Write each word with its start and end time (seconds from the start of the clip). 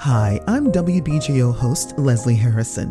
Hi, 0.00 0.40
I'm 0.46 0.72
WBGO 0.72 1.54
host 1.54 1.92
Leslie 1.98 2.34
Harrison. 2.34 2.88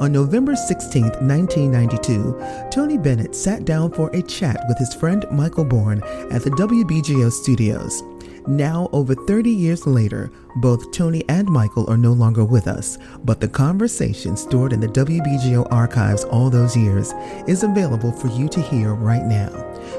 On 0.00 0.10
November 0.10 0.56
16, 0.56 1.02
1992, 1.02 2.68
Tony 2.72 2.98
Bennett 2.98 3.36
sat 3.36 3.64
down 3.64 3.92
for 3.92 4.10
a 4.10 4.22
chat 4.22 4.64
with 4.66 4.76
his 4.76 4.92
friend 4.92 5.24
Michael 5.30 5.64
Bourne 5.64 6.02
at 6.32 6.42
the 6.42 6.50
WBGO 6.50 7.30
studios. 7.30 8.02
Now, 8.48 8.88
over 8.94 9.14
30 9.14 9.50
years 9.50 9.86
later, 9.86 10.30
both 10.56 10.90
Tony 10.90 11.22
and 11.28 11.46
Michael 11.46 11.88
are 11.90 11.98
no 11.98 12.14
longer 12.14 12.46
with 12.46 12.66
us, 12.66 12.96
but 13.22 13.40
the 13.40 13.48
conversation 13.48 14.38
stored 14.38 14.72
in 14.72 14.80
the 14.80 14.88
WBGO 14.88 15.70
archives 15.70 16.24
all 16.24 16.48
those 16.48 16.74
years 16.74 17.12
is 17.46 17.62
available 17.62 18.10
for 18.10 18.28
you 18.28 18.48
to 18.48 18.62
hear 18.62 18.94
right 18.94 19.24
now. 19.24 19.50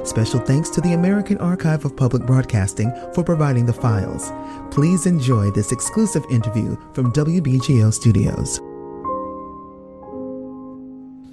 Special 0.04 0.40
thanks 0.40 0.72
to 0.72 0.82
the 0.82 0.94
American 0.94 1.38
Archive 1.38 1.86
of 1.86 1.96
Public 1.96 2.24
Broadcasting 2.26 2.92
for 3.14 3.24
providing 3.24 3.68
the 3.68 3.74
files. 3.74 4.32
Please 4.74 5.06
enjoy 5.06 5.52
this 5.52 5.72
exclusive 5.72 6.26
interview 6.32 6.76
from 6.94 7.14
WBGO 7.14 7.94
Studios. 7.94 8.60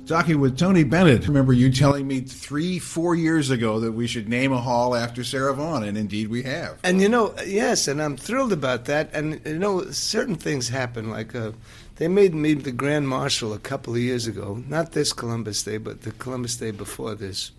Talking 0.07 0.39
with 0.39 0.57
Tony 0.57 0.85
Bennett. 0.85 1.27
Remember 1.27 1.53
you 1.53 1.69
telling 1.69 2.07
me 2.07 2.21
three, 2.21 2.79
four 2.79 3.17
years 3.17 3.51
ago 3.51 3.81
that 3.81 3.91
we 3.91 4.07
should 4.07 4.29
name 4.29 4.53
a 4.53 4.61
hall 4.61 4.95
after 4.95 5.25
Sarah 5.25 5.53
Vaughan, 5.53 5.83
and 5.83 5.99
indeed 5.99 6.29
we 6.29 6.45
have. 6.45 6.79
And 6.85 7.03
you 7.03 7.09
know, 7.09 7.35
yes, 7.45 7.89
and 7.89 8.01
I'm 8.01 8.17
thrilled 8.17 8.53
about 8.53 8.85
that. 8.85 9.11
And 9.13 9.41
you 9.45 9.59
know, 9.59 9.91
certain 9.91 10.37
things 10.37 10.69
happen. 10.69 11.11
Like 11.11 11.35
uh, 11.35 11.53
they 11.97 12.07
made 12.07 12.35
me 12.35 12.55
the 12.55 12.71
Grand 12.71 13.09
Marshal 13.09 13.53
a 13.53 13.59
couple 13.59 13.95
of 13.95 13.99
years 13.99 14.29
ago. 14.29 14.63
Not 14.69 14.93
this 14.93 15.13
Columbus 15.13 15.65
Day, 15.65 15.79
but 15.79 16.03
the 16.03 16.13
Columbus 16.13 16.55
Day 16.55 16.71
before 16.71 17.17
this 17.17 17.51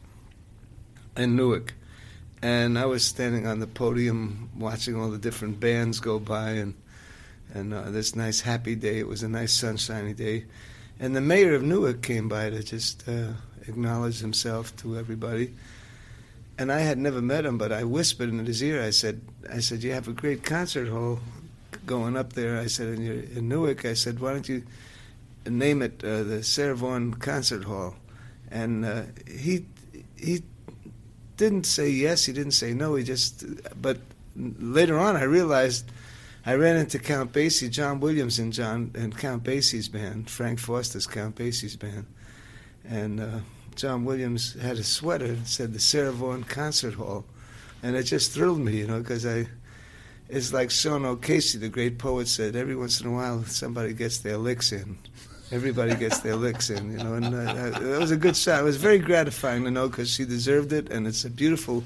in 1.17 1.35
Newark. 1.35 1.73
And 2.41 2.79
I 2.79 2.85
was 2.85 3.03
standing 3.03 3.45
on 3.45 3.59
the 3.59 3.67
podium 3.67 4.51
watching 4.55 4.95
all 4.95 5.09
the 5.09 5.17
different 5.17 5.59
bands 5.59 5.99
go 5.99 6.17
by, 6.17 6.51
and 6.51 6.75
and 7.53 7.73
uh, 7.73 7.91
this 7.91 8.15
nice 8.15 8.39
happy 8.39 8.75
day. 8.75 8.99
It 8.99 9.07
was 9.07 9.21
a 9.21 9.27
nice 9.27 9.51
sunshiny 9.51 10.13
day 10.13 10.45
and 10.99 11.15
the 11.15 11.21
mayor 11.21 11.53
of 11.53 11.63
Newark 11.63 12.01
came 12.01 12.27
by 12.27 12.49
to 12.49 12.63
just 12.63 13.07
uh, 13.07 13.33
acknowledge 13.67 14.19
himself 14.19 14.75
to 14.77 14.97
everybody. 14.97 15.53
And 16.57 16.71
I 16.71 16.79
had 16.79 16.97
never 16.97 17.21
met 17.21 17.45
him, 17.45 17.57
but 17.57 17.71
I 17.71 17.83
whispered 17.83 18.29
in 18.29 18.43
his 18.45 18.63
ear. 18.63 18.81
I 18.81 18.89
said, 18.89 19.21
"I 19.51 19.59
said 19.59 19.83
you 19.83 19.93
have 19.93 20.07
a 20.07 20.13
great 20.13 20.43
concert 20.43 20.87
hall 20.87 21.19
going 21.85 22.17
up 22.17 22.33
there." 22.33 22.57
I 22.57 22.65
said, 22.65 22.87
"In, 22.95 23.03
your, 23.03 23.15
in 23.15 23.47
Newark." 23.47 23.85
I 23.85 23.93
said, 23.93 24.19
"Why 24.19 24.33
don't 24.33 24.49
you 24.49 24.63
name 25.45 25.83
it 25.83 26.03
uh, 26.03 26.23
the 26.23 26.43
Sarah 26.43 26.75
Vaughan 26.75 27.13
Concert 27.13 27.63
Hall?" 27.65 27.95
And 28.49 28.85
uh, 28.85 29.03
he 29.27 29.65
he 30.17 30.41
didn't 31.37 31.67
say 31.67 31.89
yes. 31.89 32.25
He 32.25 32.33
didn't 32.33 32.53
say 32.53 32.73
no. 32.73 32.95
He 32.95 33.03
just. 33.03 33.45
But 33.79 33.99
later 34.35 34.97
on, 34.97 35.15
I 35.15 35.23
realized 35.23 35.91
I 36.47 36.55
ran 36.55 36.77
into 36.77 36.97
Count 36.97 37.33
Basie, 37.33 37.69
John 37.69 37.99
Williams, 37.99 38.39
and 38.39 38.53
John 38.53 38.91
and 38.95 39.15
Count 39.17 39.43
Basie's 39.43 39.89
band, 39.89 40.29
Frank 40.29 40.59
Foster's 40.59 41.05
Count 41.05 41.35
Basie's 41.35 41.75
band, 41.75 42.05
and 42.87 43.19
uh, 43.19 43.39
John 43.75 44.05
Williams 44.05 44.53
had 44.53 44.77
a 44.77 44.83
sweater 44.83 45.33
that 45.33 45.45
said 45.45 45.73
the 45.73 45.79
Sarah 45.79 46.13
Vaughan 46.13 46.45
Concert 46.45 46.93
Hall, 46.93 47.25
and 47.83 47.97
it 47.97 48.03
just 48.03 48.31
thrilled 48.31 48.59
me, 48.59 48.77
you 48.77 48.87
know, 48.87 48.99
because 48.99 49.25
I. 49.25 49.47
It's 50.29 50.51
like 50.51 50.71
Sean 50.71 51.05
O'Casey, 51.05 51.57
the 51.57 51.69
great 51.69 51.97
poet, 51.97 52.27
said. 52.27 52.57
Every 52.57 52.75
once 52.75 52.99
in 52.99 53.07
a 53.07 53.11
while, 53.11 53.45
somebody 53.45 53.93
gets 53.93 54.17
their 54.17 54.37
licks 54.37 54.73
in. 54.73 54.97
Everybody 55.51 55.95
gets 55.95 56.19
their 56.19 56.35
licks 56.35 56.69
in, 56.69 56.91
you 56.91 56.97
know. 56.97 57.13
And 57.13 57.33
uh, 57.33 57.79
it 57.79 57.97
was 57.97 58.11
a 58.11 58.17
good 58.17 58.35
shot. 58.35 58.59
It 58.59 58.65
was 58.65 58.75
very 58.75 58.99
gratifying 58.99 59.63
to 59.63 59.71
know 59.71 59.87
because 59.87 60.09
she 60.09 60.25
deserved 60.25 60.73
it, 60.73 60.91
and 60.91 61.07
it's 61.07 61.23
a 61.23 61.29
beautiful 61.29 61.81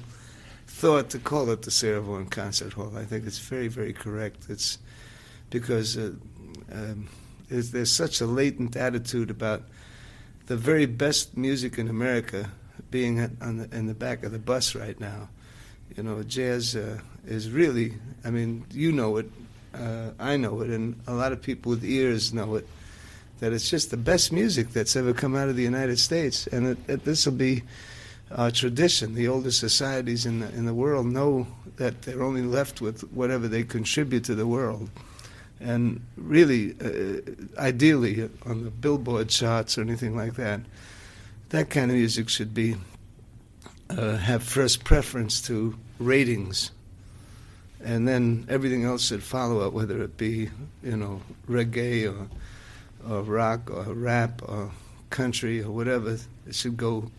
thought 0.72 1.10
to 1.12 1.20
call 1.20 1.50
it 1.52 1.62
the 1.62 1.72
Sarah 1.72 2.02
Vaughan 2.02 2.26
Concert 2.26 2.74
Hall. 2.74 2.98
I 2.98 3.06
think 3.06 3.28
it's 3.28 3.38
very, 3.38 3.68
very 3.68 3.94
correct. 3.94 4.46
It's 4.50 4.80
because 5.52 5.98
uh, 5.98 6.14
um, 6.72 7.08
there's 7.50 7.92
such 7.92 8.22
a 8.22 8.26
latent 8.26 8.76
attitude 8.76 9.30
about 9.30 9.64
the 10.48 10.58
very 10.58 10.86
best 10.88 11.38
music 11.38 11.78
in 11.78 11.88
America 11.88 12.50
being 12.90 13.18
the, 13.18 13.70
in 13.72 13.86
the 13.86 13.94
back 13.94 14.24
of 14.24 14.32
the 14.32 14.40
bus 14.40 14.74
right 14.74 15.00
now. 15.00 15.30
You 15.96 16.04
know, 16.04 16.24
jazz 16.24 16.76
uh, 16.76 17.00
is 17.28 17.52
really, 17.52 17.94
I 18.24 18.32
mean, 18.32 18.66
you 18.72 18.92
know 18.92 19.18
it, 19.18 19.30
uh, 19.76 20.12
I 20.20 20.38
know 20.38 20.62
it, 20.62 20.70
and 20.70 21.00
a 21.06 21.14
lot 21.14 21.32
of 21.32 21.42
people 21.42 21.70
with 21.72 21.84
ears 21.84 22.34
know 22.34 22.56
it, 22.56 22.68
that 23.40 23.54
it's 23.54 23.70
just 23.70 23.92
the 23.92 23.98
best 23.98 24.32
music 24.32 24.70
that's 24.70 24.96
ever 24.96 25.14
come 25.14 25.36
out 25.36 25.50
of 25.50 25.56
the 25.56 25.64
United 25.64 26.00
States. 26.00 26.48
And 26.48 26.76
this 26.86 27.26
will 27.26 27.34
be 27.34 27.64
uh, 28.34 28.52
tradition. 28.52 29.16
The 29.16 29.28
oldest 29.28 29.60
societies 29.60 30.26
in 30.26 30.40
the, 30.40 30.50
in 30.50 30.66
the 30.66 30.74
world 30.74 31.06
know 31.06 31.48
that 31.78 32.04
they're 32.04 32.24
only 32.24 32.42
left 32.42 32.82
with 32.82 33.02
whatever 33.12 33.48
they 33.48 33.64
contribute 33.64 34.24
to 34.26 34.36
the 34.36 34.48
world. 34.48 34.90
And 35.60 36.02
really, 36.18 36.76
uh, 36.82 37.22
ideally, 37.60 38.30
on 38.46 38.64
the 38.64 38.72
Billboard 38.72 39.30
charts 39.30 39.78
or 39.78 39.82
anything 39.82 40.16
like 40.16 40.36
that, 40.36 40.62
that 41.50 41.70
kind 41.70 41.92
of 41.92 41.98
music 41.98 42.30
should 42.30 42.54
be 42.54 42.76
uh, 43.90 44.18
have 44.18 44.42
first 44.42 44.84
preference 44.84 45.42
to 45.42 45.78
ratings, 46.00 46.72
and 47.84 48.08
then 48.08 48.46
everything 48.50 48.86
else 48.86 49.06
should 49.08 49.22
follow 49.22 49.68
it, 49.68 49.74
whether 49.74 50.02
it 50.02 50.18
be 50.18 50.50
you 50.82 50.96
know 50.96 51.22
reggae 51.48 52.12
or 52.12 52.28
or 53.08 53.22
rock 53.24 53.70
or 53.70 53.84
rap 53.94 54.42
or 54.46 54.72
country 55.10 55.62
or 55.62 55.72
whatever. 55.72 56.18
It 56.48 56.56
should 56.56 56.78
go 56.78 57.12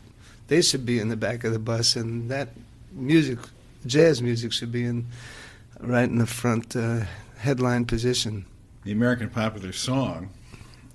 they 0.48 0.62
should 0.62 0.84
be 0.84 0.98
in 0.98 1.08
the 1.08 1.16
back 1.16 1.44
of 1.44 1.52
the 1.52 1.58
bus, 1.58 1.96
and 1.96 2.30
that 2.30 2.50
music, 2.92 3.38
jazz 3.86 4.22
music, 4.22 4.52
should 4.52 4.72
be 4.72 4.84
in 4.84 5.06
right 5.80 6.08
in 6.08 6.18
the 6.18 6.26
front 6.26 6.76
uh, 6.76 7.00
headline 7.38 7.84
position. 7.84 8.44
The 8.84 8.92
American 8.92 9.30
popular 9.30 9.72
song 9.72 10.30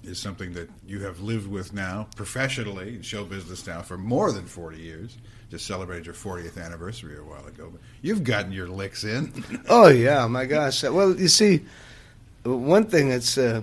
is 0.03 0.19
something 0.19 0.53
that 0.53 0.69
you 0.86 1.02
have 1.02 1.19
lived 1.19 1.47
with 1.47 1.74
now 1.74 2.07
professionally 2.16 2.96
in 2.96 3.02
show 3.02 3.24
business 3.24 3.68
now 3.68 3.81
for 3.81 3.97
more 3.97 4.31
than 4.31 4.46
40 4.46 4.78
years. 4.78 5.18
Just 5.50 5.66
celebrated 5.66 6.06
your 6.06 6.16
40th 6.16 6.63
anniversary 6.63 7.18
a 7.18 7.24
while 7.24 7.46
ago. 7.46 7.69
But 7.72 7.81
you've 8.02 8.24
gotten 8.24 8.52
your 8.52 8.68
licks 8.68 9.03
in. 9.03 9.31
oh 9.69 9.88
yeah, 9.88 10.28
my 10.28 10.46
gosh. 10.46 10.84
Well, 10.84 11.16
you 11.18 11.28
see, 11.28 11.66
one 12.44 12.86
thing 12.86 13.09
that's 13.09 13.38
uh, 13.38 13.62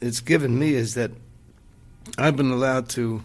it's 0.00 0.20
given 0.20 0.58
me 0.58 0.74
is 0.74 0.94
that 0.94 1.10
I've 2.18 2.36
been 2.36 2.50
allowed 2.50 2.88
to 2.90 3.22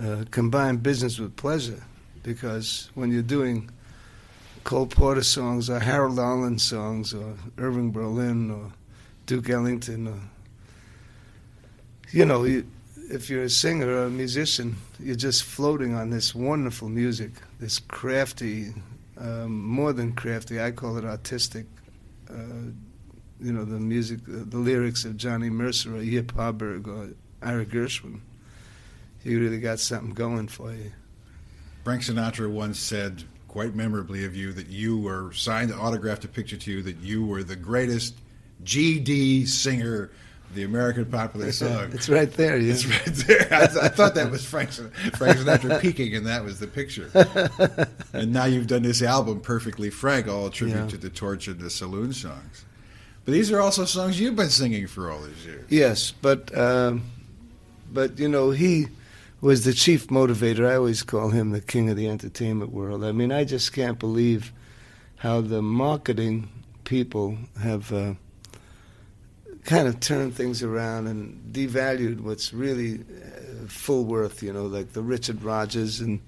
uh, 0.00 0.24
combine 0.30 0.76
business 0.76 1.18
with 1.18 1.36
pleasure 1.36 1.82
because 2.22 2.90
when 2.94 3.10
you're 3.10 3.22
doing 3.22 3.70
Cole 4.64 4.86
Porter 4.86 5.22
songs 5.22 5.70
or 5.70 5.78
Harold 5.78 6.18
Arlen 6.18 6.58
songs 6.58 7.14
or 7.14 7.34
Irving 7.56 7.92
Berlin 7.92 8.50
or 8.50 8.72
Duke 9.26 9.48
Ellington 9.48 10.08
or 10.08 10.20
you 12.10 12.24
know 12.24 12.44
you, 12.44 12.66
if 13.10 13.30
you're 13.30 13.44
a 13.44 13.50
singer 13.50 13.88
or 13.88 14.04
a 14.04 14.10
musician 14.10 14.76
you're 14.98 15.16
just 15.16 15.44
floating 15.44 15.94
on 15.94 16.10
this 16.10 16.34
wonderful 16.34 16.88
music 16.88 17.30
this 17.60 17.78
crafty 17.78 18.74
um, 19.18 19.62
more 19.64 19.92
than 19.92 20.12
crafty 20.12 20.60
I 20.60 20.72
call 20.72 20.98
it 20.98 21.04
artistic 21.04 21.66
uh, 22.28 22.70
you 23.40 23.52
know 23.52 23.64
the 23.64 23.78
music 23.78 24.18
the 24.26 24.58
lyrics 24.58 25.04
of 25.04 25.16
Johnny 25.16 25.48
Mercer 25.48 25.96
or 25.96 26.02
Yip 26.02 26.32
Harburg 26.32 26.88
or 26.88 27.10
Ira 27.40 27.64
Gershwin 27.64 28.20
you 29.26 29.40
really 29.40 29.60
got 29.60 29.80
something 29.80 30.10
going 30.10 30.48
for 30.48 30.72
you. 30.72 30.92
Frank 31.84 32.02
Sinatra 32.02 32.50
once 32.50 32.78
said, 32.78 33.24
quite 33.48 33.74
memorably 33.74 34.24
of 34.24 34.34
you, 34.34 34.52
that 34.52 34.68
you 34.68 34.98
were 34.98 35.32
signed, 35.32 35.70
to 35.70 35.76
autographed 35.76 36.24
a 36.24 36.28
picture 36.28 36.56
to 36.56 36.70
you 36.70 36.82
that 36.82 36.98
you 36.98 37.24
were 37.24 37.42
the 37.42 37.56
greatest 37.56 38.14
GD 38.64 39.46
singer 39.46 40.10
the 40.54 40.64
American 40.64 41.04
popular 41.06 41.52
song. 41.52 41.90
it's 41.92 42.08
right 42.08 42.32
there. 42.32 42.56
Yeah. 42.56 42.72
It's 42.72 42.86
right 42.86 43.04
there. 43.26 43.48
I, 43.50 43.64
I 43.64 43.88
thought 43.88 44.14
that 44.14 44.30
was 44.30 44.44
Frank, 44.44 44.70
Frank 44.72 45.38
Sinatra 45.38 45.80
peaking, 45.82 46.14
and 46.14 46.26
that 46.26 46.44
was 46.44 46.60
the 46.60 46.66
picture. 46.66 47.10
and 48.12 48.32
now 48.32 48.44
you've 48.44 48.66
done 48.66 48.82
this 48.82 49.02
album, 49.02 49.40
Perfectly 49.40 49.90
Frank, 49.90 50.28
all 50.28 50.46
a 50.46 50.50
tribute 50.50 50.76
yeah. 50.76 50.86
to 50.88 50.96
the 50.96 51.10
Torch 51.10 51.48
and 51.48 51.60
the 51.60 51.70
Saloon 51.70 52.12
songs. 52.12 52.64
But 53.24 53.32
these 53.32 53.50
are 53.50 53.60
also 53.60 53.84
songs 53.84 54.20
you've 54.20 54.36
been 54.36 54.50
singing 54.50 54.86
for 54.86 55.10
all 55.10 55.20
these 55.20 55.44
years. 55.44 55.66
Yes, 55.68 56.12
but 56.12 56.56
um, 56.56 57.02
but 57.92 58.18
you 58.18 58.28
know 58.28 58.50
he 58.50 58.86
was 59.40 59.64
the 59.64 59.72
chief 59.72 60.08
motivator. 60.08 60.66
I 60.66 60.76
always 60.76 61.02
call 61.02 61.30
him 61.30 61.50
the 61.50 61.60
king 61.60 61.90
of 61.90 61.96
the 61.96 62.08
entertainment 62.08 62.72
world. 62.72 63.04
I 63.04 63.12
mean, 63.12 63.32
I 63.32 63.44
just 63.44 63.72
can't 63.72 63.98
believe 63.98 64.52
how 65.16 65.40
the 65.40 65.62
marketing 65.62 66.48
people 66.84 67.36
have 67.60 67.92
uh, 67.92 68.14
kind 69.64 69.88
of 69.88 70.00
turned 70.00 70.34
things 70.34 70.62
around 70.62 71.06
and 71.06 71.52
devalued 71.52 72.20
what's 72.20 72.54
really 72.54 73.00
uh, 73.00 73.66
full 73.66 74.04
worth, 74.04 74.42
you 74.42 74.52
know, 74.52 74.66
like 74.66 74.92
the 74.92 75.02
Richard 75.02 75.42
Rodgers 75.42 76.00
and 76.00 76.20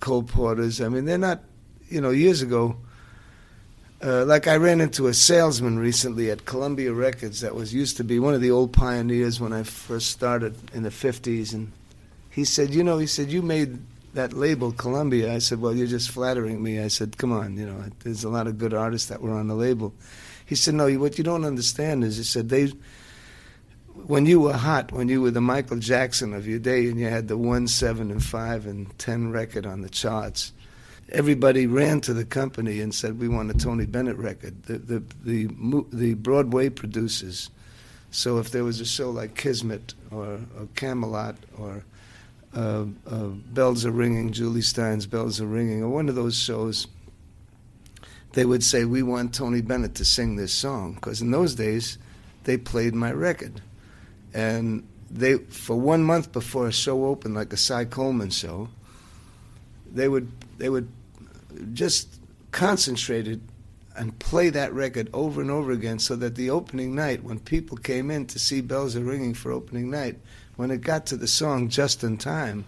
Cole 0.00 0.22
Porters. 0.22 0.80
I 0.80 0.88
mean, 0.88 1.04
they're 1.04 1.18
not, 1.18 1.42
you 1.88 2.00
know, 2.00 2.10
years 2.10 2.40
ago, 2.40 2.76
uh, 4.02 4.24
like 4.24 4.48
I 4.48 4.56
ran 4.56 4.80
into 4.80 5.06
a 5.06 5.14
salesman 5.14 5.78
recently 5.78 6.30
at 6.30 6.44
Columbia 6.44 6.92
Records 6.92 7.40
that 7.40 7.54
was 7.54 7.72
used 7.72 7.96
to 7.98 8.04
be 8.04 8.18
one 8.18 8.34
of 8.34 8.40
the 8.40 8.50
old 8.50 8.72
pioneers 8.72 9.40
when 9.40 9.52
I 9.52 9.62
first 9.62 10.10
started 10.10 10.54
in 10.72 10.82
the 10.82 10.90
50s 10.90 11.52
and 11.52 11.70
he 12.32 12.44
said, 12.44 12.70
you 12.70 12.82
know, 12.82 12.98
he 12.98 13.06
said, 13.06 13.30
you 13.30 13.42
made 13.42 13.78
that 14.14 14.32
label, 14.32 14.72
Columbia, 14.72 15.34
I 15.34 15.38
said, 15.38 15.60
well, 15.60 15.74
you're 15.74 15.86
just 15.86 16.10
flattering 16.10 16.62
me. 16.62 16.80
I 16.80 16.88
said, 16.88 17.18
come 17.18 17.30
on, 17.30 17.56
you 17.56 17.66
know, 17.66 17.84
there's 18.00 18.24
a 18.24 18.30
lot 18.30 18.46
of 18.46 18.58
good 18.58 18.72
artists 18.72 19.08
that 19.08 19.20
were 19.20 19.32
on 19.32 19.48
the 19.48 19.54
label. 19.54 19.94
He 20.46 20.54
said, 20.54 20.74
no, 20.74 20.90
what 20.94 21.18
you 21.18 21.24
don't 21.24 21.44
understand 21.44 22.04
is, 22.04 22.16
he 22.16 22.22
said, 22.22 22.48
they, 22.48 22.72
when 24.06 24.24
you 24.24 24.40
were 24.40 24.54
hot, 24.54 24.92
when 24.92 25.08
you 25.08 25.20
were 25.20 25.30
the 25.30 25.42
Michael 25.42 25.78
Jackson 25.78 26.32
of 26.32 26.48
your 26.48 26.58
day 26.58 26.88
and 26.88 26.98
you 26.98 27.06
had 27.06 27.28
the 27.28 27.36
1, 27.36 27.68
7, 27.68 28.10
and 28.10 28.24
5 28.24 28.66
and 28.66 28.98
10 28.98 29.30
record 29.30 29.66
on 29.66 29.82
the 29.82 29.90
charts, 29.90 30.52
everybody 31.10 31.66
ran 31.66 32.00
to 32.00 32.14
the 32.14 32.24
company 32.24 32.80
and 32.80 32.94
said, 32.94 33.20
we 33.20 33.28
want 33.28 33.50
a 33.50 33.54
Tony 33.54 33.84
Bennett 33.84 34.16
record. 34.16 34.62
The, 34.62 34.78
the, 34.78 35.02
the, 35.22 35.84
the 35.92 36.14
Broadway 36.14 36.70
producers. 36.70 37.50
So 38.10 38.38
if 38.38 38.50
there 38.50 38.64
was 38.64 38.80
a 38.80 38.86
show 38.86 39.10
like 39.10 39.36
Kismet 39.36 39.94
or, 40.10 40.40
or 40.58 40.68
Camelot 40.74 41.36
or 41.58 41.84
uh, 42.54 42.84
uh, 43.06 43.26
Bells 43.52 43.84
Are 43.86 43.90
Ringing, 43.90 44.32
Jule 44.32 44.60
Styne's 44.62 45.06
Bells 45.06 45.40
Are 45.40 45.46
Ringing, 45.46 45.82
or 45.82 45.88
one 45.88 46.08
of 46.08 46.14
those 46.14 46.36
shows, 46.36 46.86
they 48.32 48.44
would 48.44 48.62
say, 48.62 48.84
We 48.84 49.02
want 49.02 49.34
Tony 49.34 49.60
Bennett 49.60 49.94
to 49.96 50.04
sing 50.04 50.36
this 50.36 50.52
song. 50.52 50.94
Because 50.94 51.22
in 51.22 51.30
those 51.30 51.54
days, 51.54 51.98
they 52.44 52.56
played 52.56 52.94
my 52.94 53.12
record. 53.12 53.60
And 54.34 54.86
they, 55.10 55.36
for 55.36 55.78
one 55.78 56.04
month 56.04 56.32
before 56.32 56.66
a 56.66 56.72
show 56.72 57.04
opened, 57.06 57.34
like 57.34 57.52
a 57.52 57.56
Cy 57.56 57.84
Coleman 57.84 58.30
show, 58.30 58.68
they 59.90 60.08
would, 60.08 60.30
they 60.58 60.68
would 60.68 60.88
just 61.72 62.18
concentrated 62.50 63.40
and 63.96 64.18
play 64.18 64.48
that 64.50 64.72
record 64.72 65.08
over 65.12 65.40
and 65.40 65.50
over 65.50 65.70
again 65.70 65.98
so 65.98 66.16
that 66.16 66.34
the 66.34 66.48
opening 66.48 66.94
night, 66.94 67.22
when 67.22 67.38
people 67.38 67.76
came 67.76 68.10
in 68.10 68.26
to 68.26 68.38
see 68.38 68.60
Bells 68.60 68.96
Are 68.96 69.04
Ringing 69.04 69.34
for 69.34 69.52
opening 69.52 69.90
night, 69.90 70.18
when 70.62 70.70
it 70.70 70.80
got 70.80 71.06
to 71.06 71.16
the 71.16 71.26
song 71.26 71.68
Just 71.68 72.04
in 72.04 72.16
Time, 72.16 72.64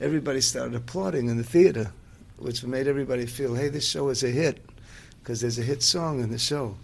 everybody 0.00 0.40
started 0.40 0.74
applauding 0.74 1.28
in 1.28 1.36
the 1.36 1.44
theater, 1.44 1.92
which 2.38 2.64
made 2.64 2.88
everybody 2.88 3.26
feel, 3.26 3.54
hey, 3.54 3.68
this 3.68 3.86
show 3.86 4.08
is 4.08 4.24
a 4.24 4.30
hit 4.30 4.64
because 5.20 5.42
there's 5.42 5.58
a 5.58 5.62
hit 5.62 5.82
song 5.82 6.20
in 6.20 6.30
the 6.30 6.38
show. 6.38 6.74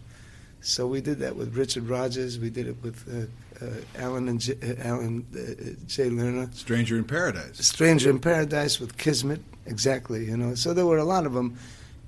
So 0.61 0.87
we 0.87 1.00
did 1.00 1.20
that 1.20 1.37
with 1.37 1.56
Richard 1.56 1.88
Rodgers. 1.88 2.38
We 2.38 2.50
did 2.50 2.67
it 2.67 2.76
with 2.82 3.02
uh, 3.08 3.64
uh, 3.64 3.70
Alan 3.96 4.28
and 4.28 4.38
J- 4.38 4.58
uh, 4.62 4.87
Alan 4.87 5.26
uh, 5.32 5.87
Jay 5.87 6.11
Lerner. 6.11 6.52
Stranger 6.55 6.99
in 6.99 7.05
Paradise. 7.05 7.56
Stranger 7.67 8.11
in 8.11 8.19
Paradise 8.19 8.78
with 8.78 8.99
Kismet, 8.99 9.40
exactly. 9.64 10.26
You 10.26 10.37
know, 10.37 10.55
so 10.55 10.75
there 10.75 10.84
were 10.84 10.99
a 10.99 11.05
lot 11.05 11.25
of 11.25 11.32
them. 11.32 11.56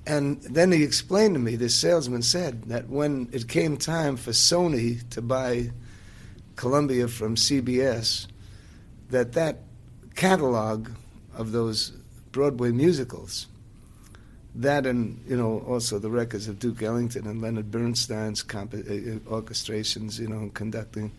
And 0.05 0.39
then 0.43 0.71
he 0.71 0.83
explained 0.83 1.33
to 1.33 1.39
me. 1.39 1.55
This 1.55 1.73
salesman 1.73 2.21
said 2.21 2.65
that 2.65 2.89
when 2.89 3.27
it 3.31 3.47
came 3.47 3.75
time 3.75 4.17
for 4.17 4.29
Sony 4.29 5.01
to 5.09 5.19
buy 5.23 5.71
Columbia 6.55 7.07
from 7.07 7.35
CBS 7.35 8.27
that 9.09 9.33
that 9.33 9.59
catalog 10.15 10.89
of 11.35 11.51
those 11.51 11.91
Broadway 12.31 12.71
musicals, 12.71 13.47
that 14.55 14.85
and 14.85 15.23
you 15.27 15.37
know 15.37 15.59
also 15.67 15.99
the 15.99 16.09
records 16.09 16.47
of 16.47 16.59
Duke 16.59 16.81
Ellington 16.81 17.27
and 17.27 17.41
Leonard 17.41 17.71
Bernstein's 17.71 18.43
comp- 18.43 18.73
uh, 18.73 18.77
uh, 18.77 19.41
orchestrations, 19.41 20.19
you 20.19 20.27
know, 20.27 20.37
and 20.37 20.53
conducting, 20.53 21.11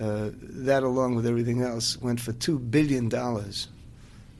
uh, 0.00 0.30
that 0.40 0.82
along 0.82 1.14
with 1.14 1.26
everything 1.26 1.62
else 1.62 1.96
went 2.00 2.20
for 2.20 2.32
two 2.32 2.58
billion 2.58 3.08
dollars. 3.08 3.68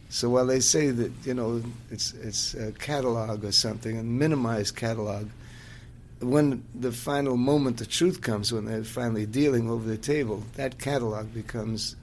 So 0.08 0.28
while 0.28 0.46
they 0.46 0.61
say 0.61 0.90
that 0.90 1.12
you 1.25 1.34
know 1.34 1.62
it's 1.90 2.12
it's 2.14 2.55
a 2.55 2.73
catalog 2.73 3.44
or 3.44 3.52
something 3.52 3.96
and 3.96 4.19
minimized 4.19 4.75
catalog, 4.75 5.28
when 6.20 6.62
the 6.75 6.93
final 6.93 7.37
moment 7.37 7.81
of 7.81 7.88
truth 7.88 8.20
comes, 8.20 8.52
when 8.52 8.67
they're 8.67 8.84
finally 8.84 9.26
dealing 9.26 9.70
over 9.70 9.88
the 9.88 9.96
table, 9.96 10.43
that 10.55 10.78
catalog 10.78 11.32
becomes 11.32 11.96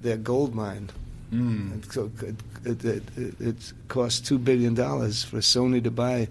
their 0.00 0.16
gold 0.16 0.54
mine. 0.54 0.90
Mm. 1.30 1.92
So 1.92 2.10
it, 2.22 2.84
it, 2.84 2.84
it, 3.16 3.40
it 3.40 3.72
costs 3.88 4.26
two 4.26 4.38
billion 4.38 4.74
dollars 4.74 5.22
for 5.22 5.38
Sony 5.38 5.82
to 5.84 5.90
buy 5.90 6.28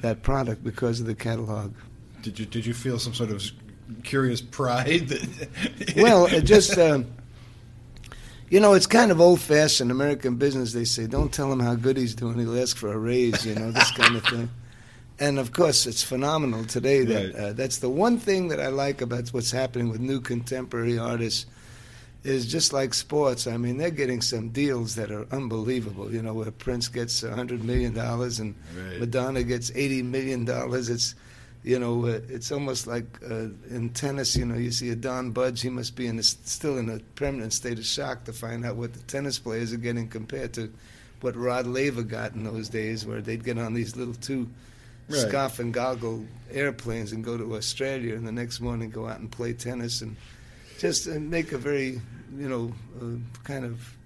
that 0.00 0.22
product 0.22 0.62
because 0.64 1.00
of 1.00 1.06
the 1.06 1.14
catalog. 1.14 1.74
Did 2.22 2.38
you 2.38 2.46
did 2.46 2.66
you 2.66 2.74
feel 2.74 2.98
some 2.98 3.14
sort 3.14 3.30
of 3.30 3.42
curious 4.02 4.40
pride? 4.40 5.12
well, 5.96 6.26
it 6.26 6.42
just. 6.42 6.76
Um, 6.78 7.06
you 8.48 8.60
know, 8.60 8.74
it's 8.74 8.86
kind 8.86 9.10
of 9.10 9.20
old-fashioned 9.20 9.90
American 9.90 10.36
business. 10.36 10.72
They 10.72 10.84
say, 10.84 11.08
"Don't 11.08 11.32
tell 11.32 11.50
him 11.50 11.58
how 11.58 11.74
good 11.74 11.96
he's 11.96 12.14
doing; 12.14 12.38
he'll 12.38 12.56
ask 12.56 12.76
for 12.76 12.92
a 12.92 12.98
raise." 12.98 13.44
You 13.44 13.56
know, 13.56 13.72
this 13.72 13.90
kind 13.90 14.14
of 14.14 14.24
thing 14.24 14.48
and 15.18 15.38
of 15.38 15.52
course, 15.52 15.86
it's 15.86 16.02
phenomenal 16.02 16.64
today. 16.64 17.04
That 17.04 17.34
right. 17.34 17.34
uh, 17.34 17.52
that's 17.54 17.78
the 17.78 17.88
one 17.88 18.18
thing 18.18 18.48
that 18.48 18.60
I 18.60 18.68
like 18.68 19.00
about 19.00 19.28
what's 19.28 19.50
happening 19.50 19.88
with 19.90 20.00
new 20.00 20.20
contemporary 20.20 20.98
artists 20.98 21.46
is 22.22 22.46
just 22.46 22.72
like 22.72 22.92
sports. 22.92 23.46
I 23.46 23.56
mean, 23.56 23.78
they're 23.78 23.90
getting 23.90 24.20
some 24.20 24.50
deals 24.50 24.96
that 24.96 25.10
are 25.10 25.26
unbelievable. 25.32 26.12
You 26.12 26.22
know, 26.22 26.34
where 26.34 26.50
Prince 26.50 26.88
gets 26.88 27.22
a 27.22 27.34
hundred 27.34 27.64
million 27.64 27.94
dollars 27.94 28.40
and 28.40 28.54
right. 28.76 29.00
Madonna 29.00 29.42
gets 29.42 29.70
eighty 29.74 30.02
million 30.02 30.44
dollars. 30.44 30.90
It's 30.90 31.14
you 31.62 31.78
know, 31.80 32.06
uh, 32.06 32.20
it's 32.28 32.52
almost 32.52 32.86
like 32.86 33.06
uh, 33.28 33.48
in 33.70 33.90
tennis. 33.94 34.36
You 34.36 34.44
know, 34.44 34.56
you 34.56 34.70
see 34.70 34.90
a 34.90 34.96
Don 34.96 35.30
Budge. 35.30 35.62
He 35.62 35.70
must 35.70 35.96
be 35.96 36.06
in 36.06 36.18
a, 36.18 36.22
still 36.22 36.78
in 36.78 36.90
a 36.90 36.98
permanent 37.14 37.52
state 37.52 37.78
of 37.78 37.86
shock 37.86 38.24
to 38.24 38.32
find 38.32 38.66
out 38.66 38.76
what 38.76 38.92
the 38.92 39.00
tennis 39.00 39.38
players 39.38 39.72
are 39.72 39.78
getting 39.78 40.08
compared 40.08 40.52
to 40.54 40.72
what 41.22 41.34
Rod 41.34 41.66
Laver 41.66 42.02
got 42.02 42.34
in 42.34 42.44
those 42.44 42.68
days, 42.68 43.06
where 43.06 43.20
they'd 43.20 43.42
get 43.42 43.58
on 43.58 43.72
these 43.72 43.96
little 43.96 44.14
two 44.14 44.48
right. 45.08 45.28
scarf 45.28 45.58
and 45.58 45.72
goggle 45.72 46.24
airplanes 46.50 47.12
and 47.12 47.24
go 47.24 47.36
to 47.36 47.54
Australia, 47.56 48.14
and 48.14 48.26
the 48.26 48.32
next 48.32 48.60
morning 48.60 48.90
go 48.90 49.06
out 49.06 49.20
and 49.20 49.30
play 49.30 49.52
tennis 49.52 50.02
and 50.02 50.16
just 50.78 51.08
uh, 51.08 51.18
make 51.18 51.52
a 51.52 51.58
very, 51.58 52.00
you 52.36 52.48
know, 52.48 52.72
uh, 53.00 53.16
kind 53.44 53.64
of 53.64 53.96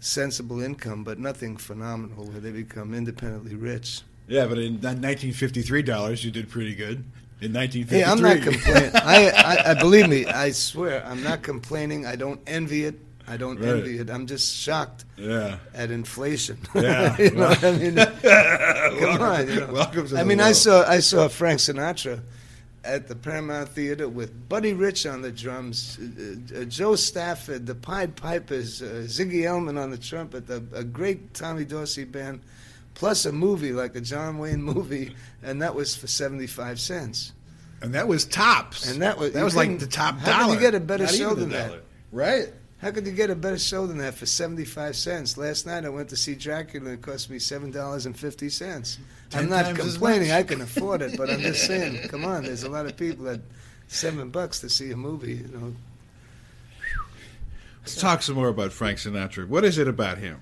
sensible 0.00 0.60
income, 0.60 1.04
but 1.04 1.18
nothing 1.18 1.56
phenomenal 1.56 2.26
where 2.26 2.40
they 2.40 2.50
become 2.50 2.94
independently 2.94 3.54
rich. 3.54 4.02
Yeah, 4.28 4.46
but 4.46 4.58
in 4.58 4.74
1953 4.74 5.82
dollars, 5.82 6.24
you 6.24 6.30
did 6.30 6.48
pretty 6.48 6.74
good. 6.74 7.04
In 7.40 7.52
1953. 7.52 7.98
Hey, 7.98 8.04
I'm 8.04 8.20
not 8.20 8.40
complaining. 8.40 8.90
I, 8.94 9.30
I, 9.30 9.70
I 9.72 9.74
believe 9.74 10.08
me. 10.08 10.26
I 10.26 10.52
swear, 10.52 11.04
I'm 11.04 11.24
not 11.24 11.42
complaining. 11.42 12.06
I 12.06 12.14
don't 12.14 12.40
envy 12.46 12.84
it. 12.84 12.94
I 13.28 13.36
don't 13.36 13.58
right. 13.58 13.68
envy 13.68 13.98
it. 13.98 14.10
I'm 14.10 14.26
just 14.26 14.54
shocked 14.54 15.04
yeah. 15.16 15.58
at 15.74 15.90
inflation. 15.90 16.58
Yeah. 16.74 17.16
you 17.18 17.30
know 17.30 17.46
I 17.46 17.72
mean? 17.72 17.96
Come 19.00 19.22
on. 19.22 19.48
You 19.48 19.60
know. 19.60 19.72
Welcome 19.72 20.08
to 20.08 20.18
I 20.18 20.24
mean, 20.24 20.38
world. 20.38 20.48
I 20.48 20.52
saw 20.52 20.88
I 20.88 20.98
saw 21.00 21.28
Frank 21.28 21.60
Sinatra 21.60 22.20
at 22.84 23.06
the 23.08 23.14
Paramount 23.14 23.68
Theater 23.68 24.08
with 24.08 24.48
Buddy 24.48 24.72
Rich 24.72 25.06
on 25.06 25.22
the 25.22 25.30
drums, 25.30 25.98
uh, 26.00 26.60
uh, 26.60 26.64
Jo 26.64 26.96
Stafford, 26.96 27.66
the 27.66 27.74
Pied 27.74 28.16
Pipers, 28.16 28.82
uh, 28.82 29.04
Ziggy 29.06 29.44
Elman 29.44 29.78
on 29.78 29.90
the 29.90 29.98
trumpet, 29.98 30.46
the, 30.46 30.64
a 30.74 30.82
great 30.82 31.34
Tommy 31.34 31.64
Dorsey 31.64 32.04
band, 32.04 32.40
plus 32.94 33.24
a 33.24 33.32
movie 33.32 33.72
like 33.72 33.94
a 33.94 34.00
John 34.00 34.38
Wayne 34.38 34.62
movie, 34.62 35.14
and 35.42 35.62
that 35.62 35.74
was 35.74 35.94
for 35.94 36.06
seventy 36.08 36.46
five 36.46 36.80
cents. 36.80 37.32
And 37.82 37.94
that 37.94 38.06
was 38.06 38.24
tops. 38.24 38.90
And 38.90 39.02
that 39.02 39.18
was 39.18 39.32
that 39.32 39.44
was 39.44 39.56
like 39.56 39.78
the 39.78 39.86
top 39.86 40.18
how 40.18 40.26
dollar. 40.26 40.36
How 40.36 40.44
can 40.46 40.54
you 40.54 40.60
get 40.60 40.74
a 40.74 40.80
better 40.80 41.04
Not 41.04 41.14
show 41.14 41.34
than 41.34 41.50
that? 41.50 41.82
Right. 42.12 42.52
How 42.82 42.90
could 42.90 43.06
you 43.06 43.12
get 43.12 43.30
a 43.30 43.36
better 43.36 43.58
show 43.58 43.86
than 43.86 43.98
that 43.98 44.14
for 44.14 44.26
75 44.26 44.96
cents? 44.96 45.38
Last 45.38 45.66
night 45.66 45.84
I 45.84 45.88
went 45.88 46.08
to 46.08 46.16
see 46.16 46.34
Dracula 46.34 46.90
and 46.90 46.98
it 46.98 47.02
cost 47.02 47.30
me 47.30 47.38
$7.50. 47.38 48.98
I'm 49.34 49.48
not 49.48 49.76
complaining, 49.76 50.32
I 50.32 50.42
can 50.42 50.60
afford 50.60 51.00
it, 51.00 51.16
but 51.16 51.30
I'm 51.30 51.38
just 51.40 51.64
saying, 51.64 52.08
come 52.08 52.24
on, 52.24 52.42
there's 52.42 52.64
a 52.64 52.68
lot 52.68 52.86
of 52.86 52.96
people 52.96 53.24
that 53.26 53.40
seven 53.86 54.30
bucks 54.30 54.58
to 54.60 54.68
see 54.68 54.90
a 54.90 54.96
movie, 54.96 55.34
you 55.34 55.48
know. 55.48 55.74
Let's 57.82 58.00
talk 58.00 58.20
some 58.20 58.34
more 58.34 58.48
about 58.48 58.72
Frank 58.72 58.98
Sinatra. 58.98 59.46
What 59.46 59.64
is 59.64 59.78
it 59.78 59.86
about 59.86 60.18
him? 60.18 60.40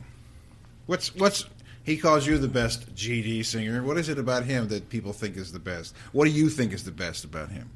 What's 0.87 1.15
what's 1.15 1.45
he 1.83 1.97
calls 1.97 2.27
you 2.27 2.39
the 2.39 2.49
best 2.49 2.95
GD 2.95 3.45
singer. 3.45 3.83
What 3.83 3.97
is 3.97 4.09
it 4.09 4.19
about 4.19 4.45
him 4.45 4.69
that 4.69 4.89
people 4.91 5.13
think 5.13 5.37
is 5.37 5.53
the 5.53 5.59
best? 5.59 5.95
What 6.13 6.27
do 6.27 6.31
you 6.31 6.51
think 6.51 6.73
is 6.73 6.85
the 6.85 6.91
best 6.91 7.25
about 7.25 7.51
him? 7.51 7.71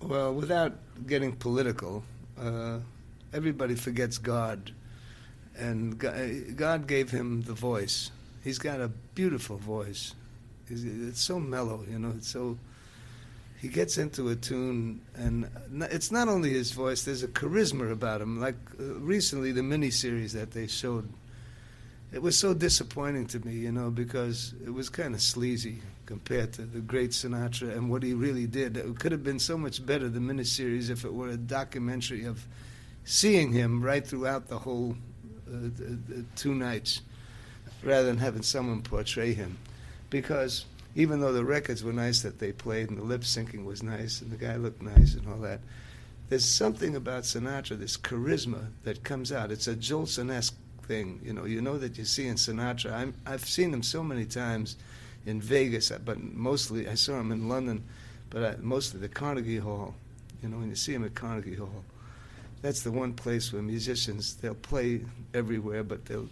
Well, 0.00 0.32
without 0.32 0.74
getting 1.06 1.32
political, 1.32 2.02
uh, 2.40 2.78
everybody 3.32 3.74
forgets 3.74 4.18
God, 4.18 4.72
and 5.58 5.98
God 6.56 6.86
gave 6.86 7.10
him 7.10 7.42
the 7.42 7.54
voice. 7.54 8.10
He's 8.44 8.58
got 8.58 8.80
a 8.80 8.88
beautiful 9.14 9.56
voice. 9.56 10.14
It's 10.68 11.20
so 11.20 11.40
mellow, 11.40 11.84
you 11.90 11.98
know. 11.98 12.14
It's 12.16 12.28
so 12.28 12.58
he 13.60 13.68
gets 13.68 13.98
into 13.98 14.28
a 14.28 14.36
tune, 14.36 15.00
and 15.16 15.50
it's 15.90 16.12
not 16.12 16.28
only 16.28 16.50
his 16.50 16.70
voice. 16.70 17.02
There's 17.02 17.24
a 17.24 17.28
charisma 17.28 17.90
about 17.90 18.20
him. 18.20 18.40
Like 18.40 18.56
uh, 18.78 18.84
recently, 19.00 19.50
the 19.50 19.62
miniseries 19.62 20.32
that 20.32 20.52
they 20.52 20.68
showed, 20.68 21.08
it 22.12 22.22
was 22.22 22.38
so 22.38 22.54
disappointing 22.54 23.26
to 23.28 23.44
me, 23.44 23.54
you 23.54 23.72
know, 23.72 23.90
because 23.90 24.54
it 24.64 24.70
was 24.70 24.88
kind 24.88 25.14
of 25.14 25.20
sleazy 25.20 25.80
compared 26.06 26.52
to 26.54 26.62
the 26.62 26.78
great 26.78 27.10
Sinatra 27.10 27.76
and 27.76 27.90
what 27.90 28.02
he 28.02 28.14
really 28.14 28.46
did. 28.46 28.76
It 28.76 28.98
could 28.98 29.12
have 29.12 29.24
been 29.24 29.40
so 29.40 29.58
much 29.58 29.84
better 29.84 30.08
the 30.08 30.20
miniseries 30.20 30.88
if 30.88 31.04
it 31.04 31.12
were 31.12 31.30
a 31.30 31.36
documentary 31.36 32.24
of 32.24 32.46
seeing 33.08 33.52
him 33.52 33.82
right 33.82 34.06
throughout 34.06 34.48
the 34.48 34.58
whole 34.58 34.94
uh, 35.50 35.70
two 36.36 36.54
nights 36.54 37.00
rather 37.82 38.06
than 38.06 38.18
having 38.18 38.42
someone 38.42 38.82
portray 38.82 39.32
him. 39.32 39.56
Because 40.10 40.66
even 40.94 41.18
though 41.18 41.32
the 41.32 41.44
records 41.44 41.82
were 41.82 41.92
nice 41.92 42.20
that 42.20 42.38
they 42.38 42.52
played 42.52 42.90
and 42.90 42.98
the 42.98 43.02
lip 43.02 43.22
syncing 43.22 43.64
was 43.64 43.82
nice 43.82 44.20
and 44.20 44.30
the 44.30 44.36
guy 44.36 44.56
looked 44.56 44.82
nice 44.82 45.14
and 45.14 45.26
all 45.26 45.38
that, 45.38 45.60
there's 46.28 46.44
something 46.44 46.96
about 46.96 47.22
Sinatra, 47.22 47.78
this 47.78 47.96
charisma 47.96 48.66
that 48.84 49.02
comes 49.04 49.32
out. 49.32 49.50
It's 49.50 49.68
a 49.68 49.74
Jolson 49.74 50.30
esque 50.30 50.54
thing. 50.82 51.18
You 51.24 51.32
know, 51.32 51.46
you 51.46 51.62
know 51.62 51.78
that 51.78 51.96
you're 51.96 52.04
seeing 52.04 52.34
Sinatra. 52.34 52.92
I'm, 52.92 53.14
I've 53.24 53.46
seen 53.46 53.72
him 53.72 53.82
so 53.82 54.02
many 54.02 54.26
times 54.26 54.76
in 55.24 55.40
Vegas, 55.40 55.90
but 56.04 56.22
mostly 56.22 56.86
I 56.86 56.94
saw 56.94 57.18
him 57.18 57.32
in 57.32 57.48
London, 57.48 57.84
but 58.28 58.44
I, 58.44 58.56
mostly 58.60 59.00
the 59.00 59.08
Carnegie 59.08 59.56
Hall. 59.56 59.94
You 60.42 60.50
know, 60.50 60.58
when 60.58 60.68
you 60.68 60.76
see 60.76 60.92
him 60.92 61.04
at 61.04 61.14
Carnegie 61.14 61.54
Hall, 61.54 61.84
that's 62.62 62.82
the 62.82 62.90
one 62.90 63.12
place 63.12 63.52
where 63.52 63.62
musicians 63.62 64.36
they'll 64.36 64.54
play 64.54 65.00
everywhere, 65.34 65.84
but 65.84 66.04
they'll 66.06 66.28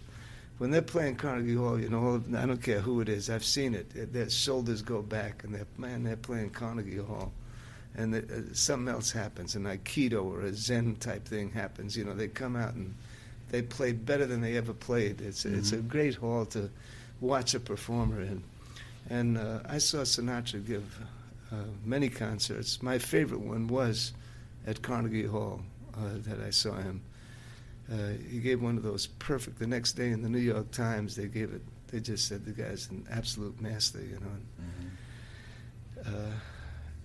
when 0.57 0.71
they're 0.71 0.81
playing 0.81 1.17
Carnegie 1.17 1.53
Hall, 1.53 1.79
you 1.79 1.89
know, 1.89 2.21
I 2.35 2.45
don't 2.47 2.61
care 2.61 2.79
who 2.79 2.99
it 3.01 3.09
is. 3.09 3.29
I've 3.29 3.45
seen 3.45 3.75
it. 3.75 4.11
Their 4.11 4.29
shoulders 4.29 4.81
go 4.81 5.01
back, 5.01 5.43
and 5.43 5.53
they're 5.53 5.67
man, 5.77 6.03
they're 6.03 6.15
playing 6.15 6.49
Carnegie 6.49 6.97
Hall, 6.97 7.31
and 7.95 8.13
the, 8.13 8.19
uh, 8.19 8.53
something 8.53 8.91
else 8.93 9.11
happens, 9.11 9.55
an 9.55 9.65
aikido 9.65 10.25
or 10.25 10.41
a 10.41 10.53
Zen 10.53 10.95
type 10.95 11.25
thing 11.25 11.51
happens. 11.51 11.95
You 11.95 12.05
know, 12.05 12.13
they 12.13 12.27
come 12.27 12.55
out 12.55 12.73
and 12.73 12.95
they 13.49 13.61
play 13.61 13.91
better 13.91 14.25
than 14.25 14.41
they 14.41 14.57
ever 14.57 14.73
played. 14.73 15.21
It's 15.21 15.43
mm-hmm. 15.43 15.59
it's 15.59 15.71
a 15.71 15.77
mm-hmm. 15.77 15.87
great 15.89 16.15
hall 16.15 16.45
to 16.47 16.69
watch 17.21 17.53
a 17.53 17.59
performer 17.59 18.21
in, 18.21 18.43
and 19.09 19.37
uh, 19.37 19.59
I 19.65 19.77
saw 19.77 19.99
Sinatra 19.99 20.65
give 20.65 20.99
uh, 21.51 21.55
many 21.85 22.09
concerts. 22.09 22.81
My 22.81 22.97
favorite 22.97 23.41
one 23.41 23.67
was 23.67 24.13
at 24.65 24.81
Carnegie 24.81 25.25
Hall 25.25 25.61
uh, 25.97 26.17
that 26.27 26.39
I 26.45 26.51
saw 26.51 26.75
him 26.75 27.01
uh, 27.91 28.09
he 28.29 28.39
gave 28.39 28.61
one 28.61 28.77
of 28.77 28.83
those 28.83 29.07
perfect. 29.07 29.59
The 29.59 29.67
next 29.67 29.93
day 29.93 30.11
in 30.11 30.21
the 30.21 30.29
New 30.29 30.39
York 30.39 30.71
Times, 30.71 31.15
they 31.15 31.27
gave 31.27 31.53
it. 31.53 31.61
They 31.87 32.01
just 32.01 32.27
said 32.27 32.43
the 32.43 32.51
guy's 32.51 32.89
an 32.89 33.05
absolute 33.09 33.59
master, 33.61 34.01
you 34.01 34.19
know. 34.19 36.05
Mm-hmm. 36.05 36.15
Uh, 36.15 36.33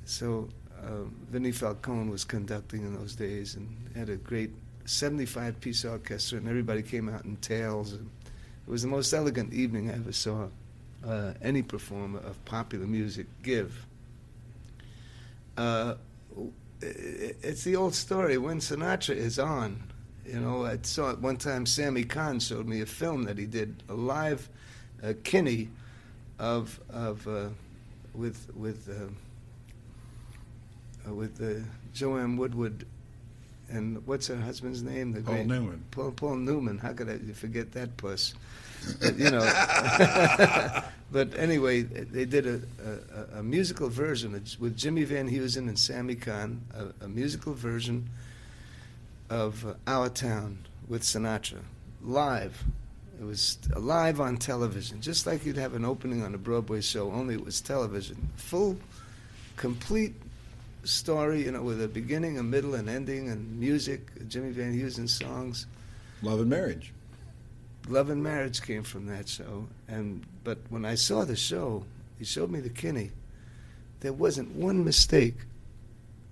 so 0.04 0.48
uh, 0.82 1.04
Vinnie 1.30 1.52
Falcone 1.52 2.10
was 2.10 2.24
conducting 2.24 2.82
in 2.82 2.94
those 2.94 3.14
days 3.14 3.54
and 3.54 3.68
had 3.94 4.08
a 4.08 4.16
great 4.16 4.50
75 4.84 5.60
piece 5.60 5.84
orchestra, 5.84 6.38
and 6.38 6.48
everybody 6.48 6.82
came 6.82 7.08
out 7.08 7.24
in 7.24 7.36
tails. 7.36 7.92
And 7.92 8.10
it 8.66 8.70
was 8.70 8.82
the 8.82 8.88
most 8.88 9.12
elegant 9.12 9.52
evening 9.52 9.88
I 9.88 9.94
ever 9.94 10.12
saw 10.12 10.48
uh, 11.06 11.34
any 11.42 11.62
performer 11.62 12.18
of 12.18 12.44
popular 12.44 12.86
music 12.86 13.26
give. 13.44 13.86
It's 16.82 17.64
the 17.64 17.76
old 17.76 17.94
story 17.94 18.38
when 18.38 18.58
Sinatra 18.58 19.14
is 19.16 19.38
on 19.38 19.82
you 20.26 20.38
know, 20.38 20.64
I 20.64 20.78
saw 20.82 21.10
at 21.10 21.20
one 21.20 21.36
time 21.36 21.66
Sammy 21.66 22.04
Cahn 22.04 22.38
showed 22.40 22.66
me 22.66 22.80
a 22.80 22.86
film 22.86 23.24
that 23.24 23.38
he 23.38 23.46
did, 23.46 23.82
a 23.88 23.94
live 23.94 24.48
uh, 25.02 25.14
Kinney 25.24 25.68
of 26.38 26.78
of 26.90 27.26
uh, 27.26 27.48
with 28.14 28.50
with 28.54 28.88
uh, 28.88 29.08
uh 31.08 31.14
with 31.14 31.42
uh, 31.42 31.64
Joanne 31.92 32.36
Woodward 32.36 32.86
and 33.68 34.06
what's 34.06 34.26
her 34.28 34.36
husband's 34.36 34.82
name? 34.82 35.12
The 35.12 35.22
Paul 35.22 35.34
great, 35.34 35.46
Newman. 35.46 35.84
Paul, 35.90 36.12
Paul 36.12 36.36
Newman. 36.36 36.78
How 36.78 36.92
could 36.92 37.08
I 37.08 37.18
forget 37.32 37.72
that 37.72 37.96
puss? 37.96 38.34
But, 39.00 39.16
you 39.18 39.30
know. 39.30 39.40
but 41.12 41.36
anyway, 41.36 41.82
they 41.82 42.24
did 42.24 42.46
a, 42.46 42.60
a, 42.84 43.38
a, 43.38 43.42
musical 43.42 43.88
version 43.88 44.32
with 44.32 44.76
Jimmy 44.76 45.04
Van 45.04 45.28
Heusen 45.28 45.68
and 45.68 45.78
Sammy 45.78 46.14
Cahn, 46.14 46.60
a, 46.74 47.04
a 47.04 47.08
musical 47.08 47.54
version 47.54 48.08
of 49.30 49.66
uh, 49.66 49.74
Our 49.86 50.08
Town 50.08 50.58
with 50.88 51.02
Sinatra, 51.02 51.60
live. 52.02 52.64
It 53.20 53.24
was 53.24 53.58
live 53.76 54.20
on 54.20 54.36
television, 54.36 55.00
just 55.00 55.26
like 55.26 55.46
you'd 55.46 55.56
have 55.56 55.74
an 55.74 55.84
opening 55.84 56.22
on 56.22 56.34
a 56.34 56.38
Broadway 56.38 56.80
show, 56.80 57.12
only 57.12 57.34
it 57.34 57.44
was 57.44 57.60
television. 57.60 58.30
Full, 58.36 58.76
complete 59.56 60.14
story, 60.84 61.44
you 61.44 61.52
know, 61.52 61.62
with 61.62 61.80
a 61.82 61.88
beginning, 61.88 62.38
a 62.38 62.42
middle, 62.42 62.74
and 62.74 62.88
ending, 62.88 63.30
and 63.30 63.58
music, 63.60 64.00
Jimmy 64.28 64.50
Van 64.50 64.72
Heusen 64.72 65.08
songs. 65.08 65.66
Love 66.22 66.40
and 66.40 66.50
Marriage. 66.50 66.92
Love 67.88 68.10
and 68.10 68.22
Marriage 68.22 68.62
came 68.62 68.82
from 68.82 69.06
that 69.06 69.28
show. 69.28 69.66
And 69.88 70.24
but 70.44 70.58
when 70.68 70.84
I 70.84 70.94
saw 70.94 71.24
the 71.24 71.36
show, 71.36 71.84
he 72.18 72.24
showed 72.24 72.50
me 72.50 72.60
the 72.60 72.70
Kinney. 72.70 73.10
There 74.00 74.12
wasn't 74.12 74.54
one 74.54 74.84
mistake. 74.84 75.34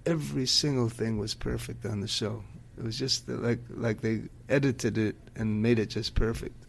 Every 0.07 0.47
single 0.47 0.89
thing 0.89 1.19
was 1.19 1.35
perfect 1.35 1.85
on 1.85 2.01
the 2.01 2.09
show. 2.09 2.43
It 2.79 2.85
was 2.85 2.99
just 2.99 3.29
like 3.29 3.61
like 3.71 4.01
they 4.01 4.23
edited 4.49 4.97
it 4.99 5.17
and 5.37 5.63
made 5.63 5.79
it 5.79 5.91
just 5.91 6.15
perfect. 6.15 6.67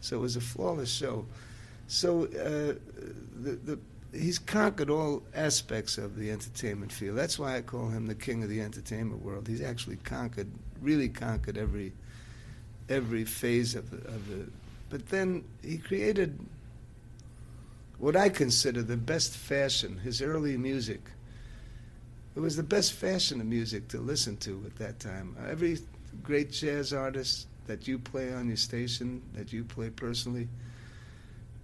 So 0.00 0.16
it 0.16 0.20
was 0.20 0.36
a 0.36 0.40
flawless 0.40 0.92
show. 0.92 1.26
So 1.86 2.24
uh, 2.24 2.74
the, 3.42 3.52
the, 3.64 3.78
he's 4.12 4.38
conquered 4.38 4.90
all 4.90 5.22
aspects 5.34 5.98
of 5.98 6.16
the 6.16 6.30
entertainment 6.30 6.92
field. 6.92 7.16
That's 7.16 7.38
why 7.38 7.56
I 7.56 7.62
call 7.62 7.88
him 7.88 8.06
the 8.06 8.14
king 8.14 8.42
of 8.42 8.48
the 8.48 8.60
entertainment 8.60 9.22
world. 9.22 9.48
He's 9.48 9.62
actually 9.62 9.96
conquered, 9.96 10.50
really 10.80 11.08
conquered 11.08 11.56
every 11.56 11.92
every 12.88 13.24
phase 13.24 13.74
of 13.74 13.90
the, 13.90 13.96
of 14.08 14.28
the. 14.28 14.46
But 14.90 15.08
then 15.08 15.44
he 15.62 15.78
created 15.78 16.38
what 17.98 18.16
I 18.16 18.28
consider 18.28 18.82
the 18.82 18.96
best 18.96 19.36
fashion. 19.36 19.98
His 19.98 20.20
early 20.20 20.56
music 20.56 21.00
it 22.36 22.40
was 22.40 22.56
the 22.56 22.64
best 22.64 22.94
fashion 22.94 23.40
of 23.40 23.46
music 23.46 23.86
to 23.88 23.98
listen 23.98 24.36
to 24.38 24.62
at 24.66 24.74
that 24.76 24.98
time. 24.98 25.36
Every 25.48 25.78
great 26.24 26.50
jazz 26.50 26.92
artist 26.92 27.46
that 27.66 27.86
you 27.86 27.98
play 27.98 28.32
on 28.32 28.48
your 28.48 28.56
station, 28.56 29.22
that 29.34 29.52
you 29.52 29.62
play 29.62 29.90
personally, 29.90 30.48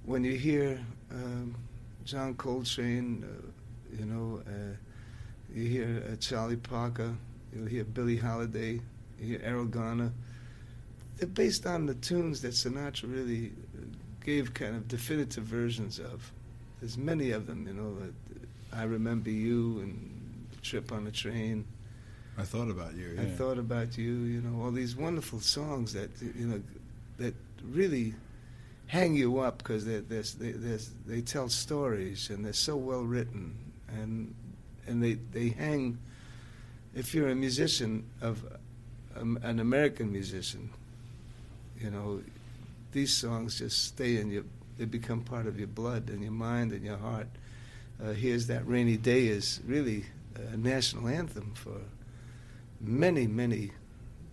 when 0.04 0.22
you 0.22 0.36
hear 0.36 0.80
um, 1.10 1.56
John 2.04 2.34
Coltrane, 2.34 3.24
uh, 3.24 3.98
you 3.98 4.06
know, 4.06 4.42
uh, 4.46 4.76
you 5.52 5.64
hear 5.68 6.04
uh, 6.10 6.16
Charlie 6.16 6.56
Parker, 6.56 7.14
you 7.52 7.64
hear 7.64 7.82
Billie 7.82 8.16
Holiday, 8.16 8.80
you 9.18 9.26
hear 9.26 9.38
Erroll 9.40 9.70
Garner. 9.70 10.12
They're 11.20 11.28
based 11.28 11.66
on 11.66 11.84
the 11.84 11.94
tunes 11.94 12.40
that 12.40 12.52
Sinatra 12.52 13.12
really 13.12 13.52
gave 14.24 14.54
kind 14.54 14.74
of 14.74 14.88
definitive 14.88 15.44
versions 15.44 15.98
of. 15.98 16.32
There's 16.80 16.96
many 16.96 17.32
of 17.32 17.46
them, 17.46 17.66
you 17.66 17.74
know. 17.74 17.94
I 18.72 18.84
remember 18.84 19.28
you 19.28 19.80
and 19.80 20.46
trip 20.62 20.92
on 20.92 21.06
a 21.06 21.10
train. 21.10 21.66
I 22.38 22.44
thought 22.44 22.70
about 22.70 22.94
you. 22.94 23.12
Yeah. 23.16 23.22
I 23.22 23.24
thought 23.26 23.58
about 23.58 23.98
you. 23.98 24.12
You 24.12 24.40
know, 24.40 24.64
all 24.64 24.70
these 24.70 24.96
wonderful 24.96 25.40
songs 25.40 25.92
that 25.92 26.08
you 26.22 26.46
know 26.46 26.62
that 27.18 27.34
really 27.68 28.14
hang 28.86 29.14
you 29.14 29.40
up 29.40 29.58
because 29.58 29.84
they 29.84 29.98
they 29.98 30.78
they 31.06 31.20
tell 31.20 31.50
stories 31.50 32.30
and 32.30 32.42
they're 32.42 32.54
so 32.54 32.76
well 32.76 33.02
written 33.02 33.54
and 33.88 34.34
and 34.86 35.02
they 35.02 35.14
they 35.32 35.50
hang. 35.50 35.98
If 36.94 37.14
you're 37.14 37.28
a 37.28 37.34
musician 37.34 38.08
of 38.22 38.42
um, 39.16 39.38
an 39.42 39.60
American 39.60 40.10
musician, 40.10 40.70
you 41.80 41.90
know, 41.90 42.20
these 42.92 43.16
songs 43.16 43.58
just 43.58 43.84
stay 43.84 44.16
in 44.16 44.30
your. 44.30 44.44
They 44.78 44.84
become 44.86 45.20
part 45.20 45.46
of 45.46 45.58
your 45.58 45.68
blood 45.68 46.08
and 46.08 46.22
your 46.22 46.32
mind 46.32 46.72
and 46.72 46.82
your 46.84 46.96
heart. 46.96 47.28
Uh, 48.02 48.12
Here's 48.12 48.46
that 48.46 48.66
rainy 48.66 48.96
day 48.96 49.26
is 49.26 49.60
really 49.66 50.04
a 50.52 50.56
national 50.56 51.08
anthem 51.08 51.52
for 51.54 51.82
many, 52.80 53.26
many 53.26 53.72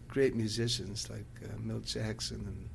great 0.08 0.36
musicians 0.36 1.10
like 1.10 1.25
uh, 1.44 1.50
Milt 1.60 1.86
Jackson 1.86 2.44
and 2.48 2.70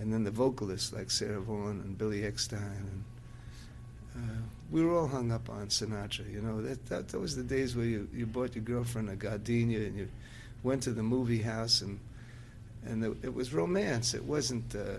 and 0.00 0.12
then 0.12 0.22
the 0.22 0.30
vocalists 0.30 0.92
like 0.92 1.10
Sarah 1.10 1.40
Vaughan 1.40 1.80
and 1.80 1.98
Billy 1.98 2.22
Eckstine. 2.22 2.52
and 2.54 3.04
uh, 4.16 4.42
we 4.70 4.84
were 4.84 4.96
all 4.96 5.08
hung 5.08 5.32
up 5.32 5.50
on 5.50 5.68
Sinatra. 5.68 6.30
You 6.32 6.40
know 6.40 6.62
that, 6.62 6.86
that 6.86 7.08
that 7.08 7.18
was 7.18 7.34
the 7.34 7.42
days 7.42 7.74
where 7.74 7.84
you, 7.84 8.08
you 8.14 8.26
bought 8.26 8.54
your 8.54 8.64
girlfriend 8.64 9.10
a 9.10 9.16
gardenia 9.16 9.80
and 9.80 9.96
you 9.96 10.08
went 10.62 10.82
to 10.84 10.92
the 10.92 11.02
movie 11.02 11.42
house 11.42 11.80
and 11.82 11.98
and 12.86 13.02
the, 13.02 13.16
it 13.22 13.34
was 13.34 13.52
romance. 13.52 14.14
It 14.14 14.24
wasn't 14.24 14.74
uh, 14.74 14.98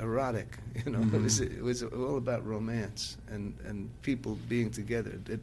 erotic. 0.00 0.58
You 0.86 0.92
know, 0.92 1.00
mm-hmm. 1.00 1.16
it 1.16 1.22
was 1.22 1.40
it 1.40 1.62
was 1.62 1.82
all 1.82 2.18
about 2.18 2.46
romance 2.46 3.16
and 3.28 3.52
and 3.66 3.90
people 4.02 4.38
being 4.48 4.70
together. 4.70 5.18
It, 5.28 5.40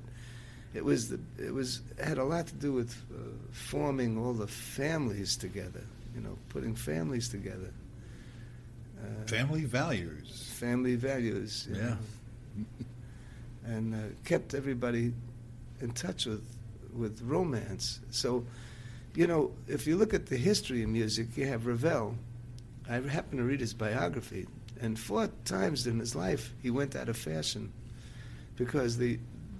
it 0.73 0.83
was 0.83 1.09
the, 1.09 1.19
it 1.37 1.53
was 1.53 1.81
had 2.01 2.17
a 2.17 2.23
lot 2.23 2.47
to 2.47 2.55
do 2.55 2.71
with 2.71 2.95
uh, 3.13 3.17
forming 3.51 4.17
all 4.17 4.33
the 4.33 4.47
families 4.47 5.35
together. 5.35 5.83
You 6.15 6.21
know, 6.21 6.37
putting 6.49 6.73
families 6.73 7.27
together. 7.27 7.71
Uh, 8.97 9.27
family 9.27 9.65
values. 9.65 10.49
Family 10.57 10.95
values. 10.95 11.67
Yeah. 11.69 11.95
and 13.65 13.93
uh, 13.93 13.97
kept 14.23 14.53
everybody 14.53 15.13
in 15.81 15.91
touch 15.91 16.25
with 16.25 16.43
with 16.93 17.21
romance. 17.21 17.99
So, 18.09 18.45
you 19.15 19.27
know, 19.27 19.51
if 19.67 19.87
you 19.87 19.95
look 19.95 20.13
at 20.13 20.27
the 20.27 20.37
history 20.37 20.83
of 20.83 20.89
music, 20.89 21.37
you 21.37 21.47
have 21.47 21.65
Ravel. 21.65 22.15
I 22.89 22.95
happened 22.95 23.39
to 23.39 23.43
read 23.43 23.61
his 23.61 23.73
biography, 23.73 24.47
and 24.81 24.99
four 24.99 25.29
times 25.45 25.87
in 25.87 25.99
his 25.99 26.15
life 26.15 26.53
he 26.61 26.69
went 26.69 26.95
out 26.95 27.09
of 27.09 27.17
fashion 27.17 27.71
because 28.57 28.97
the 28.97 29.19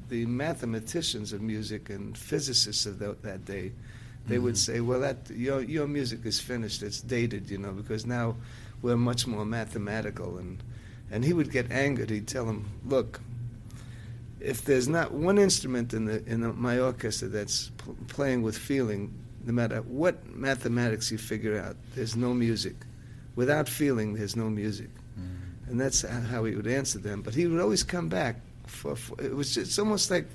the 0.10 0.26
mathematicians 0.28 1.34
of 1.34 1.42
music 1.42 1.90
and 1.90 2.16
physicists 2.16 2.86
of 2.86 3.00
the, 3.00 3.18
that 3.24 3.44
day, 3.44 3.72
they 4.28 4.36
mm-hmm. 4.36 4.44
would 4.44 4.58
say, 4.58 4.80
"Well, 4.82 5.00
that 5.00 5.30
your 5.32 5.62
your 5.62 5.88
music 5.88 6.26
is 6.26 6.40
finished. 6.40 6.84
It's 6.84 7.02
dated, 7.02 7.50
you 7.50 7.58
know, 7.58 7.72
because 7.72 8.06
now 8.06 8.36
we're 8.82 8.98
much 8.98 9.26
more 9.26 9.46
mathematical." 9.46 10.38
And 10.38 10.62
and 11.10 11.24
he 11.24 11.34
would 11.34 11.52
get 11.52 11.72
angered. 11.72 12.10
He'd 12.10 12.28
tell 12.28 12.46
them, 12.46 12.70
"Look, 12.86 13.22
if 14.40 14.64
there's 14.64 14.88
not 14.88 15.12
one 15.12 15.38
instrument 15.38 15.94
in 15.94 16.06
the 16.06 16.24
in 16.26 16.42
the, 16.42 16.54
my 16.54 16.80
orchestra 16.80 17.30
that's 17.30 17.72
pl- 17.78 17.98
playing 18.08 18.44
with 18.44 18.58
feeling, 18.58 19.14
no 19.46 19.54
matter 19.54 19.82
what 19.82 20.36
mathematics 20.36 21.12
you 21.12 21.18
figure 21.18 21.60
out, 21.60 21.76
there's 21.96 22.16
no 22.16 22.34
music. 22.34 22.76
Without 23.36 23.70
feeling, 23.70 24.14
there's 24.14 24.36
no 24.36 24.50
music. 24.50 24.90
Mm. 25.20 25.70
And 25.70 25.82
that's 25.82 26.02
how 26.02 26.44
he 26.46 26.56
would 26.56 26.68
answer 26.68 27.00
them. 27.00 27.22
But 27.22 27.36
he 27.36 27.46
would 27.48 27.62
always 27.62 27.84
come 27.84 28.10
back. 28.10 28.38
For, 28.66 28.96
for 28.96 29.22
it 29.22 29.36
was 29.36 29.54
just, 29.54 29.68
it's 29.68 29.80
almost 29.80 30.10
like 30.10 30.26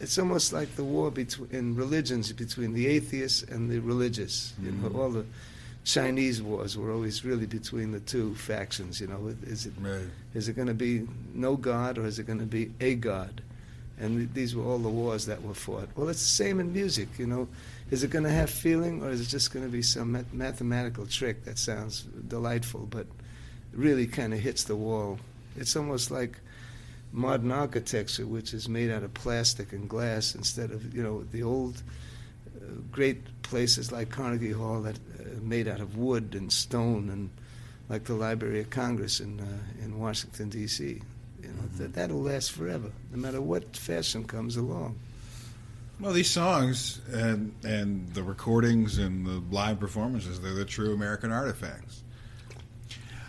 it's 0.00 0.18
almost 0.18 0.52
like 0.52 0.74
the 0.76 0.84
war 0.84 1.10
between 1.10 1.50
in 1.50 1.74
religions 1.74 2.32
between 2.32 2.72
the 2.72 2.86
atheists 2.86 3.42
and 3.42 3.70
the 3.70 3.80
religious. 3.80 4.54
You 4.62 4.72
know, 4.72 4.88
mm-hmm. 4.88 4.98
all 4.98 5.10
the 5.10 5.26
Chinese 5.84 6.40
wars 6.40 6.76
were 6.76 6.92
always 6.92 7.24
really 7.24 7.46
between 7.46 7.90
the 7.90 8.00
two 8.00 8.34
factions. 8.34 9.00
You 9.00 9.08
know, 9.08 9.34
is 9.42 9.66
it 9.66 9.72
right. 9.80 10.06
is 10.34 10.48
it 10.48 10.54
going 10.54 10.68
to 10.68 10.74
be 10.74 11.06
no 11.34 11.56
God 11.56 11.98
or 11.98 12.06
is 12.06 12.18
it 12.18 12.26
going 12.26 12.38
to 12.38 12.46
be 12.46 12.72
a 12.80 12.94
God? 12.94 13.42
And 14.00 14.32
these 14.32 14.54
were 14.54 14.64
all 14.64 14.78
the 14.78 14.88
wars 14.88 15.26
that 15.26 15.42
were 15.42 15.54
fought. 15.54 15.88
Well, 15.96 16.08
it's 16.08 16.20
the 16.20 16.44
same 16.44 16.60
in 16.60 16.72
music. 16.72 17.08
You 17.18 17.26
know, 17.26 17.48
is 17.90 18.04
it 18.04 18.10
going 18.10 18.24
to 18.24 18.30
have 18.30 18.50
feeling 18.50 19.02
or 19.02 19.10
is 19.10 19.20
it 19.20 19.26
just 19.26 19.52
going 19.52 19.64
to 19.64 19.70
be 19.70 19.82
some 19.82 20.24
mathematical 20.32 21.06
trick 21.06 21.44
that 21.44 21.58
sounds 21.58 22.02
delightful 22.28 22.86
but 22.90 23.06
really 23.72 24.06
kind 24.06 24.32
of 24.32 24.40
hits 24.40 24.64
the 24.64 24.76
wall? 24.76 25.18
It's 25.56 25.74
almost 25.74 26.10
like 26.10 26.38
modern 27.12 27.50
architecture, 27.50 28.26
which 28.26 28.54
is 28.54 28.68
made 28.68 28.90
out 28.90 29.02
of 29.02 29.14
plastic 29.14 29.72
and 29.72 29.88
glass 29.88 30.34
instead 30.34 30.70
of 30.70 30.94
you 30.94 31.02
know 31.02 31.24
the 31.32 31.42
old 31.42 31.82
uh, 32.56 32.66
great 32.92 33.42
places 33.42 33.90
like 33.90 34.10
Carnegie 34.10 34.52
Hall 34.52 34.82
that 34.82 34.96
uh, 34.96 35.22
made 35.40 35.68
out 35.68 35.80
of 35.80 35.96
wood 35.96 36.34
and 36.34 36.52
stone 36.52 37.08
and 37.10 37.30
like 37.88 38.04
the 38.04 38.14
Library 38.14 38.60
of 38.60 38.70
Congress 38.70 39.20
in 39.20 39.40
uh, 39.40 39.84
in 39.84 39.98
Washington 39.98 40.48
D.C. 40.48 41.00
You 41.62 41.68
that 41.78 41.94
that'll 41.94 42.22
last 42.22 42.52
forever, 42.52 42.90
no 43.12 43.18
matter 43.18 43.40
what 43.40 43.76
fashion 43.76 44.24
comes 44.24 44.56
along. 44.56 44.98
Well, 46.00 46.12
these 46.12 46.30
songs 46.30 47.00
and 47.12 47.52
and 47.64 48.08
the 48.14 48.22
recordings 48.22 48.98
and 48.98 49.26
the 49.26 49.42
live 49.50 49.80
performances—they're 49.80 50.54
the 50.54 50.64
true 50.64 50.94
American 50.94 51.32
artifacts. 51.32 52.04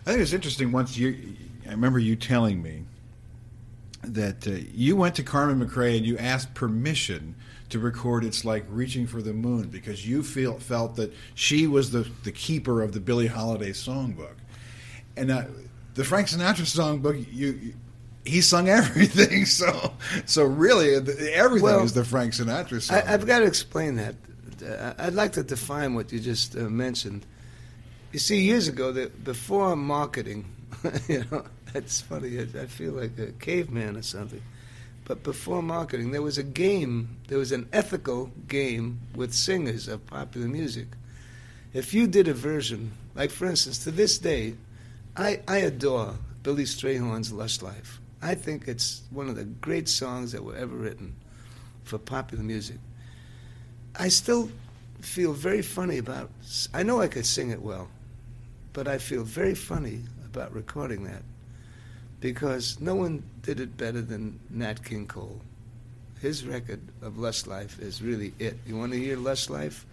I 0.05 0.11
think 0.11 0.21
it's 0.21 0.33
interesting. 0.33 0.71
Once 0.71 0.97
you, 0.97 1.35
I 1.67 1.71
remember 1.71 1.99
you 1.99 2.15
telling 2.15 2.61
me 2.61 2.83
that 4.03 4.47
uh, 4.47 4.51
you 4.73 4.95
went 4.95 5.15
to 5.15 5.23
Carmen 5.23 5.67
McRae 5.67 5.97
and 5.97 6.05
you 6.05 6.17
asked 6.17 6.53
permission 6.53 7.35
to 7.69 7.79
record 7.79 8.23
"It's 8.23 8.45
Like 8.45 8.65
Reaching 8.69 9.07
for 9.07 9.21
the 9.23 9.33
Moon" 9.33 9.69
because 9.69 10.07
you 10.07 10.21
feel 10.21 10.59
felt 10.59 10.95
that 10.97 11.11
she 11.33 11.65
was 11.65 11.89
the 11.89 12.07
the 12.23 12.31
keeper 12.31 12.83
of 12.83 12.91
the 12.91 12.99
Billie 12.99 13.27
Holiday 13.27 13.71
songbook, 13.71 14.35
and 15.17 15.31
uh, 15.31 15.43
the 15.95 16.03
Frank 16.03 16.27
Sinatra 16.27 16.65
songbook 16.65 17.25
you. 17.31 17.73
He 18.25 18.41
sung 18.41 18.69
everything, 18.69 19.45
so 19.59 19.93
so 20.25 20.43
really 20.43 20.95
everything 21.33 21.63
well, 21.63 21.83
is 21.83 21.93
the 21.93 22.05
Frank 22.05 22.33
Sinatra 22.33 22.81
song. 22.81 22.97
I, 22.97 23.01
have 23.01 23.25
got 23.25 23.39
to 23.39 23.45
explain 23.45 23.95
that. 23.95 24.15
Uh, 24.65 24.93
I'd 24.97 25.13
like 25.13 25.33
to 25.33 25.43
define 25.43 25.93
what 25.95 26.11
you 26.11 26.19
just 26.19 26.55
uh, 26.55 26.61
mentioned. 26.69 27.25
You 28.11 28.19
see, 28.19 28.41
years 28.41 28.67
ago, 28.67 28.91
the, 28.91 29.09
before 29.09 29.75
marketing, 29.75 30.45
you 31.07 31.25
know, 31.31 31.45
that's 31.73 32.01
funny. 32.01 32.39
I, 32.39 32.65
feel 32.65 32.93
like 32.93 33.17
a 33.19 33.31
caveman 33.33 33.95
or 33.97 34.01
something. 34.01 34.41
But 35.05 35.23
before 35.23 35.63
marketing, 35.63 36.11
there 36.11 36.21
was 36.21 36.37
a 36.37 36.43
game, 36.43 37.17
there 37.27 37.37
was 37.37 37.51
an 37.51 37.67
ethical 37.73 38.31
game 38.47 38.99
with 39.15 39.33
singers 39.33 39.87
of 39.87 40.05
popular 40.05 40.47
music. 40.47 40.87
If 41.73 41.93
you 41.93 42.07
did 42.07 42.27
a 42.27 42.33
version, 42.33 42.91
like 43.15 43.31
for 43.31 43.47
instance, 43.47 43.79
to 43.85 43.91
this 43.91 44.17
day, 44.17 44.55
I, 45.15 45.41
I 45.47 45.57
adore 45.57 46.15
Billy 46.43 46.63
Strayhorn's 46.63 47.31
Lush 47.31 47.61
Life. 47.61 47.99
I 48.21 48.35
think 48.35 48.67
it's 48.67 49.03
one 49.11 49.29
of 49.29 49.35
the 49.35 49.45
great 49.45 49.87
songs 49.87 50.31
that 50.33 50.43
were 50.43 50.55
ever 50.55 50.75
written 50.75 51.15
for 51.83 51.97
popular 51.97 52.43
music. 52.43 52.77
I 53.95 54.09
still 54.09 54.49
feel 55.01 55.33
very 55.33 55.61
funny 55.61 55.97
about 55.97 56.29
I 56.73 56.83
know 56.83 57.01
I 57.01 57.07
could 57.07 57.25
sing 57.25 57.51
it 57.51 57.61
well, 57.61 57.87
but 58.73 58.87
I 58.87 58.97
feel 58.97 59.23
very 59.23 59.55
funny 59.55 60.01
about 60.25 60.53
recording 60.53 61.05
that 61.05 61.23
because 62.19 62.79
no 62.81 62.95
one 62.95 63.23
did 63.41 63.59
it 63.59 63.77
better 63.77 64.01
than 64.01 64.39
Nat 64.49 64.83
King 64.83 65.07
Cole. 65.07 65.41
His 66.21 66.45
record 66.45 66.81
of 67.01 67.17
Lush 67.17 67.47
Life 67.47 67.79
is 67.79 68.01
really 68.01 68.33
it. 68.39 68.57
You 68.67 68.77
want 68.77 68.91
to 68.91 68.99
hear 68.99 69.15
Lush 69.15 69.49
Life? 69.49 69.85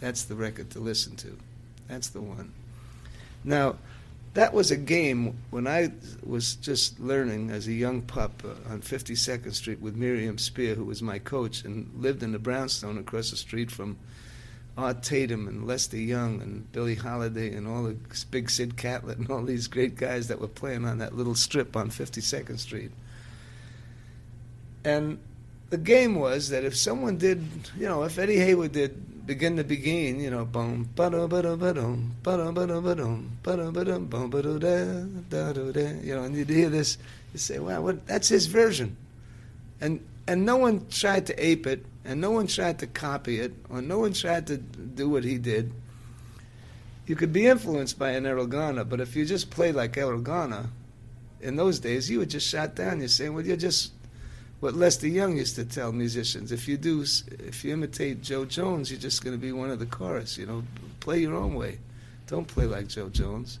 That's 0.00 0.24
the 0.24 0.34
record 0.34 0.70
to 0.70 0.80
listen 0.80 1.16
to. 1.16 1.36
That's 1.88 2.08
the 2.08 2.20
one. 2.20 2.52
Now, 3.44 3.76
that 4.34 4.54
was 4.54 4.70
a 4.70 4.76
game 4.76 5.36
when 5.50 5.66
I 5.66 5.92
was 6.24 6.54
just 6.56 6.98
learning 6.98 7.50
as 7.50 7.66
a 7.66 7.72
young 7.72 8.00
pup 8.02 8.42
uh, 8.44 8.72
on 8.72 8.80
52nd 8.80 9.52
Street 9.52 9.80
with 9.80 9.94
Miriam 9.94 10.38
Spear, 10.38 10.74
who 10.74 10.84
was 10.84 11.02
my 11.02 11.18
coach 11.18 11.64
and 11.64 11.90
lived 11.96 12.22
in 12.22 12.32
the 12.32 12.38
brownstone 12.38 12.96
across 12.96 13.30
the 13.30 13.36
street 13.36 13.70
from 13.70 13.98
Art 14.76 15.02
Tatum 15.02 15.48
and 15.48 15.66
Lester 15.66 15.98
Young 15.98 16.40
and 16.40 16.70
Billie 16.72 16.94
Holiday 16.94 17.54
and 17.54 17.68
all 17.68 17.82
the 17.82 17.96
big 18.30 18.48
Sid 18.48 18.78
Catlett 18.78 19.18
and 19.18 19.30
all 19.30 19.42
these 19.42 19.68
great 19.68 19.96
guys 19.96 20.28
that 20.28 20.40
were 20.40 20.48
playing 20.48 20.86
on 20.86 20.98
that 20.98 21.14
little 21.14 21.34
strip 21.34 21.76
on 21.76 21.90
52nd 21.90 22.58
Street. 22.58 22.90
And 24.82 25.18
the 25.68 25.76
game 25.76 26.14
was 26.14 26.48
that 26.48 26.64
if 26.64 26.74
someone 26.74 27.18
did, 27.18 27.46
you 27.78 27.86
know, 27.86 28.02
if 28.04 28.18
Eddie 28.18 28.38
Heywood 28.38 28.72
did 28.72 29.11
Begin 29.24 29.56
the 29.56 29.64
Beguine, 29.64 30.20
you 30.20 30.30
know, 30.30 30.44
boom, 30.44 30.88
ba 30.96 31.08
da 31.08 31.26
ba 31.26 31.42
da 31.42 31.54
ba 31.54 31.72
dum, 31.72 32.16
ba 32.22 32.36
da 32.36 32.50
ba 32.50 32.66
da 32.66 32.80
ba 32.80 32.94
dum, 32.94 33.38
ba 33.42 33.56
da 33.56 33.70
ba 33.70 33.84
dum, 33.84 34.06
boom, 34.06 34.30
ba 34.30 34.42
da 34.42 34.58
da 34.58 35.04
da 35.30 35.52
da 35.52 35.80
you 36.02 36.14
know, 36.14 36.24
and 36.24 36.34
you'd 36.34 36.48
hear 36.48 36.68
this, 36.68 36.98
you 37.32 37.38
say, 37.38 37.60
wow, 37.60 37.80
what, 37.80 38.04
that's 38.06 38.28
his 38.28 38.46
version, 38.46 38.96
and 39.80 40.04
and 40.26 40.44
no 40.44 40.56
one 40.56 40.86
tried 40.88 41.26
to 41.26 41.44
ape 41.44 41.66
it 41.66 41.84
and 42.04 42.20
no 42.20 42.30
one 42.30 42.46
tried 42.46 42.78
to 42.80 42.86
copy 42.86 43.38
it, 43.38 43.52
or 43.70 43.80
no 43.80 44.00
one 44.00 44.12
tried 44.12 44.46
to 44.48 44.56
do 44.56 45.08
what 45.08 45.24
he 45.24 45.38
did, 45.38 45.72
you 47.06 47.14
could 47.14 47.32
be 47.32 47.46
influenced 47.46 47.98
by 47.98 48.10
an 48.10 48.48
Garner, 48.48 48.84
but 48.84 49.00
if 49.00 49.14
you 49.14 49.24
just 49.24 49.50
played 49.50 49.74
like 49.74 49.92
Erroll 49.92 50.22
Garner, 50.22 50.66
in 51.40 51.56
those 51.56 51.80
days, 51.80 52.08
you 52.08 52.20
were 52.20 52.26
just 52.26 52.48
shot 52.48 52.76
down. 52.76 53.00
You're 53.00 53.08
saying, 53.08 53.34
well, 53.34 53.44
you're 53.44 53.56
just 53.56 53.92
what 54.62 54.74
Lester 54.74 55.08
Young 55.08 55.36
used 55.36 55.56
to 55.56 55.64
tell 55.64 55.92
musicians. 55.92 56.52
If 56.52 56.68
you 56.68 56.76
do, 56.76 57.04
if 57.40 57.64
you 57.64 57.72
imitate 57.72 58.22
Jo 58.22 58.44
Jones, 58.44 58.90
you're 58.90 59.00
just 59.00 59.22
going 59.22 59.36
to 59.36 59.40
be 59.40 59.52
one 59.52 59.70
of 59.70 59.78
the 59.78 59.86
chorus. 59.86 60.38
You 60.38 60.46
know, 60.46 60.62
play 61.00 61.18
your 61.18 61.34
own 61.34 61.54
way. 61.54 61.78
Don't 62.26 62.46
play 62.46 62.64
like 62.66 62.88
Jo 62.88 63.08
Jones 63.08 63.58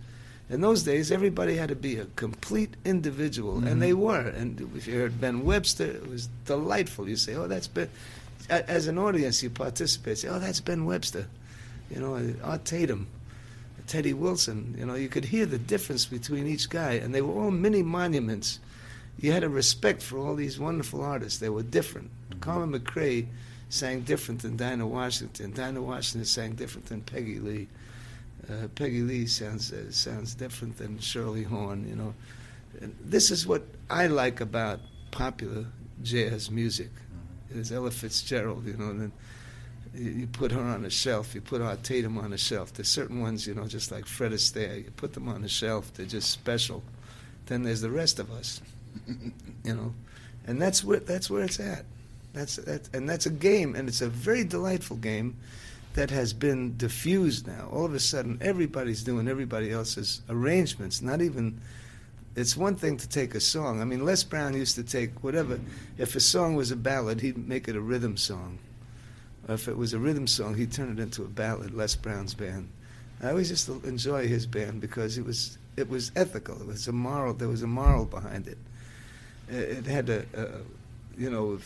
in 0.52 0.60
those 0.60 0.82
days, 0.82 1.10
everybody 1.10 1.56
had 1.56 1.70
to 1.70 1.74
be 1.74 1.96
a 1.96 2.04
complete 2.16 2.74
individual, 2.84 3.54
mm-hmm. 3.54 3.68
and 3.68 3.82
they 3.82 3.94
were. 3.94 4.20
And 4.20 4.60
if 4.76 4.86
you 4.86 4.98
heard 4.98 5.18
Ben 5.18 5.44
Webster, 5.44 5.86
it 5.86 6.06
was 6.06 6.28
delightful. 6.44 7.08
You 7.08 7.16
say, 7.16 7.34
"Oh, 7.34 7.48
that's 7.48 7.66
Ben." 7.66 7.88
As 8.50 8.86
an 8.86 8.98
audience, 8.98 9.42
you 9.42 9.48
participate. 9.48 10.18
Say, 10.18 10.28
"Oh, 10.28 10.38
that's 10.38 10.60
Ben 10.60 10.84
Webster," 10.84 11.26
you 11.90 12.00
know, 12.00 12.34
Art 12.44 12.66
Tatum, 12.66 13.06
Teddy 13.86 14.12
Wilson. 14.12 14.74
You 14.78 14.84
know, 14.84 14.94
you 14.94 15.08
could 15.08 15.24
hear 15.24 15.46
the 15.46 15.58
difference 15.58 16.04
between 16.04 16.46
each 16.46 16.68
guy, 16.68 16.92
and 16.92 17.14
they 17.14 17.22
were 17.22 17.32
all 17.32 17.50
mini 17.50 17.82
monuments. 17.82 18.60
You 19.18 19.32
had 19.32 19.44
a 19.44 19.48
respect 19.48 20.02
for 20.02 20.18
all 20.18 20.34
these 20.34 20.58
wonderful 20.58 21.02
artists. 21.02 21.38
They 21.38 21.48
were 21.48 21.62
different. 21.62 22.10
Mm-hmm. 22.30 22.40
Carmen 22.40 22.80
McRae 22.80 23.26
sang 23.68 24.02
different 24.02 24.42
than 24.42 24.56
Dinah 24.56 24.86
Washington. 24.86 25.52
Dinah 25.52 25.82
Washington 25.82 26.24
sang 26.24 26.52
different 26.52 26.86
than 26.86 27.02
Peggy 27.02 27.38
Lee. 27.38 27.68
Uh, 28.48 28.68
Peggy 28.74 29.02
Lee 29.02 29.26
sounds 29.26 29.72
uh, 29.72 29.90
sounds 29.90 30.34
different 30.34 30.76
than 30.78 30.98
Shirley 30.98 31.44
Horn. 31.44 31.88
You 31.88 31.96
know, 31.96 32.14
and 32.80 32.94
this 33.00 33.30
is 33.30 33.46
what 33.46 33.62
I 33.88 34.08
like 34.08 34.40
about 34.40 34.80
popular 35.10 35.66
jazz 36.02 36.50
music. 36.50 36.90
Mm-hmm. 36.90 37.60
Is 37.60 37.70
Ella 37.70 37.90
Fitzgerald, 37.90 38.66
you 38.66 38.76
know, 38.76 38.90
and 38.90 39.12
you 39.94 40.26
put 40.26 40.52
her 40.52 40.60
on 40.60 40.84
a 40.84 40.90
shelf. 40.90 41.34
You 41.34 41.40
put 41.40 41.60
Art 41.60 41.82
Tatum 41.82 42.18
on 42.18 42.32
a 42.32 42.38
shelf. 42.38 42.72
There's 42.72 42.88
certain 42.88 43.20
ones, 43.20 43.46
you 43.46 43.54
know, 43.54 43.66
just 43.66 43.92
like 43.92 44.06
Fred 44.06 44.32
Astaire. 44.32 44.84
You 44.84 44.90
put 44.96 45.12
them 45.12 45.28
on 45.28 45.44
a 45.44 45.48
shelf. 45.48 45.92
They're 45.94 46.06
just 46.06 46.30
special. 46.30 46.82
Then 47.46 47.62
there's 47.62 47.82
the 47.82 47.90
rest 47.90 48.18
of 48.18 48.30
us, 48.30 48.62
you 49.64 49.74
know, 49.74 49.94
and 50.46 50.60
that's 50.60 50.84
where 50.84 51.00
that's 51.00 51.30
where 51.30 51.42
it's 51.42 51.60
at. 51.60 51.84
That's 52.32 52.56
that, 52.56 52.88
and 52.94 53.08
that's 53.08 53.26
a 53.26 53.30
game, 53.30 53.74
and 53.74 53.88
it's 53.88 54.00
a 54.00 54.08
very 54.08 54.44
delightful 54.44 54.96
game 54.96 55.36
that 55.94 56.10
has 56.10 56.32
been 56.32 56.76
diffused 56.76 57.46
now. 57.46 57.68
All 57.70 57.84
of 57.84 57.94
a 57.94 58.00
sudden, 58.00 58.38
everybody's 58.40 59.02
doing 59.02 59.28
everybody 59.28 59.70
else's 59.70 60.22
arrangements. 60.28 61.02
Not 61.02 61.20
even. 61.20 61.60
It's 62.34 62.56
one 62.56 62.76
thing 62.76 62.96
to 62.96 63.06
take 63.06 63.34
a 63.34 63.40
song. 63.40 63.82
I 63.82 63.84
mean, 63.84 64.06
Les 64.06 64.24
Brown 64.24 64.54
used 64.54 64.74
to 64.76 64.82
take 64.82 65.22
whatever. 65.22 65.60
If 65.98 66.16
a 66.16 66.20
song 66.20 66.54
was 66.54 66.70
a 66.70 66.76
ballad, 66.76 67.20
he'd 67.20 67.36
make 67.36 67.68
it 67.68 67.76
a 67.76 67.80
rhythm 67.80 68.16
song. 68.16 68.58
Or 69.46 69.54
if 69.54 69.68
it 69.68 69.76
was 69.76 69.92
a 69.92 69.98
rhythm 69.98 70.26
song, 70.26 70.54
he'd 70.54 70.72
turn 70.72 70.90
it 70.90 70.98
into 70.98 71.24
a 71.24 71.28
ballad. 71.28 71.74
Les 71.74 71.94
Brown's 71.94 72.32
band. 72.32 72.70
I 73.22 73.30
always 73.30 73.50
used 73.50 73.66
to 73.66 73.80
enjoy 73.84 74.26
his 74.26 74.46
band 74.46 74.80
because 74.80 75.18
it 75.18 75.26
was 75.26 75.58
it 75.76 75.88
was 75.88 76.10
ethical. 76.16 76.60
It 76.60 76.66
was 76.66 76.88
a 76.88 76.92
moral. 76.92 77.34
There 77.34 77.48
was 77.48 77.62
a 77.62 77.66
moral 77.66 78.04
behind 78.04 78.46
it. 78.48 78.58
It 79.52 79.86
had 79.86 80.08
a, 80.08 80.24
a 80.34 81.20
you 81.20 81.30
know, 81.30 81.58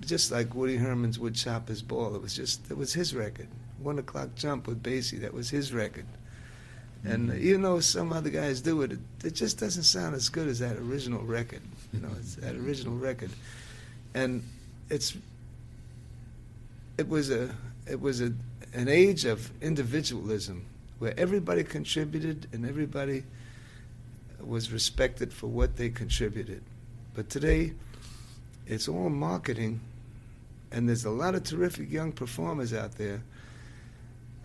just 0.00 0.30
like 0.30 0.54
Woody 0.54 0.76
Herman's 0.76 1.18
Wood 1.18 1.34
Chopper's 1.34 1.82
Ball. 1.82 2.14
It 2.14 2.22
was 2.22 2.34
just 2.34 2.70
it 2.70 2.76
was 2.76 2.92
his 2.92 3.14
record. 3.14 3.48
One 3.82 3.98
o'clock 3.98 4.34
jump 4.36 4.66
with 4.66 4.82
Basie. 4.82 5.20
That 5.20 5.34
was 5.34 5.50
his 5.50 5.72
record. 5.72 6.06
And 7.04 7.30
mm-hmm. 7.30 7.46
even 7.46 7.62
though 7.62 7.80
some 7.80 8.12
other 8.12 8.28
guys 8.28 8.60
do 8.60 8.82
it, 8.82 8.92
it, 8.92 8.98
it, 9.24 9.34
just 9.34 9.58
doesn't 9.58 9.84
sound 9.84 10.14
as 10.14 10.28
good 10.28 10.48
as 10.48 10.58
that 10.58 10.76
original 10.76 11.22
record. 11.22 11.62
You 11.92 12.00
know, 12.00 12.10
it's 12.18 12.34
that 12.36 12.54
original 12.66 12.94
record, 12.94 13.30
and 14.14 14.42
it's 14.90 15.16
it 16.98 17.08
was 17.08 17.30
a 17.30 17.54
it 17.86 18.00
was 18.00 18.20
a 18.20 18.32
an 18.74 18.88
age 18.88 19.24
of 19.24 19.50
individualism 19.62 20.66
where 20.98 21.18
everybody 21.18 21.64
contributed 21.64 22.46
and 22.52 22.68
everybody 22.68 23.24
was 24.38 24.70
respected 24.70 25.32
for 25.32 25.46
what 25.46 25.76
they 25.76 25.88
contributed. 25.88 26.62
But 27.14 27.28
today, 27.28 27.72
it's 28.66 28.88
all 28.88 29.10
marketing, 29.10 29.80
and 30.70 30.88
there's 30.88 31.04
a 31.04 31.10
lot 31.10 31.34
of 31.34 31.44
terrific 31.44 31.90
young 31.90 32.12
performers 32.12 32.72
out 32.72 32.96
there. 32.96 33.22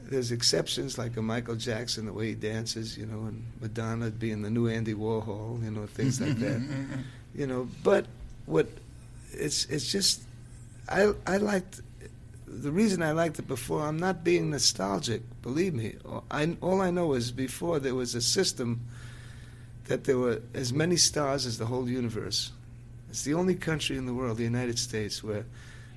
There's 0.02 0.32
exceptions 0.32 0.98
like 0.98 1.18
a 1.18 1.22
Michael 1.22 1.56
Jackson, 1.56 2.06
the 2.06 2.14
way 2.14 2.28
he 2.28 2.36
dances, 2.36 2.98
you 2.98 3.06
know, 3.06 3.26
and 3.26 3.44
Madonna 3.60 4.12
being 4.12 4.42
the 4.42 4.50
new 4.50 4.68
Andy 4.68 4.94
Warhol, 4.94 5.64
you 5.64 5.72
know, 5.72 5.88
things 5.88 6.22
like 6.22 6.38
that. 6.38 6.62
you 7.36 7.48
know, 7.48 7.68
but 7.84 8.06
what 8.46 8.68
it's 9.34 9.66
it's 9.66 9.92
just 9.92 10.22
I 10.90 11.14
I 11.26 11.38
liked 11.38 11.82
the 12.48 12.72
reason 12.72 13.02
I 13.02 13.12
liked 13.12 13.40
it 13.40 13.48
before. 13.48 13.82
I'm 13.82 13.98
not 13.98 14.24
being 14.24 14.50
nostalgic, 14.50 15.22
believe 15.42 15.74
me. 15.74 15.96
I, 16.32 16.56
all 16.62 16.82
I 16.82 16.92
know 16.92 17.14
is 17.14 17.32
before 17.32 17.80
there 17.80 17.96
was 17.96 18.16
a 18.16 18.22
system 18.22 18.82
that 19.86 20.04
there 20.06 20.18
were 20.18 20.42
as 20.54 20.74
many 20.74 20.96
stars 20.96 21.46
as 21.46 21.58
the 21.58 21.66
whole 21.66 21.90
universe. 21.90 22.52
It's 23.10 23.24
the 23.24 23.36
only 23.36 23.56
country 23.56 23.98
in 23.98 24.06
the 24.06 24.14
world, 24.14 24.38
the 24.38 24.44
United 24.44 24.80
States, 24.80 25.24
where 25.24 25.46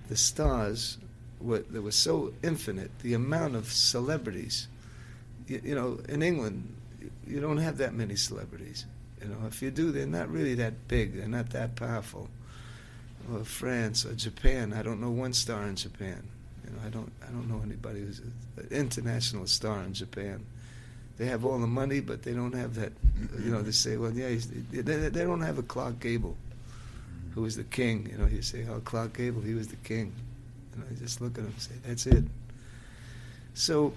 the 0.08 0.16
stars 0.16 0.98
were, 1.40 1.60
they 1.60 1.78
were 1.78 1.90
so 1.90 2.32
infinite. 2.42 2.90
The 3.00 3.14
amount 3.14 3.56
of 3.56 3.72
celebrities, 3.72 4.68
you, 5.46 5.60
you 5.64 5.74
know, 5.74 6.00
in 6.08 6.22
England, 6.22 6.74
you 7.26 7.40
don't 7.40 7.58
have 7.58 7.78
that 7.78 7.94
many 7.94 8.16
celebrities. 8.16 8.84
You 9.22 9.28
know, 9.28 9.46
if 9.46 9.62
you 9.62 9.70
do, 9.70 9.90
they're 9.90 10.06
not 10.06 10.30
really 10.30 10.54
that 10.54 10.86
big. 10.88 11.16
They're 11.16 11.28
not 11.28 11.50
that 11.50 11.76
powerful. 11.76 12.28
Or 13.32 13.44
France 13.44 14.06
or 14.06 14.14
Japan, 14.14 14.72
I 14.72 14.82
don't 14.82 15.00
know 15.00 15.10
one 15.10 15.32
star 15.32 15.64
in 15.64 15.76
Japan. 15.76 16.22
You 16.64 16.70
know, 16.70 16.78
I 16.86 16.90
don't, 16.90 17.12
I 17.26 17.30
don't 17.30 17.48
know 17.48 17.60
anybody 17.64 18.00
who's 18.00 18.20
an 18.20 18.68
international 18.70 19.46
star 19.46 19.82
in 19.82 19.92
Japan 19.92 20.44
they 21.18 21.26
have 21.26 21.44
all 21.44 21.58
the 21.58 21.66
money, 21.66 22.00
but 22.00 22.22
they 22.22 22.32
don't 22.32 22.54
have 22.54 22.74
that. 22.76 22.92
You 23.44 23.50
know, 23.50 23.60
they 23.60 23.72
say, 23.72 23.96
well, 23.96 24.12
yeah, 24.12 24.28
they, 24.70 24.82
they 24.82 25.24
don't 25.24 25.42
have 25.42 25.58
a 25.58 25.62
Clark 25.62 25.98
Gable, 26.00 26.36
who 27.34 27.42
was 27.42 27.56
the 27.56 27.64
king. 27.64 28.08
You 28.10 28.18
know, 28.18 28.26
you 28.26 28.40
say, 28.40 28.64
oh, 28.70 28.80
Clark 28.80 29.16
Gable, 29.16 29.42
he 29.42 29.54
was 29.54 29.68
the 29.68 29.76
king. 29.76 30.12
And 30.74 30.84
I 30.88 30.94
just 30.98 31.20
look 31.20 31.32
at 31.36 31.40
him 31.40 31.46
and 31.46 31.60
say, 31.60 31.74
that's 31.84 32.06
it. 32.06 32.24
So 33.54 33.92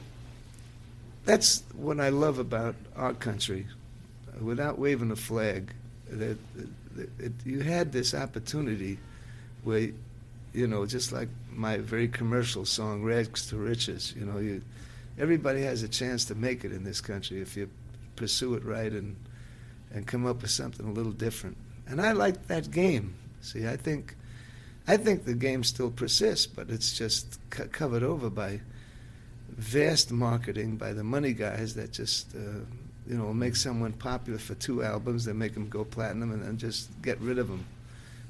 that's 1.26 1.64
what 1.76 2.00
I 2.00 2.10
love 2.10 2.40
about 2.40 2.76
our 2.96 3.14
country. 3.14 3.68
Without 4.40 4.80
waving 4.80 5.12
a 5.12 5.16
flag, 5.16 5.72
that, 6.10 6.38
that 6.96 7.32
you 7.46 7.60
had 7.60 7.92
this 7.92 8.16
opportunity 8.16 8.98
where, 9.64 9.90
you 10.54 10.68
know, 10.68 10.86
just 10.88 11.12
like 11.12 11.30
my 11.52 11.78
very 11.78 12.08
commercial 12.08 12.66
song, 12.66 13.04
"Rags 13.04 13.48
to 13.50 13.58
Riches." 13.58 14.14
You 14.18 14.26
know, 14.26 14.40
you 14.40 14.62
everybody 15.18 15.62
has 15.62 15.84
a 15.84 15.88
chance 15.88 16.26
to 16.26 16.36
make 16.36 16.64
it 16.64 16.72
in 16.72 16.84
this 16.84 17.02
country 17.02 17.42
if 17.42 17.56
you 17.56 17.70
pursue 18.16 18.54
it 18.56 18.64
right 18.64 18.92
and 18.92 19.16
and 19.94 20.08
come 20.08 20.26
up 20.26 20.42
with 20.42 20.52
something 20.52 20.88
a 20.88 20.92
little 20.92 21.12
different. 21.12 21.58
And 21.88 22.02
I 22.02 22.14
like 22.14 22.48
that 22.48 22.72
game. 22.72 23.16
See, 23.42 23.68
I 23.68 23.76
think 23.76 24.16
I 24.88 24.98
think 24.98 25.26
the 25.26 25.34
game 25.34 25.64
still 25.64 25.92
persists, 25.92 26.48
but 26.48 26.70
it's 26.70 26.98
just 26.98 27.40
c- 27.54 27.66
covered 27.66 28.04
over 28.04 28.30
by 28.30 28.62
vast 29.50 30.12
marketing 30.12 30.78
by 30.78 30.94
the 30.94 31.04
money 31.04 31.34
guys 31.34 31.76
that 31.76 31.92
just 31.92 32.34
uh, 32.36 32.60
you 33.08 33.18
know 33.18 33.34
make 33.34 33.56
someone 33.56 33.92
popular 33.94 34.40
for 34.40 34.56
two 34.56 34.84
albums, 34.84 35.26
they 35.26 35.34
make 35.34 35.54
them 35.54 35.70
go 35.70 35.84
platinum, 35.84 36.32
and 36.32 36.44
then 36.44 36.58
just 36.58 36.90
get 37.02 37.20
rid 37.20 37.38
of 37.38 37.48
them. 37.48 37.66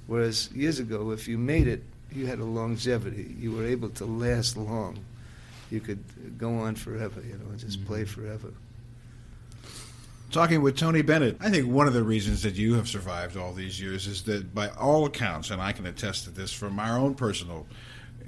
Whereas 0.08 0.50
years 0.54 0.80
ago, 0.80 1.12
if 1.12 1.28
you 1.28 1.38
made 1.38 1.68
it, 1.68 1.84
you 2.12 2.26
had 2.26 2.40
a 2.40 2.46
longevity. 2.46 3.36
You 3.40 3.52
were 3.52 3.66
able 3.66 3.90
to 3.90 4.06
last 4.06 4.58
long 4.58 4.98
you 5.72 5.80
could 5.80 6.38
go 6.38 6.56
on 6.60 6.76
forever, 6.76 7.22
you 7.22 7.34
know, 7.34 7.50
and 7.50 7.60
just 7.60 7.80
mm-hmm. 7.80 7.88
play 7.88 8.06
forever. 8.06 8.54
Talking 10.32 10.62
with 10.62 10.78
Tony 10.78 11.02
Bennett, 11.02 11.38
I 11.42 11.50
think 11.50 11.68
one 11.68 11.88
of 11.88 11.94
the 11.94 12.04
reasons 12.04 12.44
that 12.44 12.56
you 12.56 12.76
have 12.76 12.88
survived 12.88 13.36
all 13.36 13.54
these 13.54 13.82
years 13.82 14.08
is 14.08 14.24
that, 14.24 14.56
by 14.56 14.70
all 14.70 15.06
accounts, 15.06 15.50
and 15.50 15.62
I 15.62 15.74
can 15.74 15.86
attest 15.86 16.24
to 16.24 16.30
this 16.30 16.54
from 16.54 16.80
our 16.80 16.98
own 16.98 17.16
personal 17.16 17.68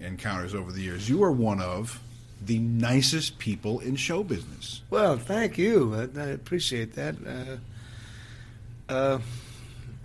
encounters 0.02 0.54
over 0.54 0.72
the 0.72 0.82
years, 0.82 1.08
you 1.08 1.24
are 1.24 1.32
one 1.32 1.62
of 1.62 2.02
the 2.42 2.60
nicest 2.60 3.40
people 3.40 3.80
in 3.80 3.96
show 3.96 4.22
business. 4.22 4.82
Well, 4.90 5.18
thank 5.18 5.58
you. 5.58 5.96
I, 5.96 6.20
I 6.20 6.26
appreciate 6.28 6.94
that. 6.96 7.16
Uh, 7.26 8.92
uh, 8.94 9.20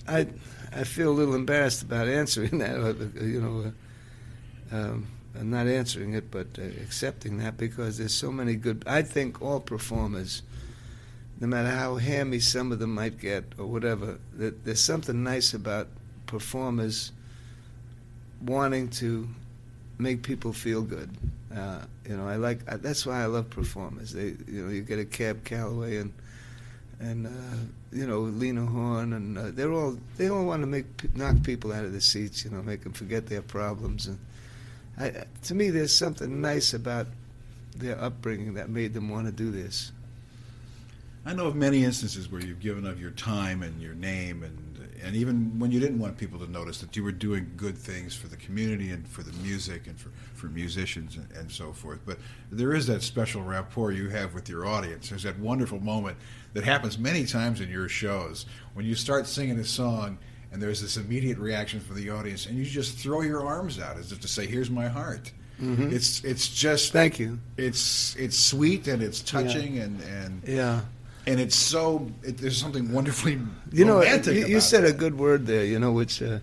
I 0.06 0.28
I 0.72 0.84
feel 0.84 1.10
a 1.10 1.16
little 1.16 1.34
embarrassed 1.34 1.82
about 1.82 2.08
answering 2.08 2.58
that. 2.58 2.76
You 3.20 3.40
know, 3.40 3.72
uh, 4.72 4.76
um, 4.76 5.06
I'm 5.38 5.50
not 5.50 5.66
answering 5.66 6.14
it, 6.14 6.30
but 6.30 6.46
uh, 6.58 6.62
accepting 6.62 7.38
that 7.38 7.56
because 7.56 7.98
there's 7.98 8.14
so 8.14 8.32
many 8.32 8.56
good. 8.56 8.82
I 8.86 9.02
think 9.02 9.40
all 9.40 9.60
performers, 9.60 10.42
no 11.40 11.46
matter 11.46 11.70
how 11.70 11.96
hammy 11.96 12.40
some 12.40 12.72
of 12.72 12.80
them 12.80 12.94
might 12.94 13.20
get 13.20 13.44
or 13.56 13.66
whatever, 13.66 14.18
that 14.34 14.64
there's 14.64 14.80
something 14.80 15.22
nice 15.22 15.54
about 15.54 15.88
performers 16.26 17.12
wanting 18.42 18.88
to 18.88 19.28
make 19.98 20.22
people 20.22 20.52
feel 20.52 20.82
good. 20.82 21.10
Uh, 21.54 21.80
you 22.08 22.16
know, 22.16 22.26
I 22.26 22.36
like 22.36 22.60
uh, 22.68 22.76
that's 22.76 23.06
why 23.06 23.22
I 23.22 23.26
love 23.26 23.48
performers. 23.50 24.12
They, 24.12 24.34
you 24.48 24.64
know, 24.64 24.70
you 24.70 24.82
get 24.82 24.98
a 24.98 25.04
Cab 25.04 25.44
Calloway 25.44 25.98
and 25.98 26.12
and 27.00 27.26
uh, 27.26 27.30
you 27.92 28.06
know 28.06 28.20
Lena 28.20 28.66
Horne, 28.66 29.12
and 29.12 29.38
uh, 29.38 29.50
they're 29.52 29.72
all 29.72 29.96
they 30.16 30.28
all 30.28 30.44
want 30.44 30.62
to 30.62 30.66
make 30.66 31.14
knock 31.16 31.42
people 31.44 31.72
out 31.72 31.84
of 31.84 31.92
their 31.92 32.00
seats. 32.00 32.44
You 32.44 32.50
know, 32.50 32.62
make 32.62 32.82
them 32.82 32.92
forget 32.92 33.26
their 33.26 33.42
problems 33.42 34.08
and 34.08 34.18
I, 34.98 35.24
to 35.44 35.54
me, 35.54 35.70
there's 35.70 35.94
something 35.94 36.40
nice 36.40 36.74
about 36.74 37.06
their 37.76 38.00
upbringing 38.00 38.54
that 38.54 38.68
made 38.68 38.94
them 38.94 39.08
want 39.08 39.26
to 39.26 39.32
do 39.32 39.50
this. 39.50 39.92
I 41.24 41.34
know 41.34 41.46
of 41.46 41.56
many 41.56 41.84
instances 41.84 42.30
where 42.30 42.40
you've 42.40 42.60
given 42.60 42.86
of 42.86 43.00
your 43.00 43.10
time 43.10 43.62
and 43.62 43.80
your 43.80 43.94
name, 43.94 44.42
and 44.42 44.68
and 45.02 45.14
even 45.14 45.58
when 45.58 45.70
you 45.70 45.80
didn't 45.80 45.98
want 45.98 46.16
people 46.18 46.38
to 46.40 46.50
notice 46.50 46.78
that 46.80 46.96
you 46.96 47.04
were 47.04 47.12
doing 47.12 47.52
good 47.56 47.78
things 47.78 48.14
for 48.14 48.26
the 48.26 48.36
community 48.36 48.90
and 48.90 49.06
for 49.06 49.22
the 49.22 49.32
music 49.42 49.86
and 49.86 49.98
for, 49.98 50.10
for 50.34 50.46
musicians 50.46 51.16
and, 51.16 51.28
and 51.36 51.50
so 51.50 51.72
forth. 51.72 52.00
But 52.04 52.18
there 52.50 52.74
is 52.74 52.86
that 52.88 53.02
special 53.02 53.42
rapport 53.42 53.92
you 53.92 54.08
have 54.08 54.34
with 54.34 54.48
your 54.48 54.66
audience. 54.66 55.08
There's 55.08 55.22
that 55.22 55.38
wonderful 55.38 55.80
moment 55.80 56.16
that 56.54 56.64
happens 56.64 56.98
many 56.98 57.26
times 57.26 57.60
in 57.60 57.70
your 57.70 57.88
shows 57.88 58.46
when 58.74 58.86
you 58.86 58.94
start 58.94 59.26
singing 59.26 59.58
a 59.58 59.64
song 59.64 60.18
and 60.52 60.62
there's 60.62 60.80
this 60.80 60.96
immediate 60.96 61.38
reaction 61.38 61.80
from 61.80 61.96
the 61.96 62.10
audience, 62.10 62.46
and 62.46 62.58
you 62.58 62.64
just 62.64 62.98
throw 62.98 63.20
your 63.20 63.46
arms 63.46 63.78
out 63.78 63.98
as 63.98 64.12
if 64.12 64.20
to 64.20 64.28
say, 64.28 64.46
"Here's 64.46 64.70
my 64.70 64.88
heart." 64.88 65.32
Mm-hmm. 65.60 65.92
It's 65.92 66.22
it's 66.24 66.48
just 66.48 66.92
thank 66.92 67.18
you. 67.18 67.38
It's 67.56 68.14
it's 68.16 68.38
sweet 68.38 68.86
and 68.86 69.02
it's 69.02 69.20
touching 69.20 69.76
yeah. 69.76 69.82
and 69.82 70.02
and 70.02 70.42
yeah. 70.46 70.80
And 71.26 71.40
it's 71.40 71.56
so 71.56 72.08
it, 72.22 72.38
there's 72.38 72.56
something 72.56 72.92
wonderfully 72.92 73.38
you 73.72 73.84
know 73.84 74.02
you, 74.02 74.46
you 74.46 74.60
said 74.60 74.84
a 74.84 74.92
good 74.92 75.18
word 75.18 75.46
there 75.46 75.64
you 75.64 75.78
know 75.78 75.92
which 75.92 76.22
uh, 76.22 76.38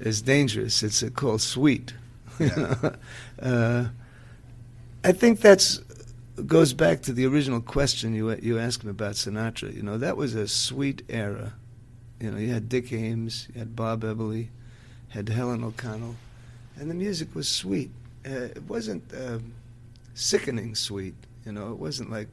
is 0.00 0.22
dangerous 0.22 0.82
it's 0.82 1.02
uh, 1.02 1.10
called 1.10 1.42
sweet 1.42 1.92
yeah. 2.38 2.92
uh, 3.42 3.84
I 5.04 5.12
think 5.12 5.40
that's 5.40 5.82
goes 6.46 6.72
back 6.72 7.02
to 7.02 7.12
the 7.12 7.26
original 7.26 7.60
question 7.60 8.14
you 8.14 8.30
you 8.36 8.58
asked 8.58 8.84
me 8.84 8.90
about 8.90 9.16
Sinatra 9.16 9.74
you 9.74 9.82
know 9.82 9.98
that 9.98 10.16
was 10.16 10.34
a 10.34 10.48
sweet 10.48 11.02
era 11.10 11.52
you 12.20 12.30
know, 12.30 12.38
you 12.38 12.52
had 12.52 12.68
Dick 12.68 12.88
Haymes, 12.88 13.48
you 13.52 13.58
had 13.58 13.76
Bob 13.76 14.02
Eberly, 14.02 14.48
had 15.08 15.28
Helen 15.28 15.62
O'Connell, 15.62 16.16
and 16.78 16.90
the 16.90 16.94
music 16.94 17.34
was 17.34 17.48
sweet. 17.48 17.90
Uh, 18.26 18.48
it 18.54 18.62
wasn't 18.68 19.02
uh, 19.14 19.38
sickening 20.14 20.74
sweet. 20.74 21.14
You 21.44 21.52
know, 21.52 21.72
it 21.72 21.78
wasn't 21.78 22.10
like, 22.10 22.28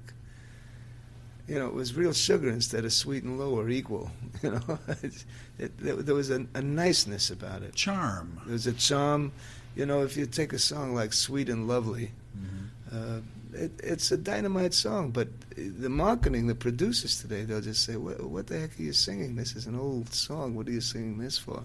you 1.48 1.60
know, 1.60 1.68
it 1.68 1.74
was 1.74 1.96
real 1.96 2.14
sugar 2.14 2.50
instead 2.50 2.86
of 2.86 2.94
sweet 2.94 3.24
and 3.24 3.38
low 3.38 3.58
or 3.58 3.70
equal. 3.70 4.12
You 4.42 4.52
know, 4.52 4.80
it, 5.04 5.24
it, 5.58 6.06
there 6.06 6.16
was 6.16 6.30
a, 6.30 6.46
a, 6.54 6.62
niceness 6.62 7.30
about 7.30 7.62
it. 7.62 7.76
Charm. 7.76 8.42
There 8.44 8.52
was 8.52 8.68
a 8.68 8.74
charm. 8.74 9.32
You 9.74 9.86
know, 9.86 10.04
if 10.04 10.18
you 10.18 10.26
take 10.26 10.52
a 10.52 10.60
song 10.60 10.94
like 10.94 11.14
"Sweet 11.14 11.48
and 11.48 11.66
Lovely," 11.66 12.12
mm-hmm. 12.38 12.66
uh, 12.92 13.22
it, 13.56 13.72
it's 13.84 14.12
a 14.12 14.18
dynamite 14.18 14.74
song, 14.74 15.12
but 15.12 15.28
the 15.56 15.90
marketing, 15.90 16.48
the 16.48 16.56
producers 16.56 17.22
today, 17.22 17.44
they'll 17.44 17.62
just 17.62 17.84
say, 17.84 17.96
what, 17.96 18.48
the 18.48 18.60
heck 18.60 18.80
are 18.80 18.84
you 18.84 18.94
singing? 18.94 19.36
This 19.36 19.56
is 19.56 19.68
an 19.68 19.80
old 19.80 20.14
song. 20.14 20.56
What 20.56 20.68
are 20.68 20.72
you 20.72 20.82
singing 20.82 21.18
this 21.18 21.38
for? 21.38 21.64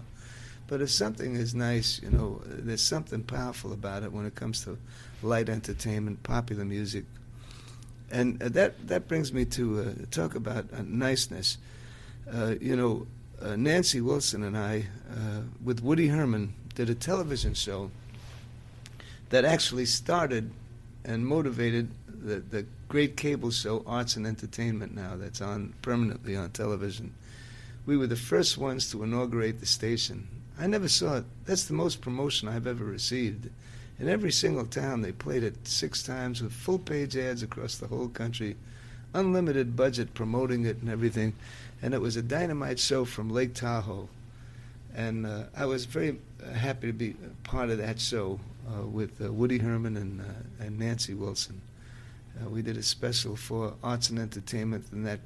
But 0.67 0.81
if 0.81 0.91
something 0.91 1.35
is 1.35 1.55
nice, 1.55 1.99
you 2.03 2.11
know, 2.11 2.41
there's 2.45 2.83
something 2.83 3.23
powerful 3.23 3.73
about 3.73 4.03
it 4.03 4.11
when 4.11 4.25
it 4.25 4.35
comes 4.35 4.63
to 4.65 4.77
light 5.23 5.49
entertainment, 5.49 6.21
popular 6.23 6.63
music. 6.63 7.05
And 8.11 8.39
that, 8.39 8.87
that 8.87 9.07
brings 9.07 9.33
me 9.33 9.45
to 9.45 9.79
uh, 9.79 10.05
talk 10.11 10.35
about 10.35 10.65
uh, 10.73 10.83
niceness. 10.83 11.57
Uh, 12.31 12.55
you 12.61 12.75
know, 12.75 13.07
uh, 13.41 13.55
Nancy 13.55 14.01
Wilson 14.01 14.43
and 14.43 14.57
I, 14.57 14.85
uh, 15.11 15.41
with 15.63 15.81
Woody 15.81 16.07
Herman, 16.07 16.53
did 16.75 16.89
a 16.89 16.95
television 16.95 17.53
show 17.53 17.89
that 19.29 19.45
actually 19.45 19.85
started 19.85 20.51
and 21.03 21.25
motivated 21.25 21.89
the, 22.07 22.35
the 22.39 22.65
great 22.87 23.15
cable 23.15 23.51
show 23.51 23.83
Arts 23.85 24.15
and 24.15 24.27
Entertainment 24.27 24.93
now 24.93 25.15
that's 25.15 25.41
on 25.41 25.73
permanently 25.81 26.35
on 26.35 26.49
television. 26.51 27.13
We 27.85 27.97
were 27.97 28.07
the 28.07 28.15
first 28.15 28.57
ones 28.57 28.91
to 28.91 29.03
inaugurate 29.03 29.59
the 29.59 29.65
station. 29.65 30.27
I 30.59 30.67
never 30.67 30.89
saw 30.89 31.17
it. 31.17 31.25
That's 31.45 31.65
the 31.65 31.73
most 31.73 32.01
promotion 32.01 32.47
I've 32.47 32.67
ever 32.67 32.83
received. 32.83 33.49
In 33.99 34.09
every 34.09 34.31
single 34.31 34.65
town, 34.65 35.01
they 35.01 35.11
played 35.11 35.43
it 35.43 35.67
six 35.67 36.03
times 36.03 36.41
with 36.41 36.53
full 36.53 36.79
page 36.79 37.17
ads 37.17 37.43
across 37.43 37.75
the 37.75 37.87
whole 37.87 38.09
country. 38.09 38.55
unlimited 39.13 39.75
budget 39.75 40.13
promoting 40.13 40.65
it 40.65 40.77
and 40.81 40.89
everything, 40.89 41.33
and 41.81 41.93
it 41.93 42.01
was 42.01 42.15
a 42.15 42.21
dynamite 42.21 42.79
show 42.79 43.05
from 43.05 43.29
Lake 43.29 43.53
Tahoe, 43.53 44.07
and 44.93 45.25
uh, 45.25 45.43
I 45.55 45.65
was 45.65 45.85
very 45.85 46.19
uh, 46.43 46.53
happy 46.53 46.87
to 46.87 46.93
be 46.93 47.15
part 47.43 47.69
of 47.69 47.77
that 47.79 47.99
show 47.99 48.39
with 48.85 49.21
uh, 49.21 49.31
Woody 49.31 49.57
Herman 49.57 49.97
and 49.97 50.21
uh, 50.21 50.63
and 50.65 50.79
Nancy 50.79 51.13
Wilson. 51.13 51.61
Uh, 52.39 52.49
we 52.49 52.61
did 52.61 52.77
a 52.77 52.83
special 52.83 53.35
for 53.35 53.73
arts 53.83 54.09
and 54.09 54.19
entertainment, 54.19 54.85
and 54.91 55.05
that 55.05 55.19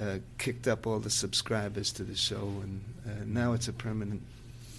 uh, 0.00 0.18
kicked 0.38 0.68
up 0.68 0.86
all 0.86 0.98
the 0.98 1.10
subscribers 1.10 1.92
to 1.92 2.02
the 2.02 2.14
show, 2.14 2.52
and 2.62 2.80
uh, 3.06 3.10
now 3.24 3.52
it's 3.52 3.68
a 3.68 3.72
permanent 3.72 4.22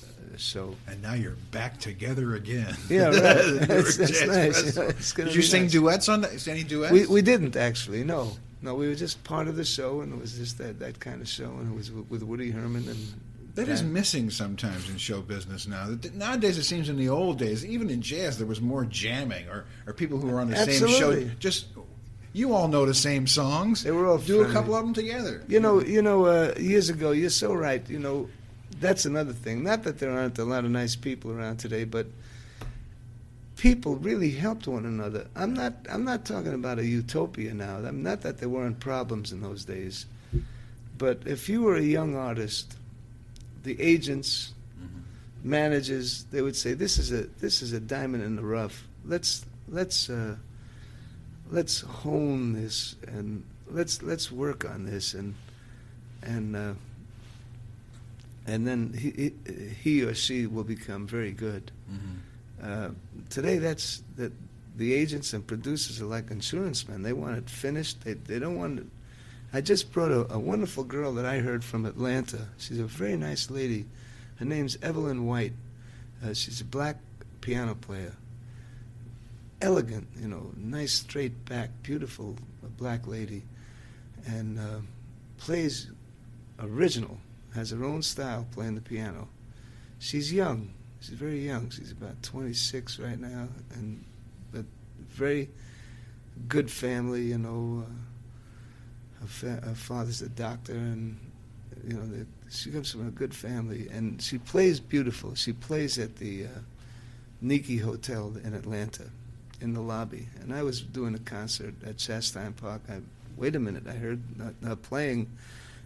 uh, 0.04 0.38
show. 0.38 0.76
And 0.88 1.02
now 1.02 1.14
you're 1.14 1.38
back 1.52 1.80
together 1.80 2.36
again. 2.36 2.76
Yeah, 2.90 3.06
right. 3.06 3.16
That's, 3.68 3.98
that's 3.98 4.26
nice. 4.26 4.74
Festival. 4.74 5.26
Did 5.26 5.36
you 5.36 5.42
sing 5.42 5.64
nice. 5.64 5.72
duets 5.72 6.10
on 6.10 6.22
that? 6.22 6.48
Any 6.48 6.64
duets? 6.64 6.92
We 6.92 7.06
we 7.08 7.22
didn't 7.22 7.56
actually. 7.56 8.04
No, 8.04 8.34
no. 8.62 8.76
We 8.76 8.88
were 8.88 8.96
just 8.96 9.24
part 9.24 9.48
of 9.48 9.56
the 9.56 9.66
show, 9.66 10.02
and 10.02 10.14
it 10.14 10.20
was 10.20 10.38
just 10.38 10.58
that 10.60 10.80
that 10.80 11.00
kind 11.00 11.22
of 11.22 11.28
show, 11.28 11.50
and 11.50 11.72
it 11.74 11.76
was 11.76 11.92
with, 11.92 12.10
with 12.10 12.24
Woody 12.24 12.52
Herman 12.52 12.88
and. 12.88 13.14
That 13.58 13.70
is 13.70 13.82
Dan. 13.82 13.92
missing 13.92 14.30
sometimes 14.30 14.88
in 14.88 14.98
show 14.98 15.20
business 15.20 15.68
now. 15.68 15.98
Nowadays, 16.14 16.60
it 16.60 16.64
seems 16.64 16.90
in 16.90 16.96
the 16.96 17.10
old 17.10 17.40
days, 17.40 17.66
even 17.66 17.90
in 17.90 18.04
jazz, 18.04 18.38
there 18.38 18.46
was 18.46 18.62
more 18.62 18.86
jamming, 18.86 19.50
or, 19.50 19.66
or 19.88 19.94
people 19.94 20.20
who 20.20 20.28
were 20.28 20.40
on 20.40 20.52
the 20.52 20.58
same 20.58 20.88
show. 20.88 21.24
Just 21.40 21.66
you 22.34 22.54
all 22.54 22.68
know 22.68 22.86
the 22.86 22.94
same 22.94 23.26
songs. 23.26 23.84
They 23.84 23.90
were 23.90 24.06
all 24.06 24.20
do 24.20 24.44
a 24.44 24.52
couple 24.52 24.76
of 24.76 24.86
them 24.86 24.94
together. 24.94 25.42
You 25.48 25.60
know, 25.60 25.82
you 25.82 26.04
know. 26.04 26.26
Uh, 26.26 26.54
years 26.60 26.90
ago, 26.90 27.10
you're 27.10 27.32
so 27.32 27.52
right. 27.52 27.82
You 27.90 27.98
know, 27.98 28.30
that's 28.80 29.06
another 29.06 29.34
thing. 29.34 29.64
Not 29.64 29.82
that 29.86 29.98
there 29.98 30.12
aren't 30.12 30.38
a 30.38 30.46
lot 30.46 30.64
of 30.64 30.70
nice 30.70 30.96
people 30.96 31.32
around 31.32 31.58
today, 31.58 31.84
but 31.84 32.06
people 33.56 33.96
really 33.96 34.30
helped 34.30 34.68
one 34.68 34.86
another. 34.86 35.26
I'm 35.36 35.56
not. 35.56 35.74
I'm 35.90 36.04
not 36.04 36.26
talking 36.26 36.54
about 36.54 36.78
a 36.78 36.86
utopia 36.86 37.56
now. 37.56 37.78
I'm 37.78 38.04
not 38.04 38.22
that 38.22 38.38
there 38.38 38.50
weren't 38.50 38.80
problems 38.80 39.32
in 39.32 39.42
those 39.42 39.66
days, 39.66 40.06
but 40.96 41.24
if 41.26 41.50
you 41.50 41.64
were 41.64 41.76
a 41.76 41.82
young 41.82 42.16
artist, 42.16 42.76
the 43.68 43.80
agents, 43.82 44.54
managers, 45.44 46.26
they 46.32 46.42
would 46.42 46.56
say, 46.56 46.74
"This 46.74 46.98
is 46.98 47.12
a 47.12 47.24
this 47.40 47.62
is 47.62 47.74
a 47.74 47.80
diamond 47.80 48.24
in 48.24 48.36
the 48.36 48.44
rough. 48.44 48.88
Let's 49.06 49.46
let's 49.70 50.10
uh, 50.10 50.36
let's 51.52 51.82
hone 51.82 52.54
this 52.54 52.96
and 53.08 53.44
let's 53.70 54.02
let's 54.02 54.32
work 54.32 54.66
on 54.66 54.86
this 54.86 55.14
and 55.14 55.36
and 56.24 56.56
uh, 56.56 56.74
and 58.46 58.66
then 58.66 58.94
he, 58.98 59.12
he 59.12 59.32
he 59.84 60.02
or 60.04 60.14
she 60.16 60.48
will 60.48 60.64
become 60.66 61.06
very 61.08 61.32
good." 61.32 61.72
Mhm. 61.92 62.16
Uh, 62.64 62.90
today, 63.30 63.58
that's 63.60 64.02
that 64.16 64.32
the 64.78 64.94
agents 64.94 65.34
and 65.34 65.46
producers 65.46 66.02
are 66.02 66.06
like 66.06 66.32
insurance 66.32 66.88
men. 66.88 67.04
They 67.04 67.14
want 67.14 67.38
it 67.38 67.50
finished. 67.50 68.02
They 68.04 68.14
they 68.14 68.40
don't 68.40 68.58
want. 68.58 68.90
I 69.54 69.62
just 69.62 69.92
brought 69.92 70.12
a, 70.12 70.34
a 70.34 70.40
wonderful 70.40 70.84
girl 70.84 71.14
that 71.14 71.26
I 71.26 71.40
heard 71.40 71.64
from 71.64 71.86
Atlanta. 71.86 72.48
She's 72.58 72.80
a 72.80 72.86
very 72.86 73.16
nice 73.16 73.50
lady. 73.50 73.86
Her 74.38 74.46
name's 74.46 74.78
Evelyn 74.82 75.26
White. 75.26 75.54
Uh, 76.24 76.34
she's 76.34 76.62
a 76.62 76.66
black 76.66 76.98
piano 77.42 77.76
player. 77.76 78.14
Elegant, 79.62 80.08
you 80.20 80.28
know, 80.28 80.52
nice 80.56 80.94
straight 80.94 81.46
back, 81.46 81.70
beautiful 81.82 82.36
black 82.78 83.08
lady, 83.08 83.44
and 84.26 84.60
uh, 84.60 84.80
plays 85.38 85.90
original. 86.60 87.18
Has 87.56 87.72
her 87.72 87.84
own 87.84 88.04
style 88.04 88.46
playing 88.52 88.76
the 88.76 88.82
piano. 88.82 89.28
She's 90.00 90.32
young. 90.32 90.74
She's 91.00 91.16
very 91.16 91.40
young. 91.40 91.70
She's 91.70 91.92
about 91.92 92.22
26 92.22 93.00
right 93.00 93.20
now, 93.20 93.48
and 93.74 94.04
but 94.52 94.66
very 95.10 95.50
good 96.48 96.70
family. 96.70 97.24
You 97.24 97.40
know, 97.40 97.86
uh, 97.88 97.92
her, 99.22 99.28
fa- 99.28 99.62
her 99.64 99.76
father's 99.76 100.22
a 100.22 100.30
doctor, 100.30 100.74
and 100.74 101.18
you 101.86 101.94
know 101.94 102.26
she 102.50 102.72
comes 102.72 102.92
from 102.92 103.08
a 103.08 103.12
good 103.12 103.34
family, 103.34 103.88
and 103.92 104.22
she 104.22 104.38
plays 104.38 104.80
beautiful. 104.80 105.36
She 105.36 105.54
plays 105.54 106.00
at 106.00 106.16
the 106.18 106.46
uh, 106.46 107.84
Hotel 107.84 108.34
in 108.44 108.54
Atlanta, 108.54 109.10
in 109.62 109.74
the 109.74 109.82
lobby. 109.82 110.28
And 110.42 110.54
I 110.54 110.64
was 110.64 110.82
doing 110.82 111.16
a 111.16 111.20
concert 111.20 111.74
at 111.86 111.98
Chastain 111.98 112.56
Park. 112.56 112.82
I 112.90 113.00
wait 113.36 113.56
a 113.56 113.60
minute, 113.60 113.84
I 113.88 113.94
heard 113.94 114.22
her, 114.64 114.76
playing, 114.76 115.30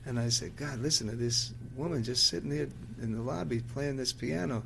and 0.06 0.18
I 0.18 0.30
said, 0.30 0.56
God, 0.56 0.80
listen 0.80 1.10
to 1.10 1.16
this 1.16 1.52
woman 1.76 2.04
just 2.04 2.28
sitting 2.28 2.50
there 2.50 2.68
in 3.02 3.14
the 3.14 3.22
lobby 3.22 3.62
playing 3.74 3.98
this 3.98 4.14
piano. 4.14 4.64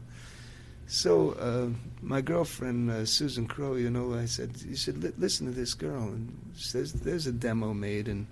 So 0.87 1.31
uh, 1.31 1.69
my 2.03 2.21
girlfriend 2.21 2.91
uh, 2.91 3.05
Susan 3.05 3.47
Crow, 3.47 3.73
you 3.73 3.89
know, 3.89 4.13
I 4.13 4.25
said 4.25 4.51
you 4.61 4.75
should 4.75 5.03
li- 5.03 5.13
listen 5.17 5.47
to 5.47 5.51
this 5.51 5.73
girl, 5.73 6.03
and 6.03 6.37
says 6.55 6.93
there's 6.93 7.25
a 7.25 7.31
demo 7.31 7.73
made, 7.73 8.07
and 8.07 8.27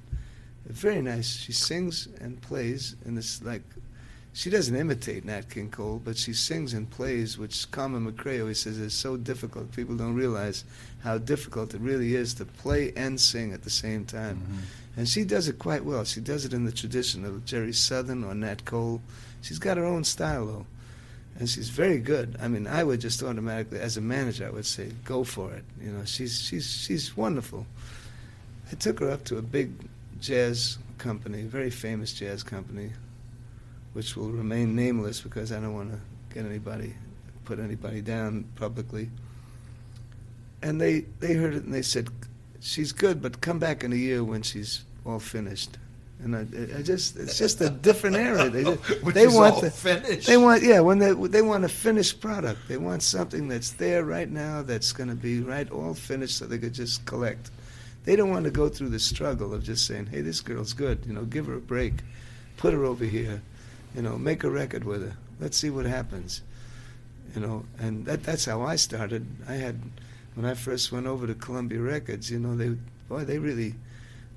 very 0.66 1.02
nice. 1.02 1.36
She 1.36 1.52
sings 1.52 2.08
and 2.22 2.42
plays, 2.42 2.96
and 3.06 3.18
it's 3.18 3.42
like 3.44 3.64
she 4.34 4.50
doesn't 4.50 4.76
imitate 4.76 5.26
Nat 5.26 5.50
King 5.50 5.70
Cole, 5.70 6.02
but 6.04 6.18
she 6.18 6.34
sings 6.34 6.74
and 6.74 6.90
plays, 6.90 7.38
which 7.38 7.70
Carmen 7.72 8.12
McRae 8.12 8.40
always 8.40 8.62
says 8.62 8.78
is 8.78 8.94
so 8.94 9.18
difficult. 9.18 9.72
People 9.72 9.96
don't 9.96 10.16
realize 10.16 10.64
how 11.04 11.18
difficult 11.18 11.74
it 11.74 11.82
really 11.82 12.16
is 12.16 12.34
to 12.36 12.46
play 12.46 12.94
and 12.96 13.20
sing 13.20 13.54
at 13.54 13.64
the 13.64 13.70
same 13.70 14.06
time. 14.06 14.38
Mm-hmm. 14.38 15.00
And 15.00 15.10
she 15.10 15.24
does 15.24 15.48
it 15.48 15.60
quite 15.60 15.86
well. 15.86 16.04
She 16.04 16.22
does 16.22 16.46
it 16.46 16.54
in 16.54 16.66
the 16.66 16.72
tradition 16.72 17.26
of 17.26 17.46
Jeri 17.46 17.76
Southern 17.76 18.24
or 18.24 18.34
Nat 18.34 18.66
Cole. 18.66 19.02
She's 19.42 19.60
got 19.60 19.78
her 19.78 19.86
own 19.86 20.04
style, 20.04 20.46
though 20.46 20.66
and 21.40 21.50
she's 21.50 21.70
very 21.70 21.98
good. 21.98 22.38
I 22.42 22.48
mean, 22.48 22.68
I 22.68 22.84
would 22.84 23.02
just 23.02 23.24
automatically, 23.24 23.80
as 23.80 23.98
a 23.98 24.02
manager, 24.02 24.48
I 24.48 24.52
would 24.52 24.66
say, 24.66 24.92
go 25.04 25.24
for 25.24 25.54
it. 25.54 25.64
You 25.82 25.92
know, 25.92 26.06
she's 26.06 26.40
she's 26.42 26.70
she's 26.70 27.18
wonderful. 27.18 27.66
I 28.72 28.76
took 28.76 29.00
her 29.00 29.10
up 29.10 29.24
to 29.26 29.38
a 29.38 29.42
big 29.42 29.72
jazz 30.24 30.78
company, 30.98 31.44
very 31.44 31.70
famous 31.70 32.14
jazz 32.14 32.44
company, 32.44 32.92
which 33.94 34.16
will 34.16 34.32
remain 34.32 34.76
nameless 34.76 35.22
because 35.22 35.52
I 35.52 35.60
don't 35.60 35.74
want 35.74 35.92
to 35.92 36.00
get 36.34 36.46
anybody, 36.46 36.96
put 37.46 37.60
anybody 37.60 38.02
down 38.02 38.46
publicly. 38.56 39.10
And 40.62 40.80
they 40.80 41.02
they 41.20 41.34
heard 41.34 41.54
it 41.54 41.64
and 41.64 41.74
they 41.74 41.82
said, 41.82 42.08
she's 42.62 42.94
good, 42.94 43.22
but 43.22 43.42
come 43.42 43.60
back 43.60 43.84
in 43.84 43.92
a 43.92 43.98
year 43.98 44.24
when 44.24 44.42
she's 44.42 44.86
all 45.06 45.20
finished. 45.20 45.78
And 46.24 46.38
I, 46.38 46.42
I 46.80 46.82
just, 46.82 47.18
it's 47.18 47.38
just 47.38 47.60
a 47.60 47.70
different 47.70 48.16
era. 48.16 48.50
They, 48.50 48.64
just- 48.64 49.04
they 49.14 49.28
want 49.28 49.56
all 49.56 49.62
the, 49.62 49.72
finished. 49.72 50.26
they 50.26 50.38
want, 50.38 50.64
yeah, 50.64 50.80
when 50.80 51.00
they 51.00 51.12
they 51.12 51.42
want 51.42 51.66
a 51.66 51.70
finished 51.70 52.22
product. 52.22 52.62
They 52.70 52.78
want 52.78 53.04
something 53.04 53.50
that's 53.50 53.72
there 53.72 54.06
right 54.06 54.30
now, 54.30 54.62
that's 54.62 54.94
going 54.94 55.10
to 55.10 55.16
be 55.16 55.42
right, 55.42 55.70
all 55.70 55.94
finished, 55.94 56.38
so 56.38 56.46
they 56.46 56.60
could 56.60 56.74
just 56.74 57.04
collect. 57.06 57.52
They 58.06 58.16
don't 58.16 58.30
want 58.30 58.46
to 58.46 58.52
go 58.52 58.70
through 58.70 58.90
the 58.90 59.00
struggle 59.00 59.54
of 59.54 59.64
just 59.64 59.86
saying, 59.86 60.08
"Hey, 60.08 60.22
this 60.22 60.42
girl's 60.42 60.74
good. 60.74 61.06
You 61.06 61.14
know, 61.14 61.24
give 61.24 61.46
her 61.46 61.56
a 61.56 61.62
break, 61.62 61.94
put 62.58 62.74
her 62.74 62.84
over 62.84 63.06
here, 63.06 63.42
you 63.96 64.02
know, 64.02 64.18
make 64.18 64.44
a 64.44 64.50
record 64.50 64.84
with 64.84 65.04
her. 65.04 65.16
Let's 65.40 65.58
see 65.58 65.70
what 65.70 65.86
happens." 65.86 66.42
You 67.34 67.42
know, 67.42 67.66
and 67.80 68.06
that 68.06 68.24
that's 68.24 68.46
how 68.46 68.62
I 68.62 68.76
started. 68.76 69.26
I 69.48 69.54
had 69.54 69.80
when 70.36 70.46
I 70.46 70.54
first 70.54 70.92
went 70.92 71.08
over 71.08 71.26
to 71.28 71.34
Columbia 71.34 71.80
Records. 71.80 72.30
You 72.30 72.40
know, 72.40 72.56
they 72.56 72.76
boy, 73.08 73.26
they 73.26 73.40
really 73.40 73.76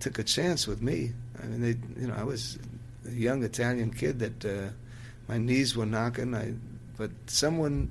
took 0.01 0.19
a 0.19 0.23
chance 0.23 0.67
with 0.67 0.83
me. 0.83 1.13
I 1.43 1.47
mean, 1.47 1.61
they, 1.63 2.01
you 2.01 2.09
know, 2.09 2.15
I 2.15 2.25
was 2.25 2.59
a 3.07 3.11
young 3.11 3.43
Italian 3.43 3.91
kid 3.91 4.19
that 4.21 4.45
uh, 4.45 4.71
my 5.29 5.39
knees 5.39 5.77
were 5.77 5.87
knocking. 5.87 6.35
I, 6.35 6.55
but 6.97 7.11
someone, 7.27 7.91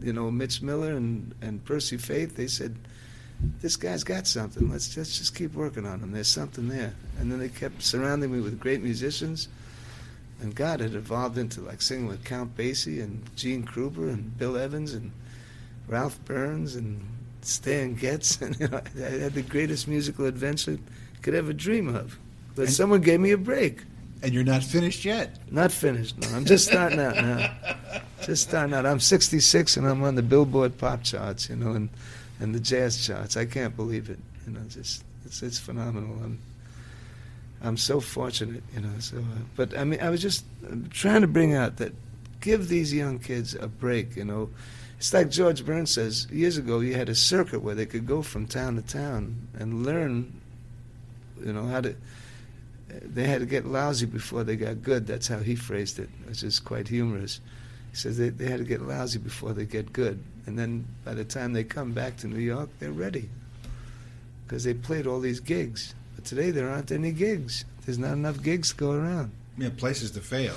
you 0.00 0.12
know, 0.12 0.30
Mitch 0.30 0.62
Miller 0.62 0.92
and 0.92 1.34
and 1.42 1.64
Percy 1.64 1.96
Faith, 1.96 2.36
they 2.36 2.46
said, 2.46 2.76
"This 3.60 3.76
guy's 3.76 4.04
got 4.04 4.26
something. 4.26 4.70
Let's 4.70 4.96
let's 4.96 5.18
just 5.18 5.34
keep 5.34 5.54
working 5.54 5.86
on 5.86 6.00
him. 6.00 6.12
There's 6.12 6.28
something 6.28 6.68
there." 6.68 6.94
And 7.18 7.30
then 7.30 7.38
they 7.38 7.48
kept 7.48 7.82
surrounding 7.82 8.32
me 8.32 8.40
with 8.40 8.58
great 8.60 8.82
musicians. 8.82 9.48
And 10.40 10.54
God, 10.54 10.80
it 10.80 10.94
evolved 10.94 11.38
into 11.38 11.60
like 11.60 11.80
singing 11.80 12.06
with 12.06 12.24
Count 12.24 12.56
Basie 12.56 13.02
and 13.02 13.22
Gene 13.36 13.64
Krupa 13.64 14.08
and 14.12 14.36
Bill 14.36 14.56
Evans 14.56 14.92
and 14.92 15.12
Ralph 15.88 16.18
Burns 16.24 16.74
and 16.76 17.00
Stan 17.42 17.94
Getz, 17.94 18.40
and 18.42 18.58
you 18.58 18.68
know, 18.68 18.80
I 18.96 19.00
had 19.00 19.34
the 19.34 19.42
greatest 19.42 19.86
musical 19.88 20.26
adventure 20.26 20.72
you 20.72 20.78
could 21.22 21.34
ever 21.34 21.52
dream 21.52 21.94
of. 21.94 22.18
But 22.56 22.62
And- 22.66 22.72
someone 22.72 23.00
gave 23.00 23.20
me 23.20 23.30
a 23.32 23.38
break. 23.38 23.82
And 24.22 24.32
you're 24.32 24.42
not 24.44 24.62
finished 24.62 25.04
yet. 25.04 25.36
Not 25.50 25.70
finished. 25.70 26.16
No, 26.18 26.28
I'm 26.28 26.46
just 26.46 26.66
starting 26.66 26.98
out 26.98 27.14
now. 27.16 27.54
Just 28.22 28.48
starting 28.48 28.72
out. 28.72 28.86
I'm 28.86 29.00
66 29.00 29.76
and 29.76 29.86
I'm 29.86 30.02
on 30.02 30.14
the 30.14 30.22
Billboard 30.22 30.78
pop 30.78 31.02
charts, 31.02 31.50
you 31.50 31.56
know, 31.56 31.72
and 31.72 31.90
and 32.40 32.54
the 32.54 32.60
jazz 32.60 33.06
charts. 33.06 33.36
I 33.36 33.44
can't 33.44 33.76
believe 33.76 34.10
it. 34.10 34.18
You 34.46 34.52
know, 34.52 34.60
just 34.68 35.04
it's 35.24 35.42
it's 35.42 35.58
phenomenal. 35.58 36.16
I'm 36.22 36.38
I'm 37.62 37.76
so 37.76 38.00
fortunate, 38.00 38.62
you 38.74 38.80
know. 38.80 38.98
So, 38.98 39.18
uh, 39.18 39.42
but 39.56 39.76
I 39.76 39.84
mean, 39.84 40.00
I 40.00 40.10
was 40.10 40.20
just 40.20 40.44
trying 40.90 41.22
to 41.22 41.26
bring 41.26 41.54
out 41.54 41.78
that 41.78 41.92
give 42.40 42.68
these 42.68 42.92
young 42.92 43.18
kids 43.18 43.54
a 43.54 43.68
break. 43.68 44.16
You 44.16 44.24
know, 44.24 44.50
it's 44.98 45.12
like 45.14 45.30
George 45.30 45.64
Burns 45.64 45.92
says 45.92 46.26
years 46.30 46.58
ago. 46.58 46.80
You 46.80 46.94
had 46.94 47.08
a 47.08 47.14
circuit 47.14 47.62
where 47.62 47.74
they 47.74 47.86
could 47.86 48.06
go 48.06 48.22
from 48.22 48.46
town 48.46 48.76
to 48.76 48.82
town 48.82 49.48
and 49.58 49.84
learn, 49.86 50.40
you 51.42 51.52
know, 51.52 51.66
how 51.66 51.80
to 51.80 51.96
they 53.02 53.24
had 53.24 53.40
to 53.40 53.46
get 53.46 53.66
lousy 53.66 54.06
before 54.06 54.44
they 54.44 54.56
got 54.56 54.82
good. 54.82 55.06
That's 55.06 55.28
how 55.28 55.38
he 55.38 55.54
phrased 55.56 55.98
it, 55.98 56.10
which 56.26 56.42
is 56.42 56.60
quite 56.60 56.88
humorous. 56.88 57.40
He 57.94 57.98
says 58.00 58.18
they, 58.18 58.30
they 58.30 58.46
had 58.46 58.58
to 58.58 58.64
get 58.64 58.82
lousy 58.82 59.20
before 59.20 59.52
they 59.52 59.66
get 59.66 59.92
good. 59.92 60.20
And 60.46 60.58
then 60.58 60.84
by 61.04 61.14
the 61.14 61.24
time 61.24 61.52
they 61.52 61.62
come 61.62 61.92
back 61.92 62.16
to 62.18 62.26
New 62.26 62.40
York, 62.40 62.68
they're 62.80 62.90
ready. 62.90 63.30
Because 64.44 64.64
they 64.64 64.74
played 64.74 65.06
all 65.06 65.20
these 65.20 65.38
gigs. 65.38 65.94
But 66.16 66.24
today 66.24 66.50
there 66.50 66.68
aren't 66.68 66.90
any 66.90 67.12
gigs. 67.12 67.64
There's 67.86 68.00
not 68.00 68.14
enough 68.14 68.42
gigs 68.42 68.70
to 68.70 68.76
go 68.76 68.90
around. 68.90 69.30
Yeah, 69.56 69.68
places 69.76 70.10
to 70.10 70.20
fail. 70.20 70.56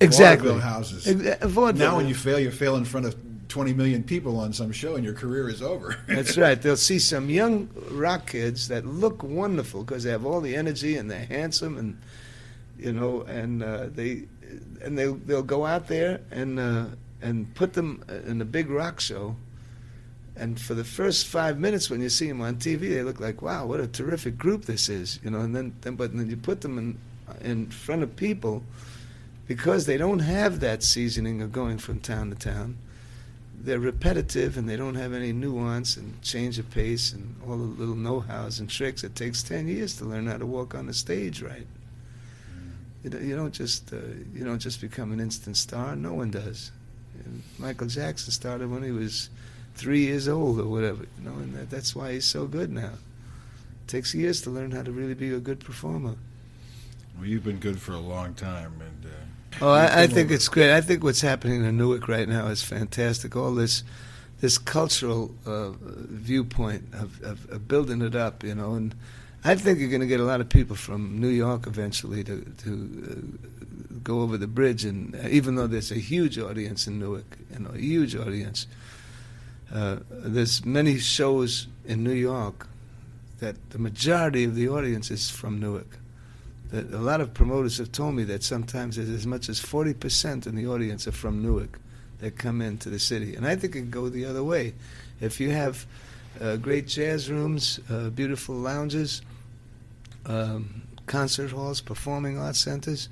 Exactly. 0.00 0.50
Vaudeville 0.50 0.70
houses. 0.70 1.08
Ex- 1.08 1.42
uh, 1.42 1.48
vaudeville. 1.48 1.90
Now, 1.90 1.96
when 1.96 2.06
you 2.06 2.14
fail, 2.14 2.38
you 2.38 2.52
fail 2.52 2.76
in 2.76 2.84
front 2.84 3.06
of 3.06 3.16
20 3.48 3.72
million 3.72 4.04
people 4.04 4.38
on 4.38 4.52
some 4.52 4.70
show, 4.70 4.94
and 4.94 5.04
your 5.04 5.14
career 5.14 5.48
is 5.48 5.60
over. 5.60 5.96
That's 6.06 6.38
right. 6.38 6.62
They'll 6.62 6.76
see 6.76 7.00
some 7.00 7.30
young 7.30 7.68
rock 7.90 8.28
kids 8.28 8.68
that 8.68 8.86
look 8.86 9.24
wonderful 9.24 9.82
because 9.82 10.04
they 10.04 10.10
have 10.10 10.24
all 10.24 10.40
the 10.40 10.54
energy 10.54 10.96
and 10.96 11.10
they're 11.10 11.26
handsome 11.26 11.76
and 11.78 11.98
you 12.78 12.92
know, 12.92 13.22
and 13.22 13.62
uh, 13.62 13.86
they 13.88 14.24
and 14.82 14.98
they 14.98 15.06
they'll 15.06 15.42
go 15.42 15.64
out 15.64 15.88
there 15.88 16.20
and 16.30 16.58
uh, 16.58 16.86
and 17.22 17.54
put 17.54 17.72
them 17.74 18.04
in 18.26 18.40
a 18.40 18.44
big 18.44 18.70
rock 18.70 19.00
show. 19.00 19.36
And 20.36 20.60
for 20.60 20.74
the 20.74 20.82
first 20.84 21.28
five 21.28 21.60
minutes, 21.60 21.88
when 21.88 22.00
you 22.00 22.08
see 22.08 22.26
them 22.26 22.40
on 22.40 22.56
TV, 22.56 22.80
they 22.80 23.02
look 23.02 23.20
like, 23.20 23.40
"Wow, 23.40 23.66
what 23.66 23.80
a 23.80 23.86
terrific 23.86 24.36
group 24.36 24.64
this 24.64 24.88
is!" 24.88 25.20
You 25.22 25.30
know. 25.30 25.40
And 25.40 25.54
then, 25.54 25.74
then 25.82 25.94
but 25.94 26.16
then 26.16 26.28
you 26.28 26.36
put 26.36 26.60
them 26.60 26.78
in 26.78 26.98
in 27.40 27.70
front 27.70 28.02
of 28.02 28.16
people 28.16 28.64
because 29.46 29.86
they 29.86 29.96
don't 29.96 30.20
have 30.20 30.60
that 30.60 30.82
seasoning 30.82 31.40
of 31.40 31.52
going 31.52 31.78
from 31.78 32.00
town 32.00 32.30
to 32.30 32.36
town 32.36 32.76
they're 33.64 33.78
repetitive 33.78 34.58
and 34.58 34.68
they 34.68 34.76
don't 34.76 34.94
have 34.94 35.12
any 35.12 35.32
nuance 35.32 35.96
and 35.96 36.20
change 36.22 36.58
of 36.58 36.70
pace 36.70 37.12
and 37.12 37.34
all 37.48 37.56
the 37.56 37.62
little 37.64 37.94
know-hows 37.94 38.60
and 38.60 38.68
tricks. 38.68 39.02
It 39.02 39.16
takes 39.16 39.42
ten 39.42 39.66
years 39.66 39.96
to 39.96 40.04
learn 40.04 40.26
how 40.26 40.36
to 40.36 40.46
walk 40.46 40.74
on 40.74 40.86
the 40.86 40.92
stage 40.92 41.40
right. 41.42 41.66
You 43.04 43.36
don't- 43.36 43.52
just 43.52 43.92
uh, 43.92 43.96
you 44.34 44.44
don't 44.44 44.58
just 44.58 44.80
become 44.80 45.12
an 45.12 45.20
instant 45.20 45.56
star. 45.56 45.94
No 45.94 46.14
one 46.14 46.30
does. 46.30 46.72
And 47.24 47.42
Michael 47.58 47.86
Jackson 47.86 48.32
started 48.32 48.70
when 48.70 48.82
he 48.82 48.90
was 48.90 49.28
three 49.74 50.04
years 50.06 50.26
old 50.28 50.58
or 50.58 50.66
whatever. 50.66 51.04
You 51.18 51.24
know, 51.30 51.36
and 51.36 51.54
that, 51.54 51.70
that's 51.70 51.94
why 51.94 52.12
he's 52.14 52.24
so 52.24 52.46
good 52.46 52.70
now. 52.72 52.90
It 53.84 53.88
takes 53.88 54.14
years 54.14 54.40
to 54.42 54.50
learn 54.50 54.70
how 54.72 54.82
to 54.82 54.90
really 54.90 55.14
be 55.14 55.32
a 55.32 55.38
good 55.38 55.60
performer. 55.60 56.14
well, 57.16 57.26
you've 57.26 57.44
been 57.44 57.58
good 57.58 57.78
for 57.80 57.92
a 57.92 58.00
long 58.00 58.34
time, 58.34 58.72
and 58.80 59.06
uh, 59.12 59.16
Oh, 59.60 59.70
I, 59.70 60.02
I 60.02 60.06
think 60.08 60.30
it's 60.32 60.48
great. 60.48 60.72
I 60.72 60.80
think 60.80 61.04
what's 61.04 61.20
happening 61.20 61.64
in 61.64 61.76
Newark 61.76 62.08
right 62.08 62.28
now 62.28 62.46
is 62.48 62.62
fantastic. 62.64 63.36
All 63.36 63.54
this, 63.54 63.84
this 64.40 64.58
cultural 64.58 65.32
uh, 65.46 65.70
viewpoint 65.82 66.92
of, 66.94 67.22
of, 67.22 67.48
of 67.50 67.68
building 67.68 68.02
it 68.02 68.16
up, 68.16 68.42
you 68.42 68.54
know, 68.56 68.74
and 68.74 68.94
I 69.46 69.54
think 69.56 69.78
you're 69.78 69.90
going 69.90 70.00
to 70.00 70.06
get 70.06 70.20
a 70.20 70.24
lot 70.24 70.40
of 70.40 70.48
people 70.48 70.74
from 70.74 71.20
New 71.20 71.28
York 71.28 71.66
eventually 71.66 72.24
to 72.24 72.40
to 72.64 72.70
uh, 73.10 73.98
go 74.02 74.20
over 74.20 74.38
the 74.38 74.46
bridge, 74.46 74.84
and 74.84 75.14
uh, 75.14 75.28
even 75.28 75.56
though 75.56 75.66
there's 75.66 75.90
a 75.90 76.00
huge 76.00 76.38
audience 76.38 76.86
in 76.86 76.98
Newark, 76.98 77.38
you 77.52 77.58
know, 77.58 77.70
a 77.70 77.78
huge 77.78 78.16
audience, 78.16 78.66
uh, 79.72 79.96
there's 80.10 80.64
many 80.64 80.98
shows 80.98 81.66
in 81.84 82.02
New 82.02 82.12
York 82.14 82.68
that 83.40 83.70
the 83.70 83.78
majority 83.78 84.44
of 84.44 84.54
the 84.54 84.68
audience 84.68 85.10
is 85.10 85.30
from 85.30 85.60
Newark 85.60 85.98
that 86.70 86.92
a 86.92 86.98
lot 86.98 87.20
of 87.20 87.32
promoters 87.32 87.78
have 87.78 87.92
told 87.92 88.14
me 88.14 88.24
that 88.24 88.42
sometimes 88.42 88.96
there's 88.96 89.08
as 89.08 89.26
much 89.26 89.48
as 89.48 89.60
40% 89.60 90.46
in 90.46 90.56
the 90.56 90.66
audience 90.66 91.06
are 91.06 91.12
from 91.12 91.40
Newark 91.40 91.78
that 92.18 92.36
come 92.36 92.60
into 92.60 92.90
the 92.90 92.98
city. 92.98 93.36
And 93.36 93.46
I 93.46 93.54
think 93.54 93.76
it 93.76 93.80
could 93.80 93.90
go 93.90 94.08
the 94.08 94.24
other 94.24 94.42
way. 94.42 94.74
If 95.20 95.38
you 95.40 95.50
have 95.50 95.86
uh, 96.40 96.56
great 96.56 96.88
jazz 96.88 97.30
rooms, 97.30 97.78
uh, 97.88 98.10
beautiful 98.10 98.56
lounges, 98.56 99.22
um, 100.26 100.82
concert 101.06 101.50
halls, 101.50 101.80
performing 101.80 102.38
arts 102.38 102.60
centers, 102.60 103.08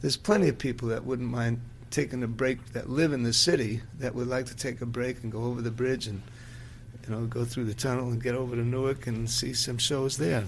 there's 0.00 0.16
plenty 0.16 0.48
of 0.48 0.58
people 0.58 0.88
that 0.88 1.04
wouldn't 1.04 1.30
mind 1.30 1.60
taking 1.90 2.22
a 2.22 2.28
break 2.28 2.72
that 2.72 2.88
live 2.88 3.12
in 3.12 3.22
the 3.22 3.32
city 3.32 3.82
that 3.98 4.14
would 4.14 4.28
like 4.28 4.46
to 4.46 4.56
take 4.56 4.80
a 4.80 4.86
break 4.86 5.22
and 5.22 5.32
go 5.32 5.44
over 5.44 5.60
the 5.60 5.70
bridge 5.70 6.06
and 6.06 6.22
you 7.04 7.14
know 7.14 7.26
go 7.26 7.44
through 7.44 7.64
the 7.64 7.74
tunnel 7.74 8.10
and 8.10 8.22
get 8.22 8.34
over 8.34 8.54
to 8.54 8.62
Newark 8.62 9.06
and 9.06 9.28
see 9.28 9.52
some 9.52 9.78
shows 9.78 10.16
there. 10.16 10.44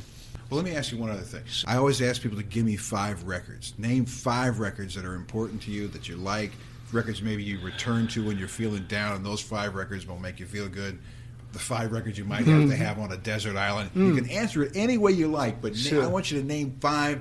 Well, 0.48 0.61
let 0.61 0.70
me 0.70 0.76
ask 0.76 0.92
you 0.92 0.98
one 0.98 1.11
other 1.11 1.22
thing. 1.22 1.42
I 1.66 1.76
always 1.76 2.00
ask 2.02 2.20
people 2.20 2.37
to 2.37 2.44
give 2.44 2.64
me 2.64 2.76
five 2.76 3.24
records. 3.24 3.74
Name 3.78 4.05
five 4.05 4.61
records 4.61 4.94
that 4.94 5.05
are 5.05 5.14
important 5.14 5.62
to 5.62 5.70
you 5.70 5.88
that 5.88 6.09
you 6.09 6.16
like. 6.16 6.52
Records 6.92 7.22
maybe 7.22 7.42
you 7.42 7.59
return 7.61 8.07
to 8.09 8.24
when 8.24 8.38
you're 8.38 8.48
feeling 8.48 8.85
down, 8.85 9.16
and 9.16 9.24
those 9.24 9.40
five 9.40 9.74
records 9.74 10.07
will 10.07 10.18
make 10.18 10.38
you 10.38 10.46
feel 10.46 10.68
good. 10.68 10.98
The 11.53 11.59
five 11.59 11.93
records 11.93 12.17
you 12.19 12.25
might 12.25 12.47
have 12.47 12.69
to 12.71 12.77
have 12.77 12.99
on 12.99 13.12
a 13.12 13.17
desert 13.17 13.57
island. 13.57 13.91
You 13.95 14.15
can 14.15 14.29
answer 14.31 14.62
it 14.62 14.73
any 14.75 14.97
way 14.99 15.12
you 15.12 15.29
like, 15.29 15.61
but 15.61 15.73
na- 15.73 15.79
Sure. 15.79 16.03
I 16.03 16.07
want 16.07 16.31
you 16.31 16.41
to 16.41 16.47
name 16.47 16.77
five 16.81 17.21